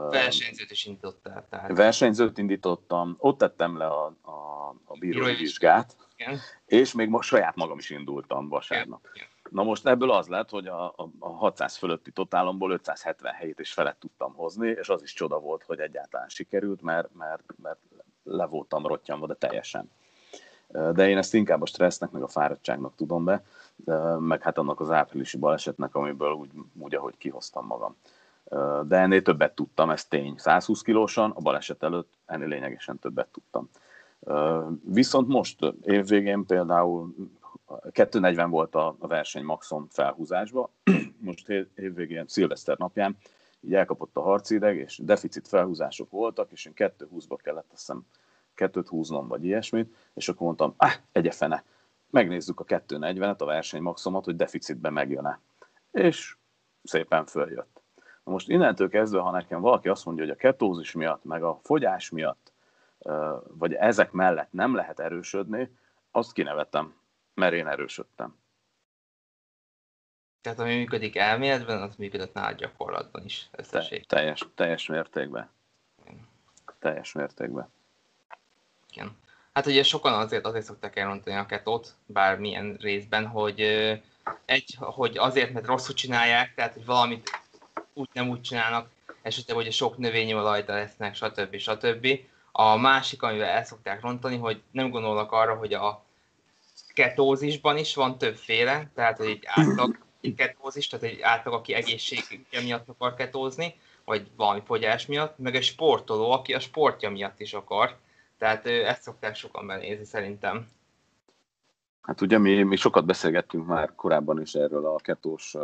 Versenyzőt 0.10 0.72
is 0.72 0.86
indítottál. 0.86 1.46
Tehát. 1.50 1.78
Versenyzőt 1.78 2.38
indítottam, 2.38 3.16
ott 3.20 3.38
tettem 3.38 3.78
le 3.78 3.86
a, 3.86 4.06
a, 4.22 4.70
a 4.86 4.98
bírói 5.00 5.36
vizsgát, 5.36 5.96
Igen. 6.16 6.40
és 6.66 6.94
még 6.94 7.10
most 7.10 7.30
saját 7.30 7.56
magam 7.56 7.78
is 7.78 7.90
indultam 7.90 8.48
vasárnap. 8.48 9.08
Igen. 9.14 9.28
Na 9.50 9.64
most 9.64 9.88
ebből 9.88 10.12
az 10.12 10.28
lett, 10.28 10.50
hogy 10.50 10.68
a, 10.68 10.86
a, 10.86 11.10
a 11.20 11.30
600 11.30 11.78
fölötti 11.78 12.12
totálomból 12.12 12.72
570 12.72 13.34
helyét 13.34 13.60
is 13.60 13.74
felett 13.74 14.00
tudtam 14.00 14.34
hozni, 14.34 14.68
és 14.68 14.90
az 14.90 15.04
is 15.04 15.14
csoda 15.14 15.40
volt, 15.40 15.64
hogy 15.64 15.80
egyáltalán 15.80 16.30
sikerült, 16.30 16.82
mert, 16.82 17.14
mert, 17.14 17.44
mert 17.62 17.80
le 18.24 18.46
voltam 18.46 18.88
rottyanva, 18.88 19.28
de 19.28 19.36
teljesen. 19.36 19.92
De 20.94 21.10
én 21.10 21.18
ezt 21.18 21.34
inkább 21.34 21.62
a 21.62 21.66
stressznek, 21.66 22.12
meg 22.12 22.22
a 22.22 22.28
fáradtságnak 22.28 22.96
tudom 22.96 23.24
be, 23.24 23.44
meg 24.20 24.42
hát 24.42 24.58
annak 24.58 24.80
az 24.80 24.92
áprilisi 24.92 25.38
balesetnek, 25.38 25.96
amiből 25.96 26.32
úgy, 26.32 26.52
úgy 26.80 26.96
ahogy 26.96 27.18
kihoztam 27.18 27.66
magam 27.66 27.96
de 28.84 28.98
ennél 28.98 29.22
többet 29.22 29.56
tudtam, 29.56 29.90
ez 29.90 30.06
tény. 30.06 30.38
120 30.38 30.82
kilósan, 30.82 31.32
a 31.32 31.42
baleset 31.42 31.84
előtt 31.84 32.14
ennél 32.26 32.48
lényegesen 32.48 33.00
többet 33.00 33.28
tudtam. 33.28 33.70
Viszont 34.84 35.28
most 35.28 35.60
évvégén 35.82 36.46
például 36.46 37.16
240 37.92 38.50
volt 38.50 38.76
a 38.76 38.96
verseny 39.00 39.44
maximum 39.44 39.88
felhúzásba, 39.90 40.70
most 41.20 41.50
évvégén, 41.76 42.28
szilveszter 42.28 42.78
napján, 42.78 43.18
így 43.60 43.74
elkapott 43.74 44.18
a 44.18 44.22
harcideg, 44.22 44.78
és 44.78 45.00
deficit 45.04 45.48
felhúzások 45.48 46.10
voltak, 46.10 46.52
és 46.52 46.66
én 46.66 46.74
220-ba 46.76 47.38
kellett, 47.44 47.72
azt 47.72 47.80
hiszem, 47.80 48.06
kettőt 48.58 48.88
húznom, 48.88 49.28
vagy 49.28 49.46
ilyesmit, 49.46 49.96
és 50.14 50.30
akkor 50.30 50.46
mondtam, 50.46 50.74
ah, 50.78 50.94
egye 51.12 51.32
fene, 51.32 51.64
megnézzük 52.10 52.60
a 52.60 52.64
240-et, 52.64 53.38
a 53.38 53.46
verseny 53.46 53.82
maximumot, 53.82 54.26
hogy 54.26 54.36
deficitben 54.36 54.94
megjön-e. 54.94 55.40
És 55.92 56.38
szépen 56.84 57.26
följött. 57.26 57.82
Na 58.24 58.32
most 58.32 58.50
innentől 58.50 58.90
kezdve, 58.90 59.20
ha 59.20 59.32
nekem 59.32 59.62
valaki 59.62 59.88
azt 59.88 60.06
mondja, 60.06 60.24
hogy 60.24 60.34
a 60.34 60.38
ketózis 60.38 60.92
miatt, 60.92 61.24
meg 61.24 61.44
a 61.44 61.60
fogyás 61.64 62.10
miatt, 62.10 62.52
vagy 63.48 63.74
ezek 63.74 64.12
mellett 64.12 64.52
nem 64.52 64.76
lehet 64.76 65.00
erősödni, 65.00 65.78
azt 66.12 66.34
kinevetem, 66.34 66.96
mert 67.34 67.54
én 67.54 67.68
erősödtem. 67.68 68.38
Tehát 70.42 70.60
ami 70.60 70.76
működik 70.76 71.16
elméletben, 71.16 71.82
az 71.82 71.96
működött 71.96 72.34
nálad 72.34 72.58
gyakorlatban 72.58 73.24
is. 73.24 73.50
Te, 73.70 73.88
teljes, 74.08 74.48
teljes 74.56 74.88
mértékben. 74.88 75.50
Teljes 76.80 77.12
mértékben. 77.12 77.70
Igen. 78.98 79.18
Hát 79.54 79.66
ugye 79.66 79.84
sokan 79.84 80.14
azért, 80.14 80.46
azért 80.46 80.66
szokták 80.66 80.96
elrontani 80.96 81.36
a 81.36 81.46
ketót, 81.46 81.94
bármilyen 82.06 82.78
részben, 82.80 83.28
hogy 83.28 83.62
egy, 84.46 84.76
hogy 84.80 85.18
azért, 85.18 85.54
mert 85.54 85.66
rosszul 85.66 85.96
csinálják, 85.96 86.56
tehát 86.56 86.74
hogy 86.74 86.86
valamit 86.86 87.42
úgy 87.94 88.10
nem 88.14 88.30
úgy 88.30 88.42
csinálnak, 88.42 88.90
esetleg, 89.22 89.56
hogy 89.56 89.72
sok 89.72 89.98
növényolajta 89.98 90.74
lesznek, 90.74 91.16
stb. 91.16 91.58
stb. 91.58 92.08
A 92.52 92.76
másik, 92.78 93.22
amivel 93.22 93.50
el 93.50 93.64
szokták 93.64 94.02
rontani, 94.02 94.38
hogy 94.38 94.62
nem 94.72 94.90
gondolnak 94.90 95.32
arra, 95.32 95.56
hogy 95.56 95.74
a 95.74 96.04
ketózisban 96.94 97.78
is 97.78 97.96
van 97.96 98.18
többféle, 98.18 98.92
tehát 98.96 99.18
hogy 99.18 99.28
egy 99.28 99.44
átlag 99.46 99.98
ketózis, 100.36 100.88
tehát 100.88 101.06
egy 101.06 101.22
átlag, 101.22 101.54
aki 101.54 101.74
egészségügye 101.74 102.62
miatt 102.64 102.88
akar 102.88 103.16
ketózni, 103.16 103.76
vagy 104.06 104.28
valami 104.36 104.62
fogyás 104.66 105.06
miatt, 105.06 105.38
meg 105.38 105.56
egy 105.56 105.64
sportoló, 105.64 106.32
aki 106.32 106.54
a 106.54 106.60
sportja 106.60 107.10
miatt 107.10 107.40
is 107.40 107.54
akar, 107.54 107.98
Tehát 108.38 108.66
ezt 108.66 109.02
szokták 109.02 109.36
sokan 109.36 109.68
benézni 109.68 110.06
szerintem. 110.06 110.68
Hát 112.02 112.22
ugye 112.22 112.38
mi, 112.38 112.64
mi 112.64 112.76
sokat 112.76 113.06
beszélgettünk 113.06 113.66
már 113.66 113.96
korábban 113.96 114.42
is 114.42 114.54
erről 114.54 114.86
a 114.86 114.96
ketós 114.96 115.54
uh, 115.54 115.64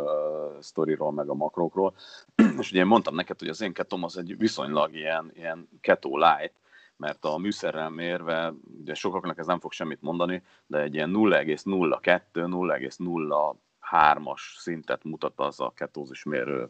sztoriról, 0.60 1.12
meg 1.12 1.28
a 1.28 1.34
makrokról, 1.34 1.94
és 2.60 2.70
ugye 2.70 2.80
én 2.80 2.86
mondtam 2.86 3.14
neked, 3.14 3.38
hogy 3.38 3.48
az 3.48 3.60
én 3.60 3.72
ketom 3.72 4.02
az 4.02 4.18
egy 4.18 4.38
viszonylag 4.38 4.94
ilyen, 4.94 5.30
ilyen 5.34 5.68
keto 5.80 6.16
light, 6.16 6.54
mert 6.96 7.24
a 7.24 7.38
műszerrel 7.38 7.90
mérve, 7.90 8.52
ugye 8.80 8.94
sokaknak 8.94 9.38
ez 9.38 9.46
nem 9.46 9.60
fog 9.60 9.72
semmit 9.72 10.02
mondani, 10.02 10.42
de 10.66 10.78
egy 10.78 10.94
ilyen 10.94 11.10
0,02, 11.14 12.28
0,03-as 12.32 14.40
szintet 14.58 15.04
mutat 15.04 15.40
az 15.40 15.60
a 15.60 15.72
ketózis 15.76 16.22
mérő 16.22 16.68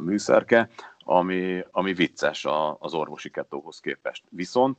műszerke, 0.00 0.68
ami, 0.98 1.64
ami 1.70 1.92
vicces 1.92 2.46
az 2.78 2.94
orvosi 2.94 3.30
ketóhoz 3.30 3.80
képest. 3.80 4.24
Viszont 4.28 4.78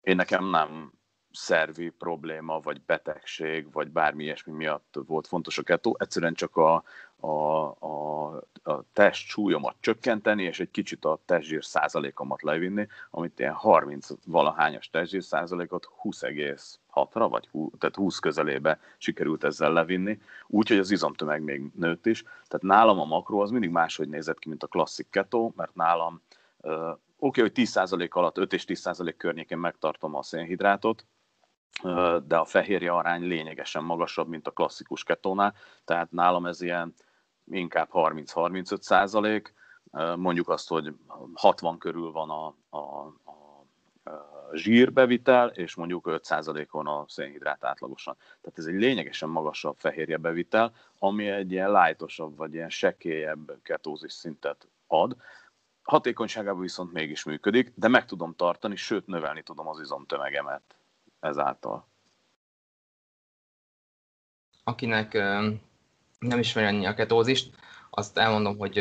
én 0.00 0.16
nekem 0.16 0.44
nem 0.44 0.92
szervi 1.36 1.88
probléma, 1.88 2.60
vagy 2.60 2.80
betegség, 2.86 3.72
vagy 3.72 3.90
bármi 3.90 4.22
ilyesmi 4.24 4.52
miatt 4.52 4.98
volt 5.06 5.26
fontos 5.26 5.58
a 5.58 5.62
ketó, 5.62 5.96
egyszerűen 5.98 6.34
csak 6.34 6.56
a, 6.56 6.82
a, 7.16 7.30
a, 7.78 8.26
a 8.62 8.84
test 8.92 9.28
súlyomat 9.28 9.74
csökkenteni, 9.80 10.42
és 10.42 10.60
egy 10.60 10.70
kicsit 10.70 11.04
a 11.04 11.20
testzsír 11.24 11.64
százalékomat 11.64 12.42
levinni, 12.42 12.86
amit 13.10 13.38
ilyen 13.38 13.52
30 13.52 14.08
valahányas 14.24 14.90
testzsír 14.90 15.22
százalékot 15.22 15.88
20,6-ra, 16.02 17.26
vagy 17.30 17.48
20, 17.48 17.70
tehát 17.78 17.96
20 17.96 18.18
közelébe 18.18 18.80
sikerült 18.98 19.44
ezzel 19.44 19.72
levinni, 19.72 20.18
úgyhogy 20.46 20.78
az 20.78 20.90
izomtömeg 20.90 21.42
még 21.42 21.70
nőtt 21.74 22.06
is. 22.06 22.22
Tehát 22.22 22.62
nálam 22.62 23.00
a 23.00 23.04
makró 23.04 23.40
az 23.40 23.50
mindig 23.50 23.70
máshogy 23.70 24.08
nézett 24.08 24.38
ki, 24.38 24.48
mint 24.48 24.62
a 24.62 24.66
klasszik 24.66 25.06
ketó, 25.10 25.52
mert 25.56 25.74
nálam 25.74 26.22
oké, 27.18 27.40
okay, 27.40 27.42
hogy 27.42 27.68
10% 27.72 28.10
alatt, 28.10 28.38
5 28.38 28.52
és 28.52 28.64
10% 28.66 29.14
környékén 29.16 29.58
megtartom 29.58 30.14
a 30.14 30.22
szénhidrátot, 30.22 31.06
de 32.26 32.36
a 32.36 32.44
fehérje 32.44 32.92
arány 32.92 33.22
lényegesen 33.22 33.84
magasabb, 33.84 34.28
mint 34.28 34.46
a 34.46 34.50
klasszikus 34.50 35.04
ketónál, 35.04 35.54
tehát 35.84 36.10
nálam 36.10 36.46
ez 36.46 36.60
ilyen 36.60 36.94
inkább 37.50 37.88
30-35 37.92 38.80
százalék, 38.80 39.54
mondjuk 40.16 40.48
azt, 40.48 40.68
hogy 40.68 40.94
60 41.34 41.78
körül 41.78 42.12
van 42.12 42.30
a, 42.30 42.46
a, 42.76 43.06
a 43.30 43.56
zsírbevitel, 44.52 45.48
és 45.48 45.74
mondjuk 45.74 46.06
5 46.06 46.24
százalékon 46.24 46.86
a 46.86 47.04
szénhidrát 47.08 47.64
átlagosan. 47.64 48.16
Tehát 48.40 48.58
ez 48.58 48.66
egy 48.66 48.80
lényegesen 48.80 49.28
magasabb 49.28 49.76
fehérje 49.78 50.16
bevitel, 50.16 50.72
ami 50.98 51.28
egy 51.28 51.52
ilyen 51.52 51.70
lájtosabb, 51.70 52.36
vagy 52.36 52.54
ilyen 52.54 52.70
sekélyebb 52.70 53.52
ketózis 53.62 54.12
szintet 54.12 54.68
ad. 54.86 55.16
Hatékonyságában 55.86 56.60
viszont 56.60 56.92
mégis 56.92 57.24
működik, 57.24 57.72
de 57.74 57.88
meg 57.88 58.04
tudom 58.04 58.34
tartani, 58.34 58.76
sőt 58.76 59.06
növelni 59.06 59.42
tudom 59.42 59.68
az 59.68 59.80
izomtömegemet 59.80 60.62
ezáltal. 61.20 61.88
Akinek 64.64 65.12
nem 66.18 66.38
ismeri 66.38 66.66
annyi 66.66 66.86
a 66.86 66.94
ketózist, 66.94 67.54
azt 67.90 68.18
elmondom, 68.18 68.58
hogy 68.58 68.76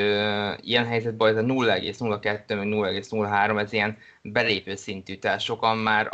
ilyen 0.66 0.86
helyzetben 0.86 1.28
ez 1.28 1.44
a 1.44 1.46
0,02 1.46 2.44
vagy 2.48 3.08
0,03 3.08 3.60
ez 3.60 3.74
ilyen 3.74 3.98
belépő 4.22 4.76
szintű, 4.76 5.18
tehát 5.18 5.40
sokan 5.40 5.78
már 5.78 6.10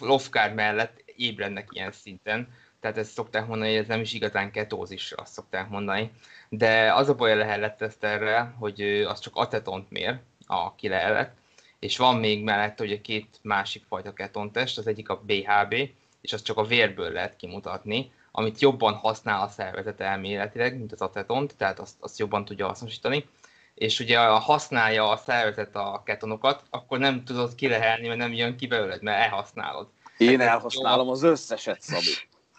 lofkár 0.00 0.54
mellett 0.54 1.02
ébrednek 1.16 1.68
ilyen 1.72 1.92
szinten, 1.92 2.48
tehát 2.80 2.96
ezt 2.96 3.12
szokták 3.12 3.46
mondani, 3.46 3.70
hogy 3.70 3.80
ez 3.80 3.86
nem 3.86 4.00
is 4.00 4.12
igazán 4.12 4.50
ketózis, 4.50 5.12
azt 5.12 5.32
szokták 5.32 5.68
mondani. 5.68 6.10
De 6.48 6.92
az 6.94 7.08
a 7.08 7.14
baj 7.14 7.32
a 7.32 7.36
lehellet 7.36 7.96
erre, 8.00 8.54
hogy 8.58 8.80
az 8.82 9.20
csak 9.20 9.36
atetont 9.36 9.90
mér, 9.90 10.18
a 10.46 10.74
kilehelet, 10.74 11.30
és 11.78 11.96
van 11.96 12.16
még 12.16 12.42
mellett 12.42 12.80
ugye 12.80 13.00
két 13.00 13.38
másik 13.42 13.84
fajta 13.88 14.12
ketontest, 14.12 14.78
az 14.78 14.86
egyik 14.86 15.08
a 15.08 15.20
BHB, 15.26 15.74
és 16.20 16.32
azt 16.32 16.44
csak 16.44 16.56
a 16.56 16.64
vérből 16.64 17.12
lehet 17.12 17.36
kimutatni, 17.36 18.12
amit 18.30 18.60
jobban 18.60 18.94
használ 18.94 19.42
a 19.42 19.48
szervezet 19.48 20.00
elméletileg, 20.00 20.76
mint 20.76 20.92
az 20.92 21.00
atetont, 21.00 21.56
tehát 21.56 21.78
azt, 21.78 21.94
azt 22.00 22.18
jobban 22.18 22.44
tudja 22.44 22.66
hasznosítani. 22.66 23.28
És 23.74 24.00
ugye 24.00 24.18
ha 24.18 24.38
használja 24.38 25.08
a 25.08 25.16
szervezet 25.16 25.76
a 25.76 26.02
ketonokat, 26.04 26.62
akkor 26.70 26.98
nem 26.98 27.24
tudod 27.24 27.54
kilehelni, 27.54 28.06
mert 28.06 28.18
nem 28.18 28.32
jön 28.32 28.56
ki 28.56 28.66
belőled, 28.66 29.02
mert 29.02 29.22
elhasználod. 29.22 29.88
Én 30.18 30.40
elhasználom 30.40 31.08
az 31.08 31.22
összeset, 31.22 31.82
Szabi. 31.82 32.14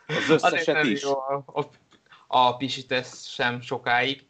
Az 0.08 0.30
összeset 0.44 0.84
is. 0.84 1.02
Jó, 1.02 1.12
a, 1.46 1.64
a 2.28 2.58
pisítesz 2.58 3.28
sem 3.28 3.62
sokáig, 3.62 4.26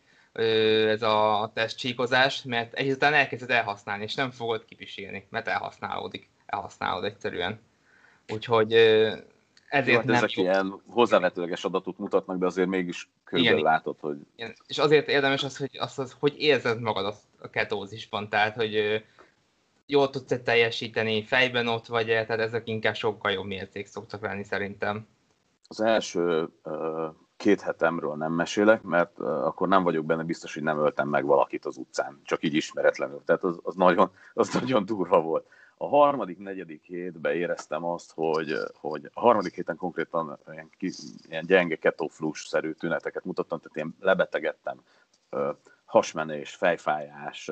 ez 0.87 1.01
a 1.01 1.51
testcsíkozás, 1.53 2.43
mert 2.43 2.73
egy 2.73 2.91
után 2.91 3.13
elkezded 3.13 3.49
elhasználni, 3.49 4.03
és 4.03 4.15
nem 4.15 4.31
fogod 4.31 4.65
kipisélni, 4.65 5.27
mert 5.29 5.47
elhasználódik, 5.47 6.29
elhasználod 6.45 7.03
egyszerűen. 7.03 7.59
Úgyhogy 8.33 8.73
ezért 9.69 9.97
hát 9.97 10.05
nem 10.05 10.15
ezek 10.15 10.31
jó. 10.31 10.43
ilyen 10.43 10.81
hozzávetőleges 10.87 11.63
adatot 11.63 11.97
mutatnak, 11.97 12.37
de 12.37 12.45
azért 12.45 12.67
mégis 12.67 13.09
körülbelül 13.23 13.61
látod, 13.61 13.95
hogy... 13.99 14.17
Igen. 14.35 14.55
És 14.67 14.77
azért 14.77 15.07
érdemes 15.07 15.43
az, 15.43 15.57
hogy, 15.57 15.77
az, 15.79 15.99
az, 15.99 16.15
hogy 16.19 16.41
érzed 16.41 16.81
magad 16.81 17.15
a 17.41 17.49
ketózisban, 17.49 18.29
tehát 18.29 18.55
hogy 18.55 19.03
jól 19.85 20.09
tudsz 20.09 20.39
teljesíteni, 20.43 21.23
fejben 21.23 21.67
ott 21.67 21.85
vagy 21.85 22.05
tehát 22.05 22.39
ezek 22.39 22.67
inkább 22.67 22.95
sokkal 22.95 23.31
jobb 23.31 23.45
mércék 23.45 23.85
szoktak 23.85 24.21
lenni 24.21 24.43
szerintem. 24.43 25.07
Az 25.67 25.81
első 25.81 26.49
uh, 26.63 27.15
két 27.37 27.61
hetemről 27.61 28.15
nem 28.15 28.31
mesélek, 28.31 28.81
mert 28.81 29.19
akkor 29.19 29.67
nem 29.67 29.83
vagyok 29.83 30.05
benne 30.05 30.23
biztos, 30.23 30.53
hogy 30.53 30.63
nem 30.63 30.79
öltem 30.79 31.07
meg 31.07 31.25
valakit 31.25 31.65
az 31.65 31.77
utcán, 31.77 32.19
csak 32.23 32.43
így 32.43 32.53
ismeretlenül. 32.53 33.21
Tehát 33.25 33.43
az, 33.43 33.59
az, 33.63 33.75
nagyon, 33.75 34.11
az 34.33 34.53
nagyon 34.53 34.85
durva 34.85 35.21
volt. 35.21 35.47
A 35.77 35.87
harmadik, 35.87 36.37
negyedik 36.37 36.83
hétben 36.83 37.35
éreztem 37.35 37.85
azt, 37.85 38.11
hogy, 38.15 38.53
hogy 38.73 39.09
a 39.13 39.19
harmadik 39.19 39.55
héten 39.55 39.75
konkrétan 39.75 40.39
ilyen, 40.51 40.69
ilyen 41.27 41.45
gyenge 41.45 41.75
ketoflus-szerű 41.75 42.71
tüneteket 42.71 43.25
mutattam, 43.25 43.59
tehát 43.59 43.87
én 43.87 43.95
lebetegedtem, 43.99 44.81
hasmenés, 45.85 46.55
fejfájás, 46.55 47.51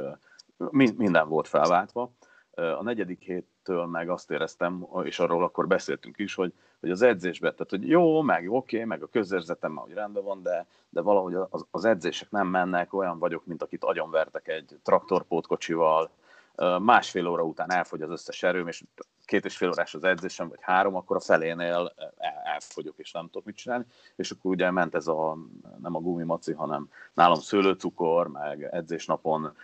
minden 0.96 1.28
volt 1.28 1.48
felváltva. 1.48 2.12
A 2.52 2.84
negyedik 2.84 3.22
héttől 3.22 3.86
meg 3.86 4.10
azt 4.10 4.32
éreztem, 4.32 4.88
és 5.04 5.20
arról 5.20 5.44
akkor 5.44 5.68
beszéltünk 5.68 6.18
is, 6.18 6.36
hogy 6.36 6.54
hogy 6.86 6.94
az 6.94 7.02
edzésben, 7.02 7.52
tehát 7.52 7.70
hogy 7.70 7.88
jó, 7.88 8.22
meg 8.22 8.52
oké, 8.52 8.84
meg 8.84 9.04
a 9.04 9.08
közérzetem, 9.08 9.76
hogy 9.76 9.94
rendben 9.94 10.24
van, 10.24 10.42
de, 10.44 10.66
de 10.90 11.02
valahogy 11.02 11.34
az, 11.50 11.66
az 11.72 11.86
edzések 11.86 12.32
nem 12.32 12.48
mennek, 12.48 12.94
olyan 12.94 13.20
vagyok, 13.20 13.46
mint 13.46 13.62
akit 13.62 13.84
agyonvertek 13.84 14.48
egy 14.48 14.80
traktorpótkocsival, 14.84 16.10
másfél 16.80 17.28
óra 17.28 17.44
után 17.44 17.72
elfogy 17.72 18.02
az 18.02 18.10
összes 18.10 18.44
erőm, 18.44 18.68
és 18.68 18.84
két 19.26 19.46
és 19.46 19.58
fél 19.58 19.70
órás 19.70 19.94
az 19.94 20.04
edzésem, 20.04 20.50
vagy 20.50 20.60
három, 20.62 20.96
akkor 20.96 21.16
a 21.16 21.20
felénél 21.20 21.94
elfogyok, 22.44 22.98
és 22.98 23.12
nem 23.12 23.26
tudok 23.26 23.46
mit 23.46 23.56
csinálni. 23.56 23.86
És 24.16 24.32
akkor 24.32 24.52
ugye 24.52 24.72
ment 24.72 24.96
ez 24.96 25.08
a, 25.08 25.38
nem 25.82 25.96
a 25.96 26.00
gumimaci, 26.00 26.54
hanem 26.54 26.90
nálam 27.14 27.40
szőlőcukor, 27.40 28.28
meg 28.28 28.64
edzésnapon 28.64 29.56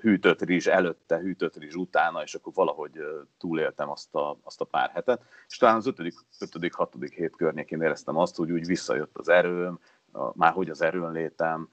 hűtött 0.00 0.42
rizs 0.42 0.66
előtte, 0.66 1.18
hűtött 1.18 1.56
rizs 1.56 1.74
utána, 1.74 2.22
és 2.22 2.34
akkor 2.34 2.52
valahogy 2.52 3.00
túléltem 3.38 3.90
azt 3.90 4.14
a, 4.14 4.38
azt 4.42 4.60
a 4.60 4.64
pár 4.64 4.90
hetet. 4.90 5.22
És 5.48 5.56
talán 5.56 5.76
az 5.76 5.86
ötödik, 5.86 6.14
ötödik, 6.40 6.74
hatodik 6.74 7.14
hét 7.14 7.36
környékén 7.36 7.82
éreztem 7.82 8.16
azt, 8.16 8.36
hogy 8.36 8.50
úgy 8.50 8.66
visszajött 8.66 9.18
az 9.18 9.28
erőm, 9.28 9.78
már 10.32 10.52
hogy 10.52 10.70
az 10.70 10.82
erőn 10.82 11.12
létem, 11.12 11.68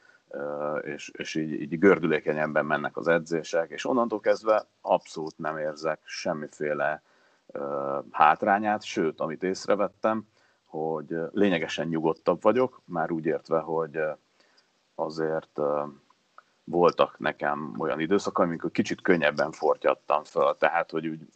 és, 0.82 1.11
és 1.17 1.36
így, 1.36 1.61
így 1.61 1.79
gördülékenyebben 1.79 2.65
mennek 2.65 2.97
az 2.97 3.07
edzések, 3.07 3.69
és 3.69 3.86
onnantól 3.86 4.19
kezdve 4.19 4.67
abszolút 4.82 5.38
nem 5.38 5.57
érzek 5.57 5.99
semmiféle 6.05 7.03
hátrányát, 8.11 8.84
sőt, 8.84 9.19
amit 9.19 9.43
észrevettem, 9.43 10.27
hogy 10.65 11.17
lényegesen 11.32 11.88
nyugodtabb 11.88 12.41
vagyok, 12.41 12.82
már 12.86 13.11
úgy 13.11 13.25
értve, 13.25 13.59
hogy 13.59 13.99
azért 14.95 15.59
voltak 16.63 17.19
nekem 17.19 17.75
olyan 17.77 17.99
időszak, 17.99 18.38
amikor 18.38 18.71
kicsit 18.71 19.01
könnyebben 19.01 19.51
fortyattam 19.51 20.23
föl, 20.23 20.57
tehát, 20.57 20.91
hogy 20.91 21.07
úgy 21.07 21.27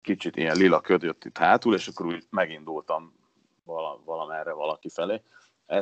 kicsit 0.00 0.36
ilyen 0.36 0.56
lila 0.56 0.80
köd 0.80 1.02
jött 1.02 1.24
itt 1.24 1.38
hátul, 1.38 1.74
és 1.74 1.88
akkor 1.88 2.06
úgy 2.06 2.26
megindultam 2.30 3.12
valamerre 4.04 4.52
valaki 4.52 4.88
felé, 4.88 5.22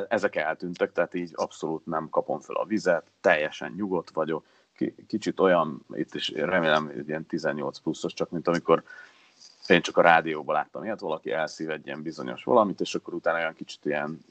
ezek 0.07 0.35
eltűntek, 0.35 0.91
tehát 0.91 1.13
így 1.13 1.31
abszolút 1.35 1.85
nem 1.85 2.09
kapom 2.09 2.39
fel 2.39 2.55
a 2.55 2.65
vizet, 2.65 3.03
teljesen 3.21 3.73
nyugodt 3.77 4.09
vagyok, 4.09 4.45
kicsit 5.07 5.39
olyan, 5.39 5.85
itt 5.93 6.15
is 6.15 6.29
remélem, 6.29 6.85
hogy 6.85 7.07
ilyen 7.07 7.25
18 7.25 7.79
pluszos, 7.79 8.13
csak 8.13 8.29
mint 8.29 8.47
amikor 8.47 8.83
én 9.67 9.81
csak 9.81 9.97
a 9.97 10.01
rádióban 10.01 10.55
láttam 10.55 10.83
ilyet, 10.83 10.99
valaki 10.99 11.31
elszív 11.31 11.69
egy 11.69 11.85
ilyen 11.85 12.01
bizonyos 12.01 12.43
valamit, 12.43 12.81
és 12.81 12.95
akkor 12.95 13.13
utána 13.13 13.37
olyan 13.37 13.55
kicsit 13.55 13.85
ilyen 13.85 14.25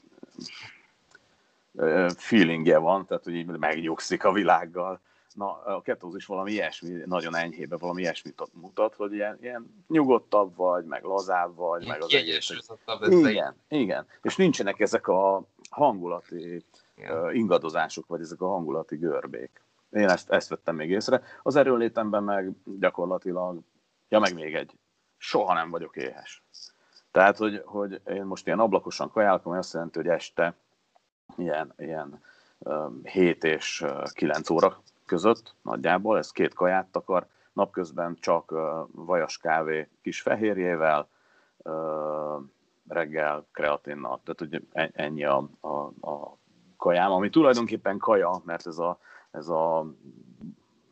feelingje 2.15 2.77
van, 2.77 3.05
tehát 3.05 3.23
hogy 3.23 3.35
így 3.35 3.45
megnyugszik 3.45 4.23
a 4.23 4.31
világgal 4.31 4.99
na, 5.37 5.61
a 5.63 5.81
ketózis 5.81 6.25
valami 6.25 6.51
ilyesmi, 6.51 7.01
nagyon 7.05 7.35
enyhébe 7.35 7.77
valami 7.77 8.01
ilyesmit 8.01 8.41
mutat, 8.53 8.95
hogy 8.95 9.13
ilyen, 9.13 9.37
ilyen 9.41 9.83
nyugodtabb 9.87 10.55
vagy, 10.55 10.85
meg 10.85 11.03
lazább 11.03 11.55
vagy, 11.55 11.81
ilyen 11.81 11.93
meg 11.93 12.03
az 12.03 12.13
egész. 12.13 12.53
Igen, 13.29 13.55
igen. 13.67 14.07
És 14.21 14.35
nincsenek 14.35 14.79
ezek 14.79 15.07
a 15.07 15.43
hangulati 15.69 16.65
igen. 16.95 17.35
ingadozások, 17.35 18.07
vagy 18.07 18.21
ezek 18.21 18.41
a 18.41 18.47
hangulati 18.47 18.95
görbék. 18.95 19.61
Én 19.91 20.09
ezt, 20.09 20.29
ezt 20.29 20.49
vettem 20.49 20.75
még 20.75 20.89
észre. 20.89 21.21
Az 21.43 21.55
erőlétemben 21.55 22.23
meg 22.23 22.51
gyakorlatilag, 22.79 23.59
ja 24.09 24.19
meg 24.19 24.33
még 24.33 24.55
egy, 24.55 24.71
soha 25.17 25.53
nem 25.53 25.69
vagyok 25.69 25.95
éhes. 25.95 26.43
Tehát, 27.11 27.37
hogy, 27.37 27.61
hogy 27.65 28.01
én 28.05 28.23
most 28.23 28.45
ilyen 28.45 28.59
ablakosan 28.59 29.11
kajálok, 29.11 29.45
ami 29.45 29.57
azt 29.57 29.73
jelenti, 29.73 29.97
hogy 29.97 30.07
este 30.07 30.55
ilyen, 31.37 31.73
ilyen 31.77 32.23
7 33.03 33.43
és 33.43 33.85
9 34.13 34.49
óra 34.49 34.81
között 35.07 35.55
nagyjából, 35.61 36.17
ez 36.17 36.31
két 36.31 36.53
kaját 36.53 36.87
takar, 36.91 37.27
napközben 37.53 38.17
csak 38.19 38.53
vajas 38.91 39.37
kávé 39.37 39.89
kis 40.01 40.21
fehérjével, 40.21 41.07
reggel 42.87 43.45
kreatinnal. 43.51 44.21
Tehát 44.23 44.41
ugye 44.41 44.59
ennyi 44.93 45.23
a, 45.25 45.49
a, 45.59 45.67
a 46.09 46.37
kajám, 46.77 47.11
ami 47.11 47.29
tulajdonképpen 47.29 47.97
kaja, 47.97 48.41
mert 48.45 48.67
ez 48.67 48.77
a, 48.77 48.99
ez 49.31 49.47
a 49.47 49.85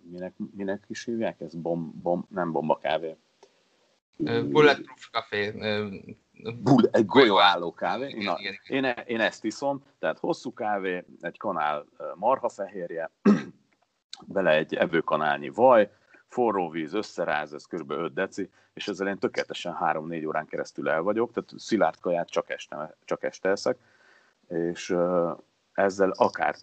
minek, 0.01 0.33
minek 0.55 0.83
is 0.87 1.05
hívják? 1.05 1.41
Ez 1.41 1.55
bom, 1.55 1.99
bom, 2.01 2.25
nem 2.29 2.51
bomba 2.51 2.77
kávé. 2.77 3.15
Bulletproof 4.17 5.09
café. 5.11 5.53
Bull, 6.61 6.89
egy 6.91 7.05
golyóálló 7.05 7.73
kávé. 7.73 8.07
Igen, 8.07 8.23
Na, 8.23 8.35
igen, 8.39 8.53
igen. 8.63 8.77
Én, 8.77 8.83
e- 8.83 9.03
én 9.07 9.19
ezt 9.19 9.43
iszom, 9.43 9.83
tehát 9.99 10.19
hosszú 10.19 10.53
kávé, 10.53 11.05
egy 11.21 11.37
kanál 11.37 11.85
marhafehérje, 12.15 13.11
bele 14.25 14.51
egy 14.51 14.75
evőkanálnyi 14.75 15.49
vaj, 15.49 15.91
forró 16.27 16.69
víz, 16.69 16.93
összeráz, 16.93 17.53
ez 17.53 17.65
kb. 17.65 17.91
5 17.91 18.13
deci, 18.13 18.49
és 18.73 18.87
ezzel 18.87 19.07
én 19.07 19.17
tökéletesen 19.17 19.77
3-4 19.81 20.27
órán 20.27 20.45
keresztül 20.45 20.89
el 20.89 21.01
vagyok, 21.01 21.31
tehát 21.33 21.49
szilárd 21.57 21.99
kaját 21.99 22.29
csak 22.29 22.49
este, 22.49 22.95
csak 23.05 23.23
este 23.23 23.49
eszek, 23.49 23.77
és 24.47 24.95
ezzel 25.73 26.11
akár 26.15 26.55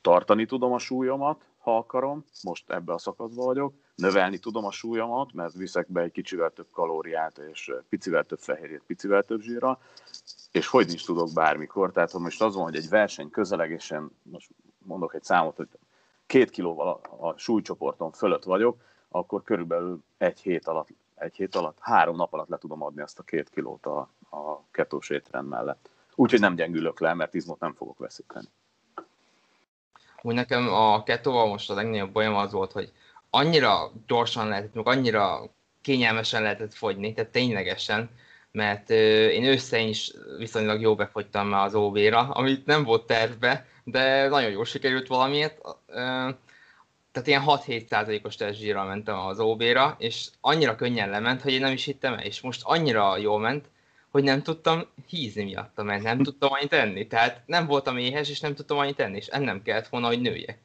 tartani 0.00 0.46
tudom 0.46 0.72
a 0.72 0.78
súlyomat, 0.78 1.44
ha 1.58 1.76
akarom, 1.76 2.24
most 2.42 2.70
ebbe 2.70 2.92
a 2.92 2.98
szakaszban 2.98 3.46
vagyok, 3.46 3.74
növelni 3.94 4.38
tudom 4.38 4.64
a 4.64 4.70
súlyomat, 4.70 5.32
mert 5.32 5.52
viszek 5.52 5.88
be 5.88 6.00
egy 6.00 6.12
kicsivel 6.12 6.50
több 6.50 6.70
kalóriát, 6.72 7.38
és 7.38 7.72
picivel 7.88 8.24
több 8.24 8.38
fehérjét, 8.38 8.82
picivel 8.86 9.22
több 9.22 9.40
zsírra, 9.40 9.78
és 10.50 10.66
hogy 10.66 10.86
nincs 10.86 11.04
tudok 11.04 11.32
bármikor, 11.34 11.92
tehát 11.92 12.10
ha 12.10 12.18
most 12.18 12.42
az 12.42 12.54
van, 12.54 12.64
hogy 12.64 12.76
egy 12.76 12.88
verseny 12.88 13.30
közelegésen, 13.30 14.10
most 14.22 14.50
mondok 14.78 15.14
egy 15.14 15.22
számot, 15.22 15.56
hogy 15.56 15.68
két 16.30 16.50
kilóval 16.50 16.88
a, 16.88 17.26
a 17.28 17.34
súlycsoporton 17.38 18.12
fölött 18.12 18.44
vagyok, 18.44 18.80
akkor 19.08 19.42
körülbelül 19.42 20.02
egy 20.18 20.40
hét 20.40 20.66
alatt, 20.66 20.88
egy 21.14 21.34
hét 21.34 21.54
alatt, 21.54 21.78
három 21.80 22.16
nap 22.16 22.32
alatt 22.32 22.48
le 22.48 22.58
tudom 22.58 22.82
adni 22.82 23.02
azt 23.02 23.18
a 23.18 23.22
két 23.22 23.50
kilót 23.50 23.86
a, 23.86 23.98
a 24.30 24.62
ketós 24.70 25.10
étrend 25.10 25.48
mellett. 25.48 25.90
Úgyhogy 26.14 26.40
nem 26.40 26.54
gyengülök 26.54 27.00
le, 27.00 27.14
mert 27.14 27.34
izmot 27.34 27.60
nem 27.60 27.74
fogok 27.74 27.98
veszíteni. 27.98 28.46
Úgy 30.22 30.34
nekem 30.34 30.68
a 30.68 31.02
ketóval 31.02 31.46
most 31.46 31.70
a 31.70 31.74
legnagyobb 31.74 32.12
bajom 32.12 32.34
az 32.34 32.52
volt, 32.52 32.72
hogy 32.72 32.92
annyira 33.30 33.90
gyorsan 34.06 34.48
lehetett, 34.48 34.74
meg 34.74 34.86
annyira 34.86 35.50
kényelmesen 35.80 36.42
lehetett 36.42 36.74
fogyni, 36.74 37.12
tehát 37.12 37.30
ténylegesen, 37.30 38.10
mert 38.52 38.90
én 38.90 39.44
össze 39.44 39.80
is 39.80 40.12
viszonylag 40.38 40.80
jó 40.80 40.94
befogytam 40.94 41.52
az 41.52 41.74
OV-ra, 41.74 42.18
amit 42.18 42.66
nem 42.66 42.84
volt 42.84 43.06
tervbe, 43.06 43.66
de 43.84 44.28
nagyon 44.28 44.50
jól 44.50 44.64
sikerült 44.64 45.06
valamiért. 45.06 45.60
Tehát 47.12 47.28
ilyen 47.28 47.42
6-7 47.46 47.86
százalékos 47.86 48.36
testzsírral 48.36 48.86
mentem 48.86 49.18
az 49.18 49.40
OB-ra, 49.40 49.96
és 49.98 50.26
annyira 50.40 50.74
könnyen 50.74 51.10
lement, 51.10 51.42
hogy 51.42 51.52
én 51.52 51.60
nem 51.60 51.72
is 51.72 51.84
hittem 51.84 52.12
el, 52.12 52.24
és 52.24 52.40
most 52.40 52.60
annyira 52.64 53.16
jól 53.16 53.38
ment, 53.38 53.64
hogy 54.10 54.22
nem 54.22 54.42
tudtam 54.42 54.86
hízni 55.08 55.44
miatta, 55.44 55.82
mert 55.82 56.02
nem 56.02 56.22
tudtam 56.22 56.52
annyit 56.52 56.72
enni. 56.72 57.06
Tehát 57.06 57.42
nem 57.46 57.66
voltam 57.66 57.98
éhes, 57.98 58.30
és 58.30 58.40
nem 58.40 58.54
tudtam 58.54 58.78
annyit 58.78 59.00
enni, 59.00 59.16
és 59.16 59.26
ennem 59.26 59.62
kellett 59.62 59.88
volna, 59.88 60.06
hogy 60.06 60.20
nőjek. 60.20 60.58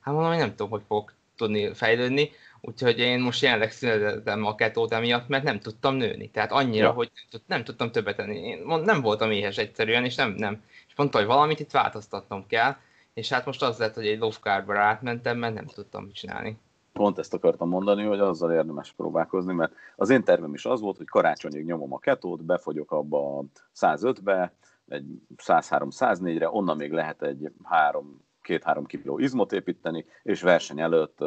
Hát 0.00 0.14
mondom, 0.14 0.30
hogy 0.30 0.40
nem 0.40 0.50
tudom, 0.50 0.70
hogy 0.70 0.82
fogok 0.86 1.14
tudni 1.36 1.74
fejlődni, 1.74 2.30
úgyhogy 2.60 2.98
én 2.98 3.20
most 3.20 3.42
jelenleg 3.42 3.70
szüneteltem 3.70 4.44
a 4.44 4.54
ketót 4.54 4.92
emiatt, 4.92 5.28
mert 5.28 5.44
nem 5.44 5.60
tudtam 5.60 5.94
nőni. 5.94 6.30
Tehát 6.30 6.52
annyira, 6.52 6.86
ja. 6.86 6.92
hogy 6.92 7.10
nem 7.46 7.64
tudtam 7.64 7.90
többet 7.90 8.18
enni. 8.18 8.38
Én 8.38 8.62
nem 8.84 9.00
voltam 9.00 9.30
éhes 9.30 9.58
egyszerűen, 9.58 10.04
és 10.04 10.14
nem, 10.14 10.30
nem. 10.30 10.62
És 10.88 10.94
mondta, 10.96 11.18
hogy 11.18 11.26
valamit 11.26 11.60
itt 11.60 11.70
változtatnom 11.70 12.46
kell, 12.46 12.76
és 13.14 13.28
hát 13.28 13.46
most 13.46 13.62
az 13.62 13.78
lett, 13.78 13.94
hogy 13.94 14.06
egy 14.06 14.32
carb 14.40 14.70
átmentem, 14.70 15.38
mert 15.38 15.54
nem 15.54 15.66
tudtam 15.66 16.04
mit 16.04 16.14
csinálni. 16.14 16.58
Pont 16.92 17.18
ezt 17.18 17.34
akartam 17.34 17.68
mondani, 17.68 18.04
hogy 18.04 18.20
azzal 18.20 18.52
érdemes 18.52 18.92
próbálkozni, 18.92 19.52
mert 19.52 19.72
az 19.96 20.10
én 20.10 20.24
tervem 20.24 20.54
is 20.54 20.64
az 20.64 20.80
volt, 20.80 20.96
hogy 20.96 21.06
karácsonyig 21.06 21.64
nyomom 21.64 21.92
a 21.92 21.98
ketót, 21.98 22.44
befogyok 22.44 22.92
abba 22.92 23.38
a 23.38 23.44
105-be, 23.80 24.52
egy 24.88 25.04
103-104-re, 25.36 26.50
onnan 26.50 26.76
még 26.76 26.92
lehet 26.92 27.22
egy 27.22 27.52
3 27.62 28.24
2-3 28.48 28.84
kiló 28.86 29.18
izmot 29.18 29.52
építeni, 29.52 30.04
és 30.22 30.42
verseny 30.42 30.80
előtt 30.80 31.18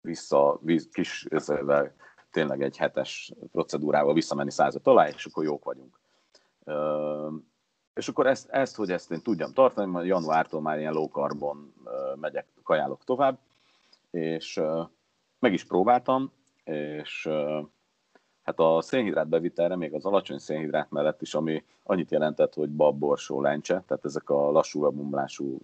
vissza 0.00 0.60
kis 0.92 1.24
ezzel, 1.24 1.94
tényleg 2.30 2.62
egy 2.62 2.76
hetes 2.76 3.32
procedúrával 3.52 4.14
visszamenni 4.14 4.50
105 4.50 4.86
alá, 4.86 5.08
és 5.08 5.24
akkor 5.24 5.44
jók 5.44 5.64
vagyunk. 5.64 6.00
És 7.94 8.08
akkor 8.08 8.26
ezt, 8.26 8.48
ezt, 8.48 8.76
hogy 8.76 8.90
ezt 8.90 9.10
én 9.10 9.22
tudjam 9.22 9.52
tartani, 9.52 9.90
majd 9.90 10.06
januártól 10.06 10.60
már 10.60 10.78
ilyen 10.78 10.92
low 10.92 11.08
carbon 11.08 11.74
megyek, 12.14 12.46
kajálok 12.62 13.04
tovább, 13.04 13.38
és 14.10 14.60
meg 15.38 15.52
is 15.52 15.64
próbáltam, 15.64 16.32
és 16.64 17.28
hát 18.42 18.58
a 18.58 18.80
szénhidrát 18.80 19.28
bevitelre 19.28 19.76
még 19.76 19.94
az 19.94 20.04
alacsony 20.04 20.38
szénhidrát 20.38 20.90
mellett 20.90 21.22
is, 21.22 21.34
ami 21.34 21.64
annyit 21.82 22.10
jelentett, 22.10 22.54
hogy 22.54 22.70
bab, 22.70 22.98
borsó, 22.98 23.40
lencse, 23.40 23.84
tehát 23.86 24.04
ezek 24.04 24.30
a 24.30 24.50
lassú 24.50 24.80
webomlású 24.80 25.58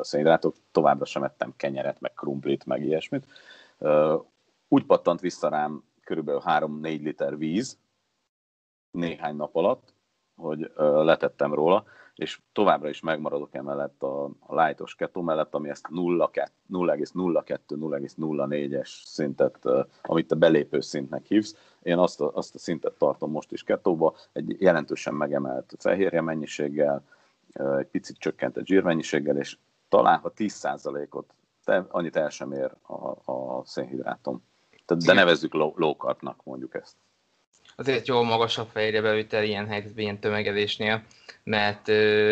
szénhidrátok, 0.00 0.54
továbbra 0.70 1.04
sem 1.04 1.22
ettem 1.22 1.52
kenyeret, 1.56 2.00
meg 2.00 2.14
krumplit, 2.14 2.66
meg 2.66 2.82
ilyesmit. 2.82 3.26
Úgy 4.68 4.84
pattant 4.84 5.20
vissza 5.20 5.48
rám 5.48 5.84
körülbelül 6.04 6.40
3-4 6.44 6.82
liter 6.82 7.38
víz 7.38 7.78
néhány 8.90 9.36
nap 9.36 9.56
alatt, 9.56 9.94
hogy 10.36 10.72
letettem 10.76 11.54
róla, 11.54 11.84
és 12.14 12.40
továbbra 12.52 12.88
is 12.88 13.00
megmaradok 13.00 13.54
emellett 13.54 14.02
a, 14.02 14.24
a 14.24 14.62
lightos 14.62 14.94
kettó 14.94 15.22
mellett, 15.22 15.54
ami 15.54 15.68
ezt 15.68 15.86
0,02-0,04-es 15.90 18.88
szintet, 19.04 19.68
amit 20.02 20.26
te 20.26 20.34
belépő 20.34 20.80
szintnek 20.80 21.26
hívsz. 21.26 21.56
Én 21.82 21.98
azt 21.98 22.20
a, 22.20 22.30
azt 22.34 22.54
a 22.54 22.58
szintet 22.58 22.94
tartom 22.98 23.30
most 23.30 23.52
is 23.52 23.62
kettóba, 23.62 24.14
egy 24.32 24.60
jelentősen 24.60 25.14
megemelt 25.14 25.74
fehérje 25.78 26.20
mennyiséggel, 26.20 27.04
egy 27.78 27.86
picit 27.86 28.18
csökkentett 28.18 28.66
zsírmennyiséggel, 28.66 29.36
és 29.36 29.58
talán 29.88 30.18
ha 30.18 30.32
10%-ot, 30.36 31.34
te, 31.64 31.84
annyit 31.88 32.16
el 32.16 32.30
sem 32.30 32.52
ér 32.52 32.70
a, 32.82 33.32
a 33.32 33.62
szénhidrátom. 33.64 34.42
Tehát, 34.86 35.04
de 35.04 35.12
nevezzük 35.12 35.52
low, 35.52 35.72
low 35.76 35.94
mondjuk 36.44 36.74
ezt 36.74 36.94
azért 37.76 38.06
jó 38.06 38.22
magasabb 38.22 38.68
fejre 38.68 39.00
bevitel 39.00 39.44
ilyen 39.44 39.66
helyzetben, 39.66 40.04
ilyen 40.04 40.18
tömegedésnél, 40.18 41.02
mert 41.42 41.86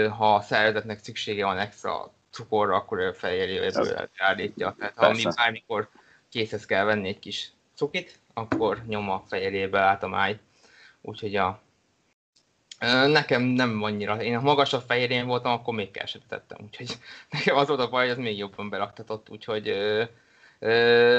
ha 0.08 0.34
a 0.34 0.40
szervezetnek 0.40 0.98
szüksége 1.02 1.44
van 1.44 1.58
extra 1.58 2.12
cukorra, 2.30 2.76
akkor 2.76 2.98
ő 2.98 3.12
fehérjéből 3.12 4.10
állítja. 4.16 4.74
Tehát 4.78 4.94
ha 4.96 5.10
mi 5.12 5.22
bármikor 5.36 5.88
készhez 6.28 6.66
kell 6.66 6.84
venni 6.84 7.08
egy 7.08 7.18
kis 7.18 7.52
cukit, 7.74 8.18
akkor 8.34 8.82
nyom 8.86 9.10
a 9.10 9.22
fehérjébe 9.28 9.80
át 9.80 10.02
a 10.02 10.08
máj. 10.08 10.38
Úgyhogy 11.00 11.36
a 11.36 11.60
Nekem 13.06 13.42
nem 13.42 13.82
annyira. 13.82 14.22
Én 14.22 14.36
a 14.36 14.40
magasabb 14.40 14.82
fehérjén 14.86 15.26
voltam, 15.26 15.52
akkor 15.52 15.74
még 15.74 15.90
keveset 15.90 16.22
tettem. 16.28 16.58
Úgyhogy 16.62 16.98
nekem 17.30 17.56
az 17.56 17.68
volt 17.68 17.80
a 17.80 17.88
baj, 17.88 18.02
hogy 18.02 18.10
az 18.10 18.24
még 18.24 18.38
jobban 18.38 18.68
beraktatott. 18.68 19.30
Úgyhogy 19.30 19.74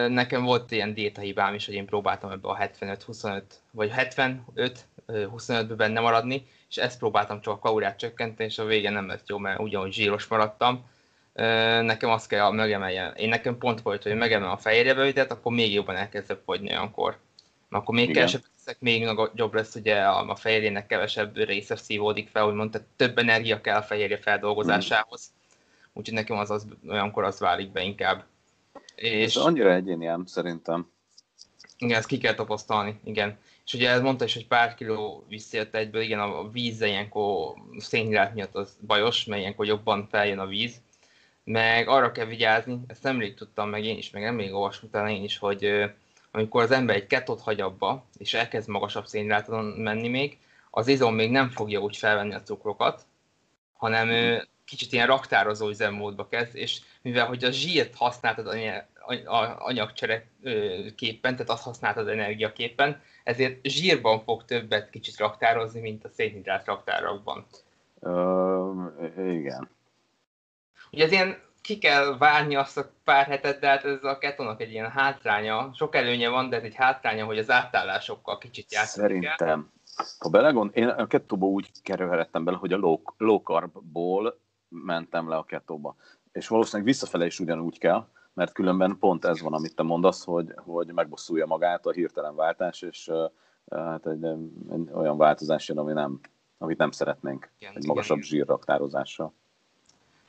Nekem 0.07 0.43
volt 0.43 0.71
ilyen 0.71 0.93
diétahibám 0.93 1.53
is, 1.53 1.65
hogy 1.65 1.75
én 1.75 1.85
próbáltam 1.85 2.31
ebbe 2.31 2.47
a 2.47 2.57
75-25, 2.57 3.41
vagy 3.71 3.91
75-25-be 3.95 5.75
benne 5.75 5.99
maradni, 5.99 6.47
és 6.69 6.77
ezt 6.77 6.99
próbáltam 6.99 7.41
csak 7.41 7.53
a 7.53 7.59
kalóriát 7.59 7.97
csökkenteni, 7.97 8.49
és 8.49 8.57
a 8.57 8.65
vége 8.65 8.89
nem 8.89 9.07
lett 9.07 9.27
jó, 9.27 9.37
mert 9.37 9.59
ugyanúgy 9.59 9.93
zsíros 9.93 10.27
maradtam. 10.27 10.85
Nekem 11.81 12.09
azt 12.09 12.27
kell 12.27 12.51
megemeljen. 12.51 13.13
Én 13.15 13.29
nekem 13.29 13.57
pont 13.57 13.81
volt, 13.81 14.03
hogy 14.03 14.15
megemel 14.15 14.51
a 14.51 14.57
fehérjebevitelt, 14.57 15.31
akkor 15.31 15.51
még 15.51 15.73
jobban 15.73 15.95
elkezdek 15.95 16.39
fogyni 16.45 16.69
olyankor. 16.69 17.17
Mert 17.69 17.83
akkor 17.83 17.95
még 17.95 18.13
kevesebb 18.13 18.43
leszek, 18.65 18.81
még 18.81 19.03
nagyobb 19.03 19.53
lesz 19.53 19.75
ugye 19.75 20.01
a, 20.01 20.29
a 20.29 20.35
fehérjének 20.35 20.87
kevesebb 20.87 21.35
része 21.35 21.75
szívódik 21.75 22.29
fel, 22.29 22.47
úgymond, 22.47 22.71
tehát 22.71 22.87
több 22.95 23.17
energia 23.17 23.61
kell 23.61 23.77
a 23.77 23.83
fehérje 23.83 24.17
feldolgozásához. 24.17 25.31
Úgyhogy 25.93 26.13
nekem 26.13 26.37
az, 26.37 26.51
az 26.51 26.67
olyankor 26.87 27.23
az 27.23 27.39
válik 27.39 27.71
be 27.71 27.81
inkább. 27.81 28.25
És... 28.95 29.35
Ez 29.35 29.41
annyira 29.41 29.73
egyéni 29.73 30.05
ám, 30.05 30.25
szerintem. 30.25 30.91
Igen, 31.77 31.97
ezt 31.97 32.07
ki 32.07 32.17
kell 32.17 32.33
tapasztalni, 32.33 32.99
igen. 33.03 33.37
És 33.65 33.73
ugye 33.73 33.89
ez 33.89 34.01
mondta 34.01 34.25
is, 34.25 34.33
hogy 34.33 34.47
pár 34.47 34.75
kiló 34.75 35.25
visszajött 35.27 35.75
egyből, 35.75 36.01
igen, 36.01 36.19
a 36.19 36.49
víz 36.49 36.81
ilyenkor 36.81 37.53
szénhidrát 37.77 38.33
miatt 38.33 38.55
az 38.55 38.77
bajos, 38.87 39.25
mert 39.25 39.41
ilyenkor 39.41 39.65
jobban 39.65 40.07
feljön 40.11 40.39
a 40.39 40.45
víz. 40.45 40.81
Meg 41.43 41.87
arra 41.87 42.11
kell 42.11 42.25
vigyázni, 42.25 42.79
ezt 42.87 43.03
nemrég 43.03 43.33
tudtam 43.33 43.69
meg 43.69 43.85
én 43.85 43.97
is, 43.97 44.09
meg 44.09 44.23
nemrég 44.23 44.53
olvastam 44.53 44.89
utána 44.89 45.09
én 45.09 45.23
is, 45.23 45.37
hogy 45.37 45.91
amikor 46.35 46.63
az 46.63 46.71
ember 46.71 46.95
egy 46.95 47.07
ketot 47.07 47.41
hagy 47.41 47.61
abba, 47.61 48.05
és 48.17 48.33
elkezd 48.33 48.69
magasabb 48.69 49.05
szénhidráton 49.05 49.65
menni 49.65 50.07
még, 50.07 50.37
az 50.69 50.87
izom 50.87 51.15
még 51.15 51.31
nem 51.31 51.49
fogja 51.49 51.79
úgy 51.79 51.97
felvenni 51.97 52.33
a 52.33 52.41
cukrokat, 52.41 53.05
hanem 53.73 54.09
kicsit 54.65 54.91
ilyen 54.91 55.07
raktározó 55.07 55.69
üzemmódba 55.69 56.27
kezd, 56.27 56.55
és 56.55 56.81
mivel 57.01 57.25
hogy 57.25 57.43
a 57.43 57.51
zsírt 57.51 57.95
használtad 57.95 58.47
anyagcsere 59.57 60.27
képen, 60.95 61.31
tehát 61.35 61.49
azt 61.49 61.63
használtad 61.63 62.07
energiaképpen, 62.07 63.01
ezért 63.23 63.67
zsírban 63.67 64.23
fog 64.23 64.45
többet 64.45 64.89
kicsit 64.89 65.17
raktározni, 65.17 65.81
mint 65.81 66.05
a 66.05 66.09
szénhidrát 66.09 66.65
raktárokban. 66.65 67.45
Uh, 67.99 69.33
igen. 69.33 69.69
Ugye 70.91 71.03
ez 71.03 71.11
ilyen 71.11 71.42
ki 71.63 71.77
kell 71.77 72.17
várni 72.17 72.55
azt 72.55 72.77
a 72.77 72.91
pár 73.03 73.25
hetet, 73.25 73.59
de 73.59 73.67
hát 73.67 73.85
ez 73.85 74.03
a 74.03 74.17
ketónak 74.17 74.61
egy 74.61 74.71
ilyen 74.71 74.89
hátránya. 74.89 75.71
Sok 75.73 75.95
előnye 75.95 76.29
van, 76.29 76.49
de 76.49 76.55
ez 76.55 76.63
egy 76.63 76.75
hátránya, 76.75 77.25
hogy 77.25 77.37
az 77.37 77.49
átállásokkal 77.49 78.37
kicsit 78.37 78.71
játszik 78.71 79.01
Szerintem, 79.01 79.71
ha 80.19 80.29
belegond, 80.29 80.71
én 80.73 80.87
a 80.87 81.07
ketóba 81.07 81.45
úgy 81.45 81.71
kerülhettem 81.81 82.43
bele, 82.43 82.57
hogy 82.57 82.73
a 82.73 82.77
low, 82.77 83.01
low 83.17 83.37
carbból 83.37 84.39
mentem 84.69 85.29
le 85.29 85.35
a 85.35 85.43
ketóba. 85.43 85.95
És 86.31 86.47
valószínűleg 86.47 86.87
visszafele 86.87 87.25
is 87.25 87.39
ugyanúgy 87.39 87.77
kell, 87.77 88.07
mert 88.33 88.53
különben 88.53 88.97
pont 88.99 89.25
ez 89.25 89.41
van, 89.41 89.53
amit 89.53 89.75
te 89.75 89.83
mondasz, 89.83 90.23
hogy, 90.23 90.53
hogy 90.55 90.93
megbosszulja 90.93 91.45
magát 91.45 91.85
a 91.85 91.91
hirtelen 91.91 92.35
váltás, 92.35 92.81
és 92.81 93.11
hát 93.69 94.07
egy, 94.07 94.23
egy 94.71 94.89
olyan 94.93 95.17
változás 95.17 95.67
jön, 95.67 95.77
ami 95.77 95.93
nem, 95.93 96.19
amit 96.57 96.77
nem 96.77 96.91
szeretnénk 96.91 97.51
igen, 97.59 97.73
egy 97.75 97.85
magasabb 97.85 98.17
igen. 98.17 98.29
zsírraktározással. 98.29 99.33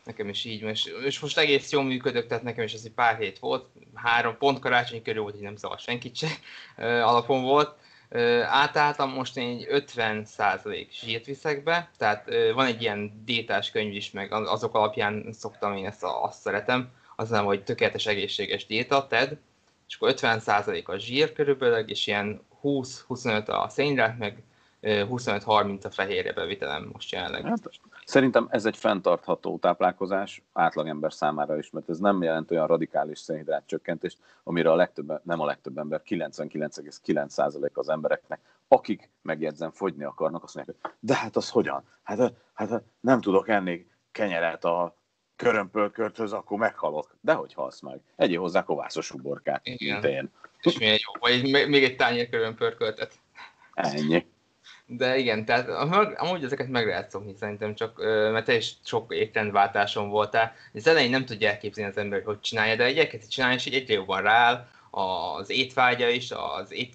Nekem 0.04 0.28
is 0.28 0.44
így, 0.44 0.62
és, 0.62 0.84
és 1.04 1.20
most 1.20 1.38
egész 1.38 1.70
jól 1.70 1.82
működök, 1.82 2.26
tehát 2.26 2.42
nekem 2.42 2.64
is 2.64 2.72
ez 2.72 2.82
egy 2.84 2.92
pár 2.92 3.18
hét 3.18 3.38
volt, 3.38 3.66
három 3.94 4.36
pont 4.38 4.58
karácsony 4.58 5.02
körül 5.02 5.22
volt, 5.22 5.34
hogy 5.34 5.44
nem 5.44 5.56
zavar 5.56 5.78
senkit 5.78 6.16
se, 6.16 6.28
alapon 7.02 7.42
volt. 7.42 7.76
Átálltam 8.44 9.10
most 9.10 9.36
én 9.36 9.66
50% 9.70 10.86
zsírt 10.90 11.26
viszek 11.26 11.62
be, 11.62 11.90
tehát 11.96 12.30
van 12.54 12.66
egy 12.66 12.82
ilyen 12.82 13.22
diétás 13.24 13.70
könyv 13.70 13.94
is, 13.94 14.10
meg 14.10 14.32
azok 14.32 14.74
alapján 14.74 15.32
szoktam 15.32 15.76
én 15.76 15.86
ezt 15.86 16.02
azt 16.02 16.40
szeretem, 16.40 16.92
az 17.16 17.28
nem, 17.28 17.44
hogy 17.44 17.64
tökéletes 17.64 18.06
egészséges 18.06 18.66
diéta, 18.66 19.06
TED, 19.06 19.38
és 19.88 19.94
akkor 19.94 20.14
50% 20.16 20.84
a 20.84 20.96
zsír 20.96 21.32
körülbelül, 21.32 21.88
és 21.88 22.06
ilyen 22.06 22.40
20-25 22.62 23.46
a 23.46 23.68
szénhidrát, 23.68 24.18
meg 24.18 24.42
25-30 24.82 25.84
a 25.84 25.90
fehérje 25.90 26.32
bevitelem 26.32 26.90
most 26.92 27.12
jelenleg. 27.12 27.44
Hát, 27.44 27.70
szerintem 28.04 28.46
ez 28.50 28.66
egy 28.66 28.76
fenntartható 28.76 29.58
táplálkozás 29.58 30.42
átlagember 30.52 31.12
számára 31.12 31.58
is, 31.58 31.70
mert 31.70 31.88
ez 31.88 31.98
nem 31.98 32.22
jelent 32.22 32.50
olyan 32.50 32.66
radikális 32.66 33.18
szénhidrát 33.18 33.66
csökkentést, 33.66 34.18
amire 34.44 34.70
a 34.70 34.74
legtöbb, 34.74 35.20
nem 35.22 35.40
a 35.40 35.44
legtöbb 35.44 35.78
ember, 35.78 36.02
99,9% 36.06 37.72
az 37.72 37.88
embereknek, 37.88 38.40
akik 38.68 39.10
megjegyzem, 39.22 39.70
fogyni 39.70 40.04
akarnak, 40.04 40.42
azt 40.42 40.54
mondják, 40.54 40.76
hogy 40.80 40.92
de 41.00 41.14
hát 41.14 41.36
az 41.36 41.50
hogyan? 41.50 41.84
Hát, 42.02 42.32
hát 42.54 42.82
nem 43.00 43.20
tudok 43.20 43.48
enni 43.48 43.86
kenyeret 44.12 44.64
a 44.64 44.96
körömpölkörthöz, 45.36 46.32
akkor 46.32 46.58
meghalok. 46.58 47.16
De 47.20 47.32
hogy 47.32 47.54
halsz 47.54 47.80
meg? 47.80 48.00
Egyél 48.16 48.40
hozzá 48.40 48.62
kovászos 48.62 49.10
uborkát, 49.10 49.60
Igen. 49.66 50.00
mint 50.00 50.14
én. 50.14 50.30
És 50.60 50.78
milyen 50.78 50.98
jó. 51.04 51.20
Vagy 51.20 51.68
még 51.68 51.84
egy 51.84 51.96
tányér 51.96 52.28
körömpörköltet. 52.28 53.18
Ennyi. 53.74 54.26
De 54.86 55.16
igen, 55.16 55.44
tehát 55.44 55.68
amúgy 56.18 56.44
ezeket 56.44 56.68
meg 56.68 56.86
lehet 56.86 57.10
szokni 57.10 57.34
szerintem, 57.38 57.74
csak 57.74 57.96
mert 58.32 58.44
te 58.44 58.54
is 58.54 58.74
sok 58.84 59.14
étrendváltáson 59.14 60.08
voltál. 60.08 60.54
Az 60.74 60.86
elején 60.86 61.10
nem 61.10 61.24
tudja 61.24 61.48
elképzelni 61.48 61.90
az 61.90 61.96
ember, 61.96 62.18
hogy 62.18 62.26
hogy 62.26 62.40
csinálja, 62.40 62.76
de 62.76 62.84
egy 62.84 62.98
elkezdi 62.98 63.26
csinálni, 63.26 63.54
és 63.54 63.66
egyre 63.66 63.94
jobban 63.94 64.22
rááll 64.22 64.68
az 64.90 65.50
étvágya 65.50 66.08
is, 66.08 66.30
az, 66.30 66.72
ét, 66.72 66.94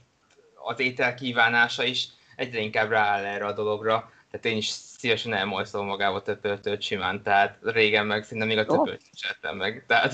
az 0.55 0.79
étel 0.79 1.15
kívánása 1.15 1.83
is, 1.83 2.07
egyre 2.35 2.59
inkább 2.59 2.89
rááll 2.89 3.25
erre 3.25 3.45
a 3.45 3.53
dologra. 3.53 4.11
Tehát 4.31 4.45
én 4.45 4.57
is 4.57 4.67
szívesen 4.67 5.33
elmolyszolom 5.33 5.87
magába 5.87 6.21
töpörtőt 6.21 6.81
simán, 6.81 7.23
tehát 7.23 7.57
régen 7.61 8.05
meg 8.05 8.23
szinte 8.23 8.45
még 8.45 8.57
a 8.57 8.65
töpört 8.65 9.01
is 9.13 9.21
ettem 9.21 9.57
meg, 9.57 9.83
tehát... 9.87 10.13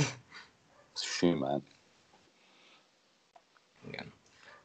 Simán. 0.95 1.63
Igen. 3.88 4.13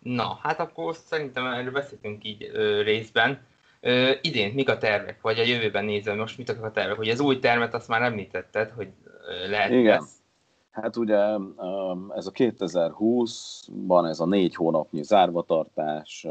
Na, 0.03 0.39
hát 0.43 0.61
akkor 0.61 0.95
szerintem 0.95 1.47
erről 1.47 1.73
beszéltünk 1.73 2.25
így 2.25 2.51
ö, 2.53 2.83
részben. 2.83 3.47
Ö, 3.81 4.11
idén 4.23 4.55
mik 4.55 4.69
a 4.69 4.79
tervek, 4.79 5.21
vagy 5.21 5.39
a 5.39 5.43
jövőben 5.43 5.85
nézve 5.85 6.15
most 6.15 6.39
mit 6.39 6.49
a 6.49 6.71
tervek? 6.71 6.97
Hogy 6.97 7.09
az 7.09 7.21
új 7.21 7.39
termet 7.39 7.75
azt 7.75 7.89
már 7.89 8.03
említetted, 8.03 8.71
hogy 8.71 8.89
ö, 9.05 9.49
lehet 9.49 9.71
Igen. 9.71 9.99
Lesz. 9.99 10.19
Hát 10.71 10.97
ugye 10.97 11.17
ez 12.15 12.27
a 12.27 12.31
2020-ban 12.31 14.09
ez 14.09 14.21
a 14.21 14.27
négy 14.27 14.55
hónapnyi 14.55 15.03
zárvatartás, 15.03 16.27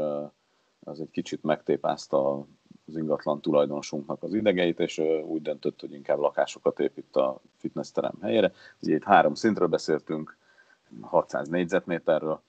az 0.84 1.00
egy 1.00 1.10
kicsit 1.10 1.42
megtépázta 1.42 2.46
az 2.86 2.96
ingatlan 2.96 3.40
tulajdonosunknak 3.40 4.22
az 4.22 4.34
idegeit, 4.34 4.80
és 4.80 4.98
úgy 5.26 5.42
döntött, 5.42 5.80
hogy 5.80 5.92
inkább 5.92 6.18
lakásokat 6.18 6.80
épít 6.80 7.16
a 7.16 7.40
fitnessterem 7.56 8.18
helyére. 8.22 8.52
Ugye 8.82 8.94
itt 8.94 9.04
három 9.04 9.34
szintről 9.34 9.68
beszéltünk, 9.68 10.36
600 11.00 11.48
négyzetméterről, 11.48 12.42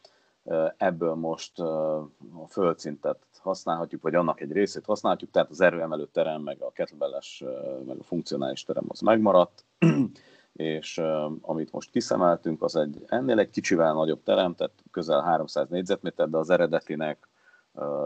ebből 0.77 1.13
most 1.13 1.59
a 1.59 2.09
földszintet 2.49 3.19
használhatjuk, 3.39 4.01
vagy 4.01 4.15
annak 4.15 4.41
egy 4.41 4.51
részét 4.51 4.85
használhatjuk, 4.85 5.31
tehát 5.31 5.49
az 5.49 5.61
erőemelő 5.61 6.05
terem, 6.05 6.41
meg 6.41 6.61
a 6.61 6.71
kettlebelles, 6.71 7.43
meg 7.85 7.97
a 7.99 8.03
funkcionális 8.03 8.63
terem 8.63 8.85
az 8.87 8.99
megmaradt, 8.99 9.65
és 10.53 10.97
amit 11.41 11.71
most 11.71 11.91
kiszemeltünk, 11.91 12.61
az 12.61 12.75
egy 12.75 13.05
ennél 13.07 13.39
egy 13.39 13.49
kicsivel 13.49 13.93
nagyobb 13.93 14.23
terem, 14.23 14.55
tehát 14.55 14.73
közel 14.91 15.21
300 15.21 15.69
négyzetméter, 15.69 16.29
de 16.29 16.37
az 16.37 16.49
eredetinek 16.49 17.27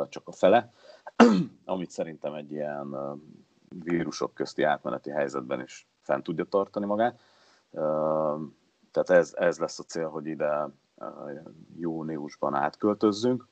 csak 0.10 0.28
a 0.28 0.32
fele, 0.32 0.74
amit 1.66 1.92
szerintem 1.92 2.34
egy 2.34 2.52
ilyen 2.52 2.96
vírusok 3.84 4.34
közti 4.34 4.64
átmeneti 4.64 5.10
helyzetben 5.10 5.62
is 5.62 5.88
fent 6.02 6.24
tudja 6.24 6.44
tartani 6.44 6.86
magát. 6.86 7.20
Tehát 8.92 9.10
ez, 9.10 9.34
ez 9.38 9.58
lesz 9.58 9.80
a 9.80 9.84
cél, 9.84 10.08
hogy 10.08 10.26
ide 10.26 10.70
júniusban 11.78 12.54
átköltözzünk. 12.54 13.48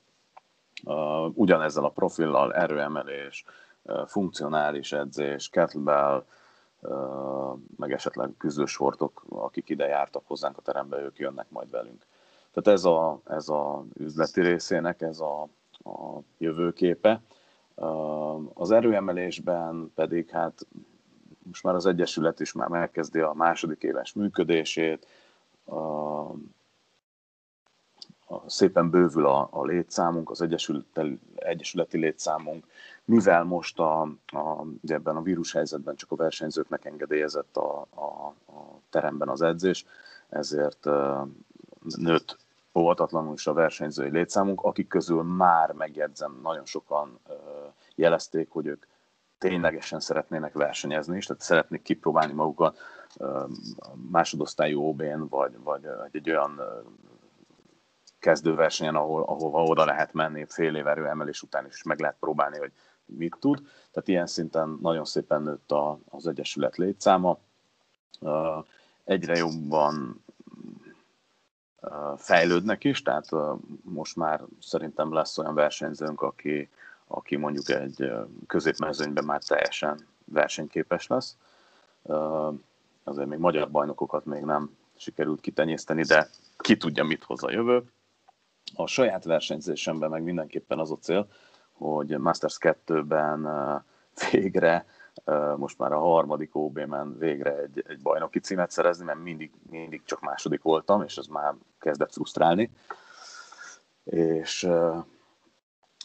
Ugyanezzel 1.34 1.84
a 1.84 1.90
profillal 1.90 2.54
erőemelés, 2.54 3.46
funkcionális 4.06 4.92
edzés, 4.92 5.50
kettlebell, 5.50 6.26
meg 7.78 7.92
esetleg 7.92 8.30
küzdősortok, 8.38 9.26
akik 9.30 9.70
ide 9.70 9.88
jártak 9.88 10.28
hozzánk 10.28 10.58
a 10.58 10.62
terembe, 10.62 11.02
ők 11.02 11.18
jönnek 11.18 11.50
majd 11.50 11.70
velünk. 11.70 12.06
Tehát 12.54 12.80
ez 12.80 12.86
a, 12.86 13.20
ez 13.26 13.50
a 13.50 13.86
üzleti 13.94 14.42
részének, 14.42 15.02
ez 15.02 15.20
a, 15.20 15.42
a 15.84 16.20
jövőképe. 16.38 17.22
Az 18.54 18.72
erőemelésben 18.72 19.92
pedig 19.96 20.30
hát 20.30 20.68
most 21.44 21.64
már 21.64 21.76
az 21.76 21.86
Egyesület 21.86 22.40
is 22.40 22.54
már 22.54 22.68
megkezdi 22.68 23.20
a 23.20 23.34
második 23.34 23.84
éves 23.84 24.14
működését, 24.14 25.08
szépen 28.46 28.90
bővül 28.90 29.26
a, 29.26 29.48
a 29.52 29.66
létszámunk, 29.66 30.30
az 30.30 30.42
egyesületi, 31.36 31.98
létszámunk, 31.98 32.66
mivel 33.06 33.44
most 33.44 33.80
a, 33.80 34.02
a, 34.26 34.66
ebben 34.84 35.16
a 35.16 35.22
vírushelyzetben 35.22 35.96
csak 35.96 36.12
a 36.12 36.16
versenyzőknek 36.16 36.86
engedélyezett 36.86 37.58
a, 37.58 37.88
a, 37.90 38.02
a 38.52 38.80
teremben 38.90 39.30
az 39.30 39.42
edzés, 39.42 39.86
ezért 40.30 40.88
nőtt 41.98 42.38
óvatatlanul 42.76 43.34
is 43.34 43.48
a 43.48 43.54
versenyzői 43.54 44.10
létszámunk, 44.10 44.62
akik 44.62 44.88
közül 44.88 45.24
már 45.24 45.72
megjegyzem, 45.72 46.40
nagyon 46.44 46.66
sokan 46.66 47.20
jelezték, 47.96 48.50
hogy 48.50 48.66
ők 48.66 48.86
ténylegesen 49.38 50.00
szeretnének 50.00 50.54
versenyezni 50.54 51.18
is, 51.18 51.26
tehát 51.26 51.42
szeretnék 51.42 51.82
kipróbálni 51.82 52.34
magukat 52.34 52.78
másodosztályú 54.12 54.82
OB-n, 54.82 55.28
vagy, 55.30 55.58
vagy 55.64 55.88
egy 56.12 56.30
olyan 56.30 56.62
kezdőversenyen, 58.24 58.96
ahol, 58.96 59.24
ahol 59.24 59.68
oda 59.68 59.86
lehet 59.86 60.14
menni 60.14 60.46
fél 60.48 60.76
év 60.76 60.88
erőemelés 60.88 61.42
után 61.42 61.66
is 61.66 61.84
meg 61.84 62.00
lehet 62.00 62.16
próbálni, 62.20 62.58
hogy 62.58 62.72
mit 63.06 63.36
tud. 63.40 63.62
Tehát 63.92 64.08
ilyen 64.08 64.28
szinten 64.28 64.78
nagyon 64.82 65.06
szépen 65.06 65.42
nőtt 65.42 65.72
a, 65.72 66.00
az 66.10 66.28
Egyesület 66.28 66.78
létszáma. 66.78 67.38
Egyre 69.04 69.36
jobban 69.36 70.24
fejlődnek 72.18 72.84
is, 72.84 73.02
tehát 73.02 73.30
most 73.82 74.16
már 74.16 74.42
szerintem 74.62 75.14
lesz 75.14 75.38
olyan 75.38 75.54
versenyzőnk, 75.54 76.22
aki, 76.22 76.70
aki 77.08 77.36
mondjuk 77.36 77.70
egy 77.70 78.12
középmezőnyben 78.48 79.26
már 79.26 79.44
teljesen 79.44 80.08
versenyképes 80.26 81.08
lesz. 81.08 81.36
Azért 83.04 83.28
még 83.28 83.40
magyar 83.40 83.72
bajnokokat 83.72 84.26
még 84.26 84.44
nem 84.44 84.78
sikerült 84.98 85.42
kitenyészteni, 85.42 86.02
de 86.02 86.30
ki 86.58 86.78
tudja, 86.78 87.04
mit 87.04 87.24
hoz 87.24 87.44
a 87.44 87.52
jövő. 87.52 87.84
A 88.76 88.88
saját 88.88 89.24
versenyzésemben 89.24 90.10
meg 90.10 90.24
mindenképpen 90.24 90.80
az 90.80 90.92
a 90.92 90.98
cél, 90.98 91.28
hogy 91.72 92.18
Masters 92.18 92.58
2-ben 92.60 93.50
végre, 94.32 94.86
most 95.56 95.78
már 95.78 95.92
a 95.92 96.00
harmadik 96.00 96.56
OB-men 96.56 97.18
végre 97.18 97.58
egy, 97.58 97.84
egy 97.88 98.02
bajnoki 98.02 98.40
címet 98.40 98.72
szerezni, 98.72 99.06
mert 99.06 99.20
mindig, 99.20 99.52
mindig 99.70 100.04
csak 100.04 100.22
második 100.22 100.62
voltam, 100.62 101.02
és 101.02 101.18
ez 101.18 101.26
már 101.26 101.54
kezdett 101.80 102.14
frusztrálni. 102.14 102.72
És 104.04 104.70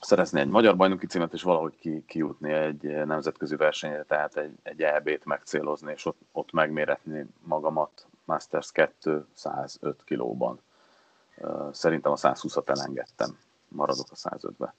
szerezni 0.00 0.40
egy 0.40 0.48
magyar 0.48 0.76
bajnoki 0.76 1.06
címet, 1.06 1.32
és 1.32 1.42
valahogy 1.42 1.76
ki, 1.76 2.04
kijutni 2.06 2.52
egy 2.52 2.82
nemzetközi 2.82 3.56
versenyre, 3.56 4.02
tehát 4.02 4.36
egy, 4.36 4.59
egy 4.62 4.82
EB-t 4.82 5.24
megcélozni, 5.24 5.92
és 5.92 6.06
ott, 6.06 6.20
ott 6.32 6.52
megméretni 6.52 7.26
magamat 7.44 8.06
Masters 8.24 8.72
2 8.72 9.26
105 9.34 10.04
kilóban. 10.04 10.61
Szerintem 11.72 12.12
a 12.12 12.16
120-at 12.16 12.68
elengedtem, 12.68 13.39
maradok 13.68 14.07
a 14.11 14.14
105-be. 14.14 14.74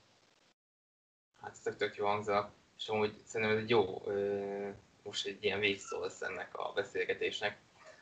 Hát 1.41 1.57
ez 1.65 1.75
tök 1.77 1.95
jó 1.95 2.05
hangza, 2.05 2.51
és 2.77 2.87
amúgy 2.87 3.13
szerintem 3.25 3.57
ez 3.57 3.63
egy 3.63 3.69
jó, 3.69 4.03
most 5.03 5.25
egy 5.25 5.43
ilyen 5.43 5.59
végszó 5.59 6.03
ennek 6.19 6.49
a 6.51 6.71
beszélgetésnek, 6.75 7.57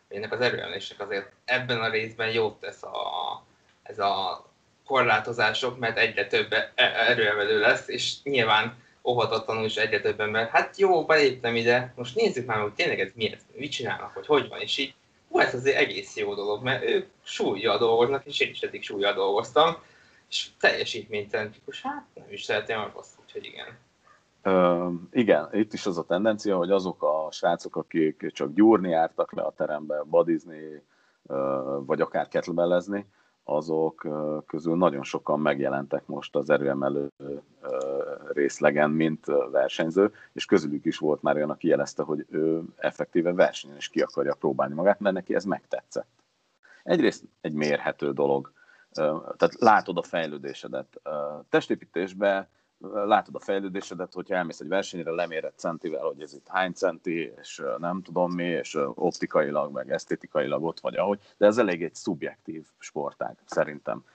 ennek 0.07 0.33
az 0.33 0.41
erőemlésnek 0.41 0.99
azért 0.99 1.31
ebben 1.45 1.81
a 1.81 1.89
részben 1.89 2.31
jót 2.31 2.59
tesz 2.59 2.83
a, 2.83 3.43
ez 3.83 3.99
a 3.99 4.45
korlátozások, 4.85 5.79
mert 5.79 5.97
egyre 5.97 6.27
több 6.27 6.51
e- 6.51 6.71
erőemelő 6.75 7.59
lesz, 7.59 7.87
és 7.87 8.23
nyilván 8.23 8.77
óhatatlanul 9.03 9.65
is 9.65 9.75
egyre 9.75 10.01
több 10.01 10.19
ember, 10.19 10.49
hát 10.49 10.77
jó, 10.77 11.05
beléptem 11.05 11.55
ide, 11.55 11.93
most 11.95 12.15
nézzük 12.15 12.45
már, 12.45 12.61
hogy 12.61 12.73
tényleg 12.73 12.99
ez 12.99 13.11
miért, 13.15 13.41
mit 13.55 13.71
csinálnak, 13.71 14.13
hogy 14.13 14.25
hogy 14.25 14.47
van, 14.47 14.59
és 14.59 14.77
így, 14.77 14.95
hú, 15.29 15.39
ez 15.39 15.53
azért 15.53 15.77
egész 15.77 16.15
jó 16.15 16.33
dolog, 16.33 16.63
mert 16.63 16.83
ők 16.83 17.07
súlyjal 17.23 17.77
dolgoznak, 17.77 18.25
és 18.25 18.39
én 18.39 18.49
is 18.49 18.61
eddig 18.61 18.83
súlyjal 18.83 19.13
dolgoztam, 19.13 19.75
és 20.29 20.49
teljesítménycentrikus, 20.59 21.81
hát 21.81 22.05
nem 22.13 22.25
is 22.29 22.43
szeretem 22.43 22.91
azt, 22.93 23.19
úgyhogy 23.25 23.45
igen. 23.45 23.77
Uh, 24.43 24.93
igen, 25.11 25.49
itt 25.51 25.73
is 25.73 25.85
az 25.85 25.97
a 25.97 26.05
tendencia, 26.05 26.57
hogy 26.57 26.71
azok 26.71 27.03
a 27.03 27.27
srácok, 27.31 27.75
akik 27.75 28.31
csak 28.31 28.53
gyúrni 28.53 28.89
jártak 28.89 29.33
le 29.33 29.41
a 29.41 29.53
terembe, 29.57 30.03
badizni, 30.03 30.81
vagy 31.79 32.01
akár 32.01 32.27
kettlebellezni, 32.27 33.05
azok 33.49 34.07
közül 34.45 34.75
nagyon 34.75 35.03
sokan 35.03 35.39
megjelentek 35.39 36.05
most 36.05 36.35
az 36.35 36.49
erőemelő 36.49 37.07
részlegen, 38.27 38.89
mint 38.89 39.25
versenyző, 39.51 40.11
és 40.33 40.45
közülük 40.45 40.85
is 40.85 40.97
volt 40.97 41.21
már 41.21 41.35
olyan, 41.35 41.49
aki 41.49 41.67
jelezte, 41.67 42.03
hogy 42.03 42.25
ő 42.29 42.61
effektíve 42.75 43.33
versenyen 43.33 43.77
is 43.77 43.89
ki 43.89 44.01
akarja 44.01 44.33
próbálni 44.33 44.73
magát, 44.73 44.99
mert 44.99 45.15
neki 45.15 45.35
ez 45.35 45.43
megtetszett. 45.43 46.07
Egyrészt 46.83 47.23
egy 47.41 47.53
mérhető 47.53 48.11
dolog, 48.11 48.51
tehát 49.37 49.55
látod 49.59 49.97
a 49.97 50.03
fejlődésedet. 50.03 51.01
Testépítésben 51.49 52.47
látod 52.79 53.35
a 53.35 53.39
fejlődésedet, 53.39 54.13
hogyha 54.13 54.35
elmész 54.35 54.59
egy 54.59 54.67
versenyre, 54.67 55.11
leméred 55.11 55.53
centivel, 55.55 56.03
hogy 56.03 56.21
ez 56.21 56.33
itt 56.33 56.47
hány 56.47 56.73
centi, 56.73 57.33
és 57.39 57.63
nem 57.77 58.01
tudom 58.01 58.31
mi, 58.31 58.43
és 58.43 58.77
optikailag, 58.93 59.71
meg 59.71 59.91
esztétikailag 59.91 60.63
ott 60.63 60.79
vagy 60.79 60.95
ahogy, 60.95 61.19
de 61.37 61.45
ez 61.45 61.57
elég 61.57 61.83
egy 61.83 61.95
szubjektív 61.95 62.65
sportág, 62.77 63.37
szerintem. 63.45 64.05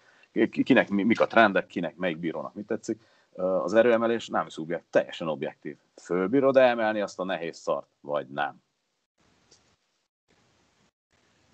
Kinek 0.51 0.89
mik 0.89 1.21
a 1.21 1.27
trendek, 1.27 1.67
kinek 1.67 1.97
melyik 1.97 2.19
bírónak 2.19 2.55
mit 2.55 2.67
tetszik. 2.67 3.01
Az 3.35 3.75
erőemelés 3.75 4.29
nem 4.29 4.49
szubjektív, 4.49 4.91
teljesen 4.91 5.29
objektív. 5.29 5.77
Fölbírod 6.03 6.57
emelni 6.57 7.01
azt 7.01 7.19
a 7.19 7.25
nehéz 7.25 7.59
szart, 7.59 7.89
vagy 8.01 8.29
nem? 8.29 8.63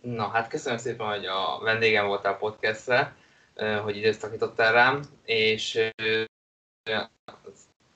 Na, 0.01 0.29
hát 0.29 0.49
köszönöm 0.49 0.79
szépen, 0.79 1.07
hogy 1.07 1.25
a 1.27 1.61
vendégem 1.63 2.07
voltál 2.07 2.37
podcastre, 2.37 3.17
hogy 3.83 3.97
időt 3.97 4.19
szakítottál 4.19 4.73
rám, 4.73 5.03
és 5.25 5.91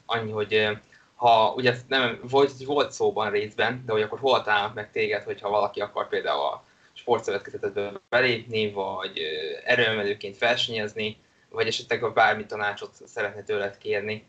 annyi, 0.06 0.30
hogy 0.30 0.68
ha 1.14 1.52
ugye 1.56 1.74
nem 1.88 2.20
volt, 2.22 2.64
volt 2.64 2.92
szóban 2.92 3.30
részben, 3.30 3.82
de 3.86 3.92
hogy 3.92 4.02
akkor 4.02 4.18
hol 4.18 4.42
találnak 4.42 4.74
meg 4.74 4.90
téged, 4.90 5.22
hogyha 5.22 5.48
valaki 5.48 5.80
akar 5.80 6.08
például 6.08 6.40
a 6.40 6.64
sportszövetkezetedbe 6.92 7.92
belépni, 8.08 8.72
vagy 8.72 9.20
erőemelőként 9.64 10.38
versenyezni, 10.38 11.16
vagy 11.48 11.66
esetleg 11.66 12.12
bármi 12.12 12.46
tanácsot 12.46 12.94
szeretne 13.06 13.42
tőled 13.42 13.78
kérni, 13.78 14.26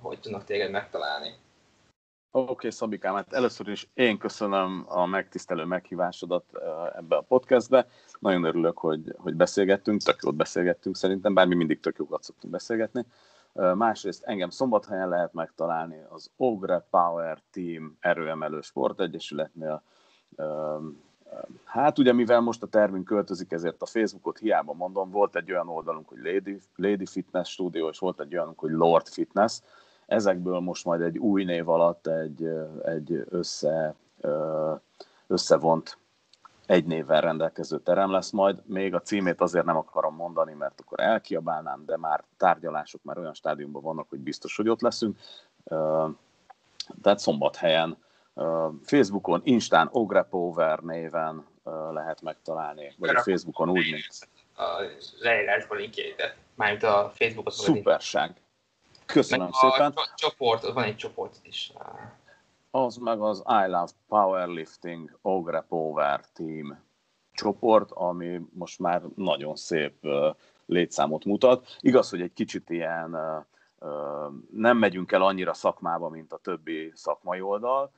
hogy 0.00 0.20
tudnak 0.20 0.44
téged 0.44 0.70
megtalálni. 0.70 1.34
Oké, 2.36 2.50
okay, 2.50 2.70
Szabikám, 2.70 3.14
hát 3.14 3.32
először 3.32 3.68
is 3.68 3.88
én 3.94 4.18
köszönöm 4.18 4.84
a 4.88 5.06
megtisztelő 5.06 5.64
meghívásodat 5.64 6.44
ebbe 6.96 7.16
a 7.16 7.20
podcastbe. 7.20 7.86
Nagyon 8.18 8.44
örülök, 8.44 8.78
hogy, 8.78 9.14
hogy 9.16 9.34
beszélgettünk, 9.34 10.02
tök 10.02 10.18
jót 10.22 10.34
beszélgettünk 10.34 10.96
szerintem, 10.96 11.34
bár 11.34 11.46
mi 11.46 11.54
mindig 11.54 11.80
tök 11.80 11.96
jókat 11.98 12.22
szoktunk 12.22 12.52
beszélgetni. 12.52 13.06
Másrészt 13.74 14.24
engem 14.24 14.50
szombathelyen 14.50 15.08
lehet 15.08 15.32
megtalálni 15.32 16.02
az 16.08 16.30
Ogre 16.36 16.86
Power 16.90 17.42
Team 17.50 17.96
erőemelő 18.00 18.60
sportegyesületnél. 18.60 19.82
Hát 21.64 21.98
ugye 21.98 22.12
mivel 22.12 22.40
most 22.40 22.62
a 22.62 22.66
termünk 22.66 23.04
költözik, 23.04 23.52
ezért 23.52 23.82
a 23.82 23.86
Facebookot 23.86 24.38
hiába 24.38 24.72
mondom, 24.72 25.10
volt 25.10 25.36
egy 25.36 25.50
olyan 25.50 25.68
oldalunk, 25.68 26.08
hogy 26.08 26.18
Lady, 26.22 26.58
Lady 26.74 27.06
Fitness 27.06 27.50
Studio, 27.50 27.88
és 27.88 27.98
volt 27.98 28.20
egy 28.20 28.34
olyan, 28.34 28.52
hogy 28.56 28.70
Lord 28.70 29.08
Fitness, 29.08 29.60
Ezekből 30.06 30.58
most 30.58 30.84
majd 30.84 31.00
egy 31.00 31.18
új 31.18 31.44
név 31.44 31.68
alatt 31.68 32.06
egy, 32.06 32.48
egy 32.84 33.24
össze, 33.28 33.94
összevont 35.26 35.98
egy 36.66 36.84
névvel 36.84 37.20
rendelkező 37.20 37.78
terem 37.78 38.10
lesz 38.10 38.30
majd. 38.30 38.62
Még 38.64 38.94
a 38.94 39.00
címét 39.00 39.40
azért 39.40 39.64
nem 39.64 39.76
akarom 39.76 40.14
mondani, 40.14 40.52
mert 40.52 40.80
akkor 40.80 41.00
elkiabálnám, 41.00 41.84
de 41.86 41.96
már 41.96 42.24
tárgyalások 42.36 43.02
már 43.02 43.18
olyan 43.18 43.34
stádiumban 43.34 43.82
vannak, 43.82 44.08
hogy 44.08 44.18
biztos, 44.18 44.56
hogy 44.56 44.68
ott 44.68 44.80
leszünk. 44.80 45.18
Tehát 47.02 47.18
szombathelyen, 47.18 47.96
Facebookon, 48.82 49.40
Instán, 49.44 49.88
Ogrepower 49.92 50.78
néven 50.78 51.46
lehet 51.90 52.22
megtalálni, 52.22 52.94
vagy 52.98 53.08
a 53.08 53.22
Facebookon 53.22 53.68
úgy, 53.70 53.90
mint... 53.90 54.28
A 54.56 54.82
leírásban 55.20 55.78
linkjeit, 55.78 56.36
mármint 56.54 56.82
a 56.82 57.12
Facebookot. 57.14 57.52
Szuperság. 57.52 58.40
Köszönöm 59.06 59.44
meg 59.44 59.54
szépen. 59.54 59.92
A 59.94 60.12
csoport, 60.14 60.72
van 60.72 60.84
egy 60.84 60.96
csoport 60.96 61.38
is. 61.42 61.72
Az 62.70 62.96
meg 62.96 63.20
az 63.20 63.42
I 63.46 63.66
Love 63.66 63.90
Powerlifting 64.08 65.18
Ogre 65.22 65.60
Power 65.68 66.20
Team 66.32 66.84
csoport, 67.32 67.90
ami 67.90 68.40
most 68.52 68.78
már 68.78 69.02
nagyon 69.14 69.56
szép 69.56 70.06
létszámot 70.66 71.24
mutat. 71.24 71.76
Igaz, 71.80 72.10
hogy 72.10 72.20
egy 72.20 72.32
kicsit 72.32 72.70
ilyen 72.70 73.16
nem 74.50 74.78
megyünk 74.78 75.12
el 75.12 75.22
annyira 75.22 75.54
szakmába, 75.54 76.08
mint 76.08 76.32
a 76.32 76.38
többi 76.38 76.92
szakmai 76.94 77.40
oldal, 77.40 77.92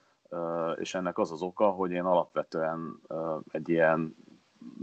és 0.76 0.94
ennek 0.94 1.18
az 1.18 1.32
az 1.32 1.42
oka, 1.42 1.70
hogy 1.70 1.90
én 1.90 2.04
alapvetően 2.04 3.00
egy 3.50 3.68
ilyen 3.68 4.16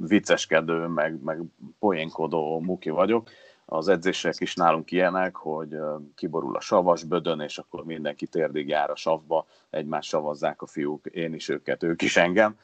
vicceskedő, 0.01 0.88
meg, 0.88 1.23
meg 1.23 1.41
poénkodó 1.80 2.59
muki 2.59 2.89
vagyok, 2.89 3.30
az 3.66 3.88
edzések 3.88 4.39
is 4.39 4.55
nálunk 4.55 4.91
ilyenek, 4.91 5.36
hogy 5.36 5.78
kiborul 6.16 6.55
a 6.55 6.59
savas 6.59 7.03
bödön, 7.03 7.39
és 7.39 7.57
akkor 7.57 7.86
mindenki 7.86 8.28
térdig 8.28 8.68
jár 8.68 8.89
a 8.89 8.95
savba, 8.95 9.45
egymás 9.70 10.07
savazzák 10.07 10.61
a 10.61 10.66
fiúk, 10.66 11.05
én 11.05 11.34
is 11.34 11.49
őket, 11.49 11.84
ők 11.84 12.01
is 12.01 12.18
engem. 12.18 12.57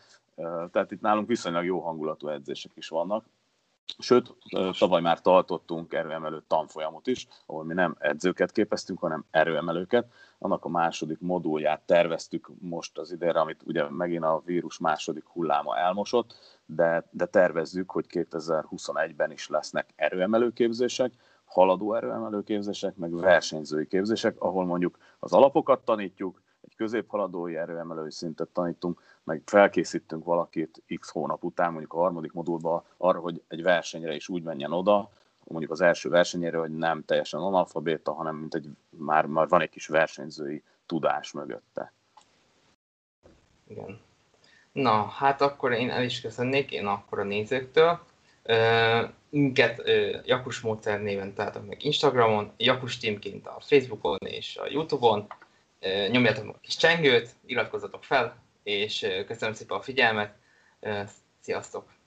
Tehát 0.72 0.92
itt 0.92 1.02
nálunk 1.02 1.28
viszonylag 1.28 1.66
jó 1.66 1.80
hangulatú 1.80 2.28
edzések 2.28 2.72
is 2.76 2.88
vannak. 2.88 3.26
Sőt, 3.98 4.36
tavaly 4.80 5.02
már 5.02 5.22
tartottunk 5.22 5.94
erőemelő 5.94 6.44
tanfolyamot 6.48 7.08
is, 7.08 7.28
ahol 7.46 7.64
mi 7.64 7.74
nem 7.74 7.96
edzőket 8.00 8.52
képeztünk, 8.52 9.00
hanem 9.00 9.26
erőemelőket. 9.32 10.12
Annak 10.40 10.66
a 10.66 10.70
második 10.70 11.20
modulját 11.20 11.82
terveztük 11.86 12.52
most 12.60 12.98
az 12.98 13.12
idejére, 13.12 13.40
amit 13.40 13.62
ugye 13.66 13.90
megint 13.90 14.24
a 14.24 14.42
vírus 14.46 14.78
második 14.78 15.26
hulláma 15.26 15.78
elmosott, 15.78 16.34
de, 16.66 17.08
de 17.12 17.26
tervezzük, 17.26 17.92
hogy 17.92 18.06
2021-ben 18.10 19.32
is 19.32 19.48
lesznek 19.48 19.90
erőemelőképzések, 19.96 21.14
haladó 21.46 21.94
erőemelőképzések, 21.94 22.96
meg 22.96 23.16
versenyzői 23.16 23.88
képzések, 23.88 24.36
ahol 24.40 24.66
mondjuk 24.66 24.98
az 25.20 25.34
alapokat 25.34 25.86
tanítjuk, 25.86 26.42
középhaladói 26.82 27.56
erőemelői 27.56 28.12
szintet 28.12 28.48
tanítunk, 28.48 29.02
meg 29.24 29.42
felkészítünk 29.46 30.26
valakit 30.26 30.84
x 31.00 31.10
hónap 31.10 31.44
után, 31.44 31.72
mondjuk 31.72 31.94
a 31.94 31.98
harmadik 31.98 32.32
modulban 32.32 32.84
arra, 32.98 33.20
hogy 33.20 33.42
egy 33.48 33.62
versenyre 33.62 34.16
is 34.16 34.30
úgy 34.30 34.44
menjen 34.44 34.72
oda, 34.72 35.10
mondjuk 35.44 35.72
az 35.72 35.82
első 35.82 36.10
versenyére, 36.10 36.58
hogy 36.58 36.72
nem 36.72 37.04
teljesen 37.06 37.40
analfabéta, 37.40 38.14
hanem 38.14 38.36
mint 38.36 38.56
egy, 38.56 38.70
már, 38.90 39.26
már 39.26 39.48
van 39.48 39.62
egy 39.62 39.70
kis 39.70 39.88
versenyzői 39.88 40.64
tudás 40.86 41.32
mögötte. 41.32 41.94
Igen. 43.68 44.00
Na, 44.72 45.04
hát 45.04 45.42
akkor 45.42 45.72
én 45.72 45.90
el 45.90 46.04
is 46.04 46.22
köszönnék, 46.22 46.72
én 46.72 46.86
akkor 46.86 47.20
a 47.20 47.24
nézőktől. 47.24 48.00
Minket 49.30 49.82
Jakus 50.26 50.62
Módszer 50.62 51.02
néven 51.02 51.34
találtak 51.34 51.68
meg 51.68 51.84
Instagramon, 51.86 52.52
Jakus 52.58 52.98
Teamként 52.98 53.48
a 53.48 53.58
Facebookon 53.60 54.18
és 54.20 54.58
a 54.58 54.68
Youtube-on. 54.70 55.28
Nyomjátok 56.10 56.48
a 56.48 56.60
kis 56.62 56.76
csengőt, 56.76 57.36
iratkozzatok 57.46 58.04
fel, 58.04 58.44
és 58.64 59.08
köszönöm 59.28 59.54
szépen 59.54 59.78
a 59.78 59.82
figyelmet. 59.82 60.36
Sziasztok! 61.40 62.01